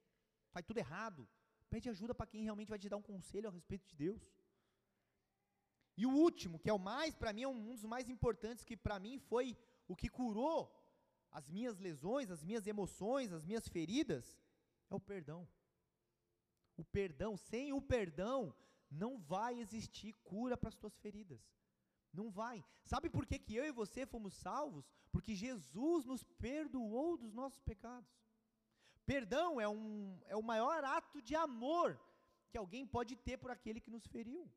faz 0.50 0.66
tudo 0.66 0.78
errado. 0.78 1.28
Pede 1.70 1.88
ajuda 1.88 2.14
para 2.14 2.26
quem 2.26 2.42
realmente 2.42 2.68
vai 2.68 2.78
te 2.78 2.88
dar 2.88 2.98
um 2.98 3.02
conselho 3.02 3.48
a 3.48 3.52
respeito 3.52 3.86
de 3.86 3.96
Deus. 3.96 4.30
E 5.96 6.06
o 6.06 6.10
último, 6.10 6.58
que 6.58 6.70
é 6.70 6.72
o 6.72 6.78
mais, 6.78 7.14
para 7.14 7.32
mim, 7.32 7.42
é 7.42 7.48
um 7.48 7.66
dos 7.66 7.84
mais 7.84 8.08
importantes, 8.08 8.64
que 8.64 8.76
para 8.76 8.98
mim 8.98 9.18
foi 9.18 9.56
o 9.86 9.94
que 9.94 10.08
curou 10.08 10.72
as 11.30 11.48
minhas 11.48 11.78
lesões, 11.78 12.30
as 12.30 12.42
minhas 12.42 12.66
emoções, 12.66 13.32
as 13.32 13.44
minhas 13.44 13.68
feridas, 13.68 14.38
é 14.90 14.94
o 14.94 15.00
perdão. 15.00 15.48
O 16.76 16.84
perdão, 16.84 17.36
sem 17.36 17.72
o 17.72 17.80
perdão, 17.80 18.54
não 18.90 19.18
vai 19.18 19.58
existir 19.58 20.12
cura 20.24 20.56
para 20.56 20.68
as 20.68 20.76
tuas 20.76 20.96
feridas. 20.98 21.40
Não 22.12 22.30
vai. 22.30 22.64
Sabe 22.84 23.08
por 23.08 23.26
que, 23.26 23.38
que 23.38 23.54
eu 23.54 23.64
e 23.64 23.72
você 23.72 24.04
fomos 24.04 24.34
salvos? 24.34 24.90
Porque 25.10 25.34
Jesus 25.34 26.04
nos 26.04 26.22
perdoou 26.22 27.16
dos 27.16 27.32
nossos 27.32 27.60
pecados. 27.60 28.10
Perdão 29.06 29.60
é, 29.60 29.68
um, 29.68 30.20
é 30.26 30.36
o 30.36 30.42
maior 30.42 30.84
ato 30.84 31.20
de 31.22 31.34
amor 31.34 32.00
que 32.50 32.58
alguém 32.58 32.86
pode 32.86 33.16
ter 33.16 33.38
por 33.38 33.50
aquele 33.50 33.80
que 33.80 33.90
nos 33.90 34.06
feriu. 34.06 34.50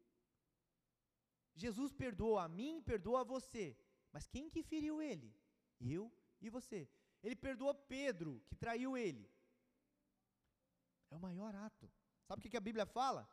Jesus 1.55 1.91
perdoou 1.93 2.37
a 2.37 2.47
mim, 2.47 2.81
perdoa 2.81 3.21
a 3.21 3.23
você. 3.23 3.77
Mas 4.11 4.27
quem 4.27 4.49
que 4.49 4.61
feriu 4.61 5.01
ele? 5.01 5.33
Eu 5.79 6.11
e 6.41 6.49
você. 6.49 6.89
Ele 7.23 7.35
perdoou 7.35 7.73
Pedro, 7.73 8.41
que 8.47 8.55
traiu 8.55 8.97
ele. 8.97 9.29
É 11.09 11.15
o 11.15 11.19
maior 11.19 11.55
ato. 11.55 11.89
Sabe 12.27 12.39
o 12.39 12.43
que, 12.43 12.49
que 12.49 12.57
a 12.57 12.61
Bíblia 12.61 12.85
fala? 12.85 13.27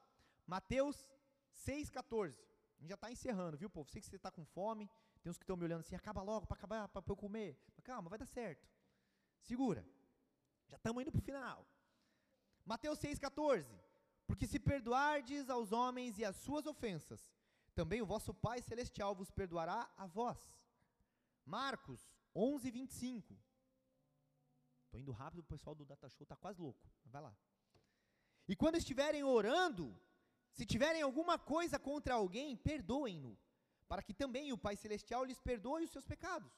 Mateus 0.47 1.11
6,14 1.55 2.53
gente 2.83 2.89
já 2.89 2.95
está 2.97 3.11
encerrando, 3.11 3.57
viu, 3.57 3.71
povo? 3.71 3.89
Sei 3.91 4.01
que 4.01 4.09
você 4.09 4.17
está 4.17 4.31
com 4.31 4.45
fome. 4.45 4.91
Tem 5.23 5.31
uns 5.31 5.39
que 5.39 5.45
estão 5.45 5.57
me 5.57 5.65
olhando 5.65 5.81
assim, 5.81 5.95
acaba 5.95 6.21
logo 6.21 6.47
para 6.47 6.57
acabar, 6.57 6.89
para 6.89 7.03
eu 7.07 7.17
comer. 7.17 7.57
Mas 7.77 7.85
calma, 7.85 8.11
vai 8.11 8.19
dar 8.19 8.27
certo. 8.27 8.69
Segura. 9.41 9.87
Já 10.69 10.77
estamos 10.77 11.01
indo 11.01 11.13
para 11.13 11.21
o 11.21 11.23
final. 11.23 11.67
Mateus 12.65 12.99
6,14. 12.99 13.73
Porque 14.27 14.47
se 14.47 14.59
perdoardes 14.59 15.49
aos 15.49 15.71
homens 15.71 16.19
e 16.19 16.25
as 16.25 16.37
suas 16.37 16.67
ofensas, 16.67 17.31
também 17.75 18.03
o 18.03 18.07
vosso 18.07 18.33
Pai 18.35 18.61
Celestial 18.63 19.15
vos 19.15 19.31
perdoará 19.31 19.91
a 19.97 20.07
vós. 20.07 20.39
Marcos 21.45 22.01
11, 22.35 22.71
25. 22.71 23.39
Estou 24.85 25.01
indo 25.01 25.13
rápido, 25.13 25.41
o 25.41 25.45
pessoal 25.45 25.75
do 25.75 25.85
Data 25.85 26.09
Show 26.09 26.25
está 26.25 26.37
quase 26.37 26.61
louco. 26.61 26.87
Vai 27.07 27.23
lá. 27.23 27.35
E 28.47 28.55
quando 28.55 28.77
estiverem 28.77 29.25
orando, 29.25 29.99
se 30.51 30.67
tiverem 30.67 31.03
alguma 31.03 31.39
coisa 31.39 31.79
contra 31.79 32.15
alguém, 32.15 32.57
perdoem-no, 32.57 33.39
para 33.89 34.03
que 34.03 34.13
também 34.13 34.53
o 34.53 34.59
Pai 34.59 34.77
Celestial 34.77 35.25
lhes 35.25 35.41
perdoe 35.41 35.85
os 35.85 35.91
seus 35.91 36.05
pecados. 36.05 36.53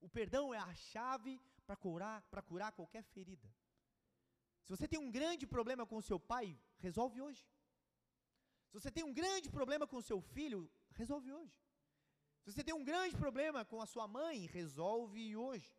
O 0.00 0.08
perdão 0.08 0.54
é 0.54 0.58
a 0.58 0.74
chave 0.74 1.40
para 1.66 1.76
curar, 1.76 2.22
para 2.30 2.42
curar 2.42 2.72
qualquer 2.72 3.02
ferida. 3.02 3.48
Se 4.64 4.70
você 4.74 4.88
tem 4.88 4.98
um 4.98 5.10
grande 5.10 5.46
problema 5.46 5.86
com 5.86 5.96
o 5.96 6.02
seu 6.02 6.18
pai, 6.18 6.58
resolve 6.78 7.20
hoje. 7.20 7.46
Se 8.68 8.74
você 8.78 8.90
tem 8.90 9.04
um 9.04 9.12
grande 9.12 9.48
problema 9.48 9.86
com 9.86 9.96
o 9.96 10.02
seu 10.02 10.20
filho, 10.20 10.70
resolve 10.92 11.32
hoje. 11.32 11.56
Se 12.42 12.52
você 12.52 12.62
tem 12.62 12.74
um 12.74 12.84
grande 12.84 13.16
problema 13.16 13.64
com 13.64 13.80
a 13.80 13.86
sua 13.86 14.06
mãe, 14.06 14.46
resolve 14.46 15.36
hoje. 15.36 15.74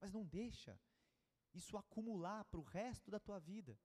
Mas 0.00 0.12
não 0.12 0.24
deixa 0.24 0.78
isso 1.54 1.76
acumular 1.76 2.44
para 2.44 2.60
o 2.60 2.62
resto 2.62 3.10
da 3.10 3.18
tua 3.18 3.38
vida. 3.38 3.78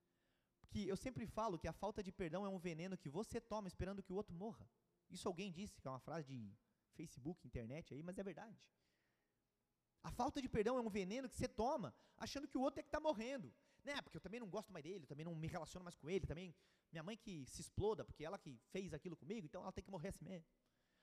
Porque 0.59 0.79
eu 0.79 0.95
sempre 0.95 1.25
falo 1.25 1.59
que 1.59 1.67
a 1.67 1.73
falta 1.73 2.01
de 2.01 2.11
perdão 2.11 2.45
é 2.45 2.49
um 2.49 2.57
veneno 2.57 2.97
que 2.97 3.09
você 3.09 3.39
toma 3.39 3.67
esperando 3.67 4.03
que 4.03 4.13
o 4.13 4.15
outro 4.15 4.35
morra. 4.35 4.69
Isso 5.09 5.27
alguém 5.27 5.51
disse, 5.51 5.81
que 5.81 5.87
é 5.87 5.91
uma 5.91 5.99
frase 5.99 6.27
de 6.27 6.57
Facebook, 6.93 7.45
internet 7.45 7.93
aí, 7.93 8.01
mas 8.01 8.17
é 8.17 8.23
verdade. 8.23 8.59
A 10.03 10.11
falta 10.11 10.41
de 10.41 10.49
perdão 10.49 10.77
é 10.77 10.81
um 10.81 10.89
veneno 10.89 11.29
que 11.29 11.35
você 11.35 11.47
toma 11.47 11.93
achando 12.17 12.47
que 12.47 12.57
o 12.57 12.61
outro 12.61 12.79
é 12.79 12.83
que 12.83 12.89
está 12.89 12.99
morrendo. 12.99 13.53
Né? 13.83 14.01
Porque 14.01 14.17
eu 14.17 14.21
também 14.21 14.39
não 14.39 14.49
gosto 14.49 14.71
mais 14.71 14.83
dele, 14.83 15.03
eu 15.03 15.07
também 15.07 15.25
não 15.25 15.35
me 15.35 15.47
relaciono 15.47 15.83
mais 15.83 15.95
com 15.95 16.09
ele, 16.09 16.25
também 16.25 16.55
minha 16.91 17.03
mãe 17.03 17.17
que 17.17 17.45
se 17.45 17.61
exploda, 17.61 18.05
porque 18.05 18.23
ela 18.23 18.37
que 18.37 18.57
fez 18.71 18.93
aquilo 18.93 19.17
comigo, 19.17 19.45
então 19.45 19.61
ela 19.61 19.71
tem 19.71 19.83
que 19.83 19.91
morrer 19.91 20.09
assim 20.09 20.23
mesmo. 20.23 20.47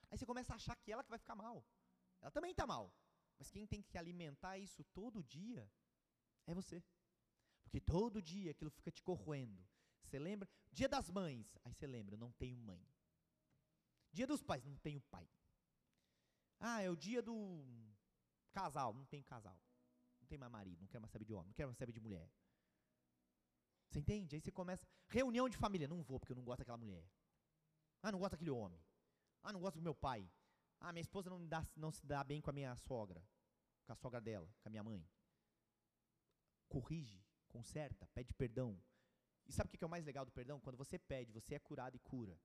Aí 0.09 0.17
você 0.17 0.25
começa 0.25 0.53
a 0.53 0.55
achar 0.55 0.75
que 0.75 0.91
ela 0.91 1.03
que 1.03 1.09
vai 1.09 1.19
ficar 1.19 1.35
mal. 1.35 1.65
Ela 2.21 2.31
também 2.31 2.51
está 2.51 2.65
mal. 2.65 2.93
Mas 3.37 3.49
quem 3.49 3.65
tem 3.65 3.81
que 3.81 3.97
alimentar 3.97 4.57
isso 4.57 4.83
todo 4.93 5.23
dia 5.23 5.69
é 6.45 6.53
você. 6.53 6.83
Porque 7.63 7.79
todo 7.79 8.21
dia 8.21 8.51
aquilo 8.51 8.69
fica 8.69 8.91
te 8.91 9.01
corroendo. 9.01 9.65
Você 10.03 10.19
lembra? 10.19 10.49
Dia 10.71 10.89
das 10.89 11.09
mães, 11.09 11.57
aí 11.63 11.73
você 11.73 11.87
lembra, 11.87 12.15
eu 12.15 12.19
não 12.19 12.31
tenho 12.33 12.57
mãe. 12.57 12.85
Dia 14.11 14.27
dos 14.27 14.43
pais, 14.43 14.65
não 14.65 14.75
tenho 14.77 15.01
pai. 15.01 15.29
Ah, 16.59 16.81
é 16.81 16.89
o 16.89 16.95
dia 16.95 17.21
do 17.21 17.65
casal, 18.51 18.93
não 18.93 19.05
tenho 19.05 19.23
casal. 19.23 19.59
Não 20.19 20.27
tenho 20.27 20.39
mais 20.39 20.51
marido, 20.51 20.81
não 20.81 20.87
quero 20.87 21.01
mais 21.01 21.11
saber 21.11 21.25
de 21.25 21.33
homem, 21.33 21.47
não 21.47 21.53
quero 21.53 21.69
mais 21.69 21.77
saber 21.77 21.91
de 21.91 21.99
mulher. 21.99 22.29
Você 23.91 23.99
entende? 23.99 24.35
Aí 24.35 24.41
você 24.41 24.51
começa. 24.51 24.87
Reunião 25.09 25.49
de 25.49 25.57
família, 25.57 25.85
não 25.85 26.01
vou 26.01 26.17
porque 26.17 26.31
eu 26.31 26.35
não 26.37 26.45
gosto 26.45 26.59
daquela 26.59 26.77
mulher. 26.77 27.05
Ah, 28.01 28.11
não 28.11 28.19
gosto 28.19 28.31
daquele 28.31 28.49
homem. 28.49 28.81
Ah, 29.43 29.51
não 29.51 29.59
gosto 29.59 29.75
do 29.75 29.81
meu 29.81 29.93
pai. 29.93 30.31
Ah, 30.79 30.93
minha 30.93 31.01
esposa 31.01 31.29
não, 31.29 31.45
dá, 31.45 31.67
não 31.75 31.91
se 31.91 32.05
dá 32.05 32.23
bem 32.23 32.41
com 32.41 32.49
a 32.49 32.53
minha 32.53 32.73
sogra, 32.77 33.21
com 33.85 33.91
a 33.91 33.95
sogra 33.95 34.21
dela, 34.21 34.47
com 34.61 34.69
a 34.69 34.71
minha 34.71 34.83
mãe. 34.83 35.05
Corrige, 36.69 37.21
conserta, 37.49 38.07
pede 38.13 38.33
perdão. 38.33 38.81
E 39.45 39.51
sabe 39.51 39.67
o 39.67 39.77
que 39.77 39.83
é 39.83 39.87
o 39.87 39.89
mais 39.89 40.05
legal 40.05 40.25
do 40.25 40.31
perdão? 40.31 40.59
Quando 40.61 40.77
você 40.77 40.97
pede, 40.97 41.33
você 41.33 41.55
é 41.55 41.59
curado 41.59 41.95
e 41.97 41.99
cura. 41.99 42.39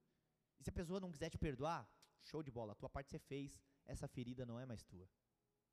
E 0.59 0.65
se 0.65 0.71
a 0.71 0.73
pessoa 0.73 0.99
não 0.99 1.13
quiser 1.13 1.31
te 1.31 1.39
perdoar, 1.39 1.89
show 2.25 2.43
de 2.43 2.51
bola, 2.51 2.73
a 2.73 2.75
tua 2.75 2.91
parte 2.91 3.11
você 3.11 3.21
fez, 3.21 3.63
essa 3.85 4.09
ferida 4.09 4.45
não 4.45 4.59
é 4.59 4.67
mais 4.67 4.83
tua. 4.83 5.09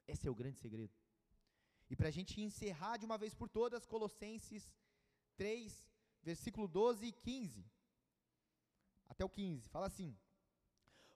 Esse 0.07 0.27
é 0.27 0.31
o 0.31 0.35
grande 0.35 0.59
segredo. 0.59 0.93
E 1.89 1.95
para 1.95 2.09
a 2.09 2.11
gente 2.11 2.39
encerrar 2.39 2.97
de 2.97 3.05
uma 3.05 3.17
vez 3.17 3.33
por 3.33 3.49
todas, 3.49 3.85
Colossenses 3.85 4.71
3, 5.35 5.89
versículo 6.21 6.67
12 6.67 7.05
e 7.07 7.11
15. 7.11 7.65
Até 9.07 9.23
o 9.23 9.29
15, 9.29 9.69
fala 9.69 9.87
assim: 9.87 10.17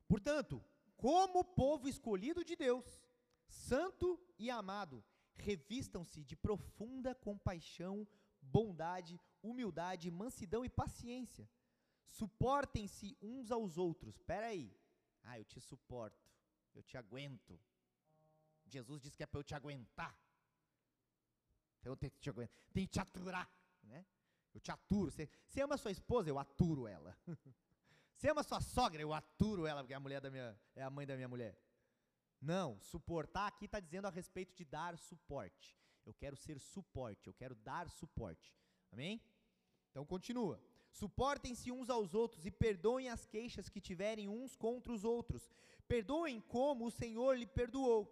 Portanto, 0.08 0.64
como 0.96 1.44
povo 1.44 1.88
escolhido 1.88 2.44
de 2.44 2.56
Deus, 2.56 3.02
santo 3.48 4.20
e 4.38 4.50
amado, 4.50 5.04
revistam-se 5.36 6.24
de 6.24 6.36
profunda 6.36 7.14
compaixão, 7.14 8.08
bondade, 8.42 9.20
humildade, 9.42 10.10
mansidão 10.10 10.66
e 10.66 10.70
paciência. 10.70 11.50
Suportem-se 12.06 13.18
uns 13.22 13.52
aos 13.52 13.78
outros. 13.78 14.16
Espera 14.16 14.48
aí. 14.48 14.76
Ah, 15.24 15.38
eu 15.40 15.46
te 15.46 15.60
suporto. 15.60 16.32
Eu 16.74 16.82
te 16.84 16.98
aguento. 16.98 17.60
Jesus 18.66 19.02
disse 19.02 19.18
que 19.18 19.24
é 19.24 19.26
para 19.26 19.40
eu 19.40 19.44
te 19.44 19.56
aguentar. 19.56 20.18
Então 21.80 21.94
eu 21.94 21.98
tenho 21.98 22.12
que 22.12 22.20
te 22.20 22.30
aguentar. 22.30 22.56
Tenho 22.74 22.88
que 22.88 22.94
te 22.94 23.00
aturar. 23.00 23.50
Né? 23.88 24.06
Eu 24.54 24.60
te 24.60 24.72
aturo. 24.72 25.12
Você, 25.12 25.30
você 25.48 25.62
ama 25.62 25.78
sua 25.78 25.92
esposa? 25.92 26.30
Eu 26.30 26.40
aturo 26.40 26.88
ela. 26.88 27.18
Você 28.16 28.32
ama 28.32 28.42
sua 28.42 28.60
sogra? 28.60 29.00
Eu 29.00 29.14
aturo 29.14 29.68
ela, 29.68 29.84
porque 29.84 29.94
é 29.94 29.96
a 29.96 30.00
mulher 30.00 30.20
da 30.20 30.32
minha, 30.32 30.60
é 30.76 30.82
a 30.82 30.90
mãe 30.90 31.06
da 31.06 31.16
minha 31.16 31.28
mulher. 31.28 31.56
Não, 32.42 32.80
suportar 32.82 33.46
aqui 33.46 33.66
está 33.66 33.80
dizendo 33.80 34.08
a 34.08 34.10
respeito 34.10 34.56
de 34.56 34.66
dar 34.66 34.98
suporte. 34.98 35.78
Eu 36.04 36.16
quero 36.16 36.36
ser 36.36 36.60
suporte, 36.60 37.28
eu 37.28 37.34
quero 37.34 37.54
dar 37.54 37.88
suporte. 37.90 38.56
Amém? 38.92 39.22
Então 39.92 40.04
continua. 40.04 40.60
Suportem-se 40.92 41.72
uns 41.72 41.92
aos 41.92 42.16
outros 42.16 42.46
e 42.46 42.50
perdoem 42.50 43.10
as 43.10 43.26
queixas 43.26 43.70
que 43.70 43.80
tiverem 43.80 44.28
uns 44.28 44.56
contra 44.56 44.92
os 44.92 45.04
outros. 45.04 45.48
Perdoem 45.88 46.42
como 46.42 46.88
o 46.88 46.92
Senhor 46.92 47.38
lhe 47.38 47.46
perdoou. 47.46 48.12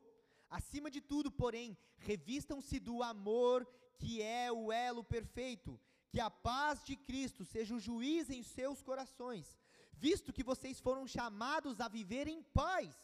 Acima 0.49 0.91
de 0.91 1.01
tudo, 1.01 1.31
porém, 1.31 1.75
revistam-se 1.97 2.79
do 2.79 3.01
amor, 3.01 3.67
que 3.97 4.21
é 4.21 4.51
o 4.51 4.71
elo 4.71 5.03
perfeito. 5.03 5.79
Que 6.09 6.19
a 6.19 6.29
paz 6.29 6.83
de 6.83 6.95
Cristo 6.95 7.43
seja 7.43 7.75
o 7.75 7.79
juiz 7.79 8.29
em 8.29 8.41
seus 8.41 8.81
corações 8.81 9.57
visto 9.97 10.33
que 10.33 10.43
vocês 10.43 10.79
foram 10.79 11.07
chamados 11.07 11.79
a 11.79 11.87
viver 11.87 12.27
em 12.27 12.43
paz, 12.43 12.95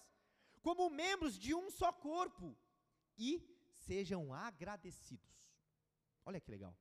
como 0.61 0.89
membros 0.89 1.37
de 1.37 1.53
um 1.53 1.69
só 1.71 1.91
corpo, 1.91 2.55
e 3.17 3.43
sejam 3.73 4.33
agradecidos. 4.33 5.51
Olha 6.25 6.39
que 6.39 6.51
legal. 6.51 6.77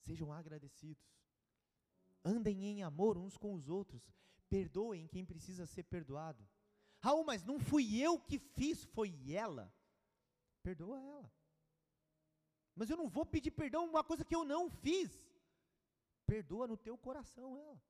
Sejam 0.00 0.32
agradecidos. 0.32 1.06
Andem 2.24 2.66
em 2.66 2.82
amor 2.82 3.16
uns 3.16 3.36
com 3.36 3.54
os 3.54 3.68
outros. 3.68 4.12
Perdoem 4.48 5.08
quem 5.08 5.24
precisa 5.24 5.66
ser 5.66 5.84
perdoado. 5.84 6.46
Raul, 7.00 7.24
mas 7.24 7.42
não 7.44 7.58
fui 7.58 7.98
eu 8.00 8.18
que 8.18 8.38
fiz, 8.38 8.84
foi 8.84 9.32
ela. 9.32 9.74
Perdoa 10.62 11.00
ela. 11.00 11.32
Mas 12.74 12.90
eu 12.90 12.96
não 12.96 13.08
vou 13.08 13.24
pedir 13.24 13.50
perdão 13.50 13.86
uma 13.86 14.04
coisa 14.04 14.24
que 14.24 14.34
eu 14.34 14.44
não 14.44 14.70
fiz. 14.70 15.10
Perdoa 16.26 16.66
no 16.66 16.76
teu 16.76 16.96
coração 16.96 17.56
ela. 17.56 17.80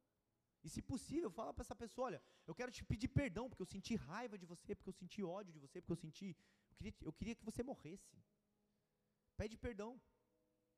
E 0.65 0.69
se 0.69 0.81
possível, 0.81 1.31
fala 1.31 1.53
para 1.53 1.63
essa 1.63 1.75
pessoa, 1.75 2.07
olha, 2.07 2.23
eu 2.47 2.55
quero 2.55 2.71
te 2.71 2.85
pedir 2.85 3.09
perdão 3.09 3.49
porque 3.49 3.63
eu 3.63 3.73
senti 3.75 3.95
raiva 3.97 4.39
de 4.39 4.47
você, 4.47 4.75
porque 4.75 4.91
eu 4.91 4.99
senti 5.03 5.23
ódio 5.23 5.53
de 5.53 5.59
você, 5.59 5.81
porque 5.81 5.93
eu 5.93 5.97
senti, 5.97 6.37
eu 6.71 6.77
queria, 6.77 6.95
eu 7.03 7.13
queria 7.13 7.35
que 7.35 7.45
você 7.45 7.63
morresse. 7.63 8.17
Pede 9.37 9.57
perdão. 9.57 10.01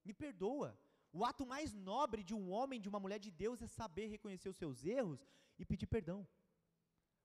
Me 0.05 0.14
perdoa. 0.14 0.78
O 1.12 1.24
ato 1.24 1.46
mais 1.46 1.72
nobre 1.72 2.22
de 2.22 2.34
um 2.34 2.50
homem, 2.50 2.80
de 2.80 2.88
uma 2.88 2.98
mulher 2.98 3.18
de 3.18 3.30
Deus 3.30 3.62
é 3.62 3.66
saber 3.66 4.07
reconhecer 4.07 4.48
os 4.48 4.57
seus 4.57 4.84
erros 4.84 5.26
e 5.59 5.64
pedir 5.64 5.86
perdão. 5.86 6.26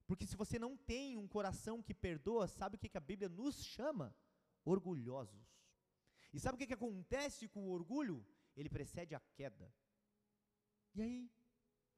Porque 0.06 0.26
se 0.26 0.36
você 0.36 0.60
não 0.60 0.76
tem 0.76 1.18
um 1.18 1.28
coração 1.28 1.82
que 1.82 1.94
perdoa, 1.94 2.48
sabe 2.48 2.76
o 2.76 2.80
que, 2.80 2.90
que 2.90 2.98
a 2.98 3.08
Bíblia 3.10 3.30
nos 3.30 3.64
chama? 3.64 4.16
Orgulhosos. 4.66 5.48
E 6.34 6.40
sabe 6.40 6.56
o 6.56 6.58
que, 6.58 6.68
que 6.68 6.74
acontece 6.74 7.48
com 7.48 7.62
o 7.68 7.72
orgulho? 7.72 8.26
Ele 8.56 8.70
precede 8.70 9.16
a 9.16 9.20
queda. 9.20 9.74
E 10.94 11.02
aí, 11.02 11.32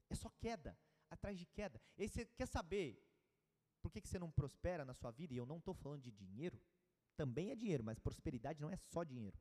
é 0.09 0.15
só 0.15 0.29
queda, 0.29 0.77
atrás 1.09 1.38
de 1.38 1.45
queda. 1.45 1.82
E 1.97 2.03
aí 2.03 2.09
você 2.09 2.25
quer 2.25 2.47
saber 2.47 3.01
por 3.82 3.91
que, 3.91 4.01
que 4.01 4.07
você 4.07 4.19
não 4.19 4.32
prospera 4.32 4.86
na 4.86 4.93
sua 4.93 5.11
vida? 5.11 5.34
E 5.34 5.38
eu 5.38 5.45
não 5.45 5.57
estou 5.57 5.73
falando 5.73 6.03
de 6.03 6.11
dinheiro, 6.11 6.61
também 7.15 7.51
é 7.51 7.55
dinheiro, 7.55 7.84
mas 7.84 7.99
prosperidade 7.99 8.61
não 8.61 8.69
é 8.69 8.77
só 8.77 9.03
dinheiro. 9.03 9.39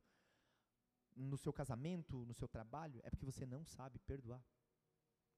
No 1.15 1.37
seu 1.37 1.53
casamento, 1.53 2.25
no 2.25 2.33
seu 2.33 2.47
trabalho, 2.47 2.99
é 3.03 3.09
porque 3.09 3.25
você 3.25 3.45
não 3.45 3.65
sabe 3.65 3.99
perdoar. 3.99 4.43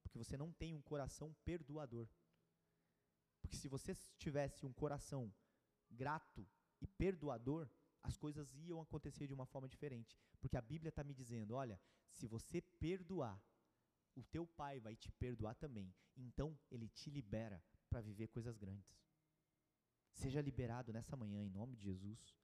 Porque 0.01 0.17
você 0.17 0.37
não 0.37 0.51
tem 0.51 0.73
um 0.73 0.81
coração 0.81 1.35
perdoador. 1.43 2.07
Porque 3.41 3.57
se 3.57 3.67
você 3.67 3.95
tivesse 4.17 4.65
um 4.65 4.73
coração 4.73 5.33
grato 5.89 6.47
e 6.79 6.87
perdoador, 6.87 7.69
as 8.03 8.17
coisas 8.17 8.53
iam 8.55 8.81
acontecer 8.81 9.27
de 9.27 9.33
uma 9.33 9.45
forma 9.45 9.67
diferente. 9.67 10.17
Porque 10.39 10.57
a 10.57 10.61
Bíblia 10.61 10.89
está 10.89 11.03
me 11.03 11.13
dizendo: 11.13 11.55
olha, 11.55 11.79
se 12.11 12.27
você 12.27 12.61
perdoar, 12.61 13.41
o 14.15 14.23
teu 14.23 14.45
pai 14.45 14.79
vai 14.79 14.95
te 14.95 15.11
perdoar 15.13 15.55
também. 15.55 15.93
Então, 16.15 16.57
ele 16.69 16.89
te 16.89 17.09
libera 17.09 17.63
para 17.89 18.01
viver 18.01 18.27
coisas 18.27 18.57
grandes. 18.57 18.95
Seja 20.11 20.41
liberado 20.41 20.93
nessa 20.93 21.15
manhã, 21.15 21.43
em 21.43 21.49
nome 21.49 21.75
de 21.75 21.83
Jesus. 21.83 22.37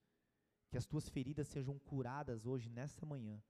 Que 0.70 0.78
as 0.78 0.86
tuas 0.86 1.10
feridas 1.10 1.47
sejam 1.47 1.78
curadas 1.80 2.45
hoje, 2.45 2.70
nessa 2.70 3.05
manhã. 3.05 3.41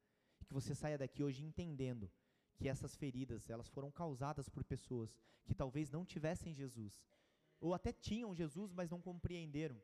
E 0.42 0.46
que 0.46 0.54
você 0.54 0.74
saia 0.74 0.98
daqui 0.98 1.24
hoje 1.24 1.44
entendendo 1.44 2.12
que 2.58 2.68
essas 2.68 2.96
feridas, 2.96 3.50
elas 3.50 3.70
foram 3.70 3.90
causadas 3.90 4.50
por 4.50 4.64
pessoas 4.64 5.18
que 5.46 5.56
talvez 5.56 5.90
não 5.90 6.06
tivessem 6.06 6.54
Jesus. 6.54 7.06
Ou 7.60 7.74
até 7.74 7.94
tinham 7.94 8.36
Jesus, 8.36 8.74
mas 8.74 8.90
não 8.90 9.02
compreenderam. 9.02 9.82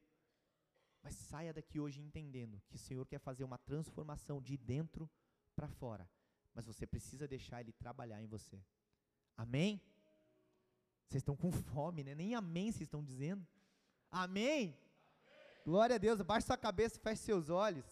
Mas 1.06 1.16
saia 1.16 1.53
daqui 1.53 1.80
hoje 1.80 2.01
entendendo 2.01 2.62
que 2.68 2.76
o 2.76 2.80
Senhor 2.80 3.06
quer 3.06 3.20
fazer 3.20 3.45
uma 3.45 3.58
transformação 3.60 4.41
de 4.41 4.58
dentro 4.58 5.10
para 5.56 5.70
fora 5.70 6.06
mas 6.56 6.66
você 6.66 6.88
precisa 6.88 7.28
deixar 7.28 7.60
Ele 7.60 7.74
trabalhar 7.74 8.22
em 8.22 8.28
você. 8.28 8.66
Amém? 9.36 9.82
Vocês 11.06 11.22
estão 11.22 11.36
com 11.36 11.51
fome, 11.51 12.01
né? 12.01 12.16
Nem 12.16 12.34
amém 12.34 12.72
vocês 12.72 12.84
estão 12.84 13.03
dizendo. 13.03 13.45
Amém? 14.10 14.70
amém. 14.70 14.80
Glória 15.66 15.95
a 15.97 15.99
Deus. 15.99 16.22
Abaixe 16.22 16.47
sua 16.47 16.58
cabeça 16.58 16.97
e 16.97 17.01
feche 17.01 17.24
seus 17.24 17.49
olhos. 17.49 17.86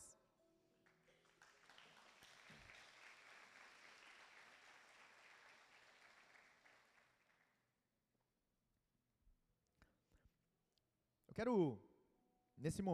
Eu 11.27 11.33
quero, 11.33 11.81
nesse 12.55 12.81
momento, 12.81 12.91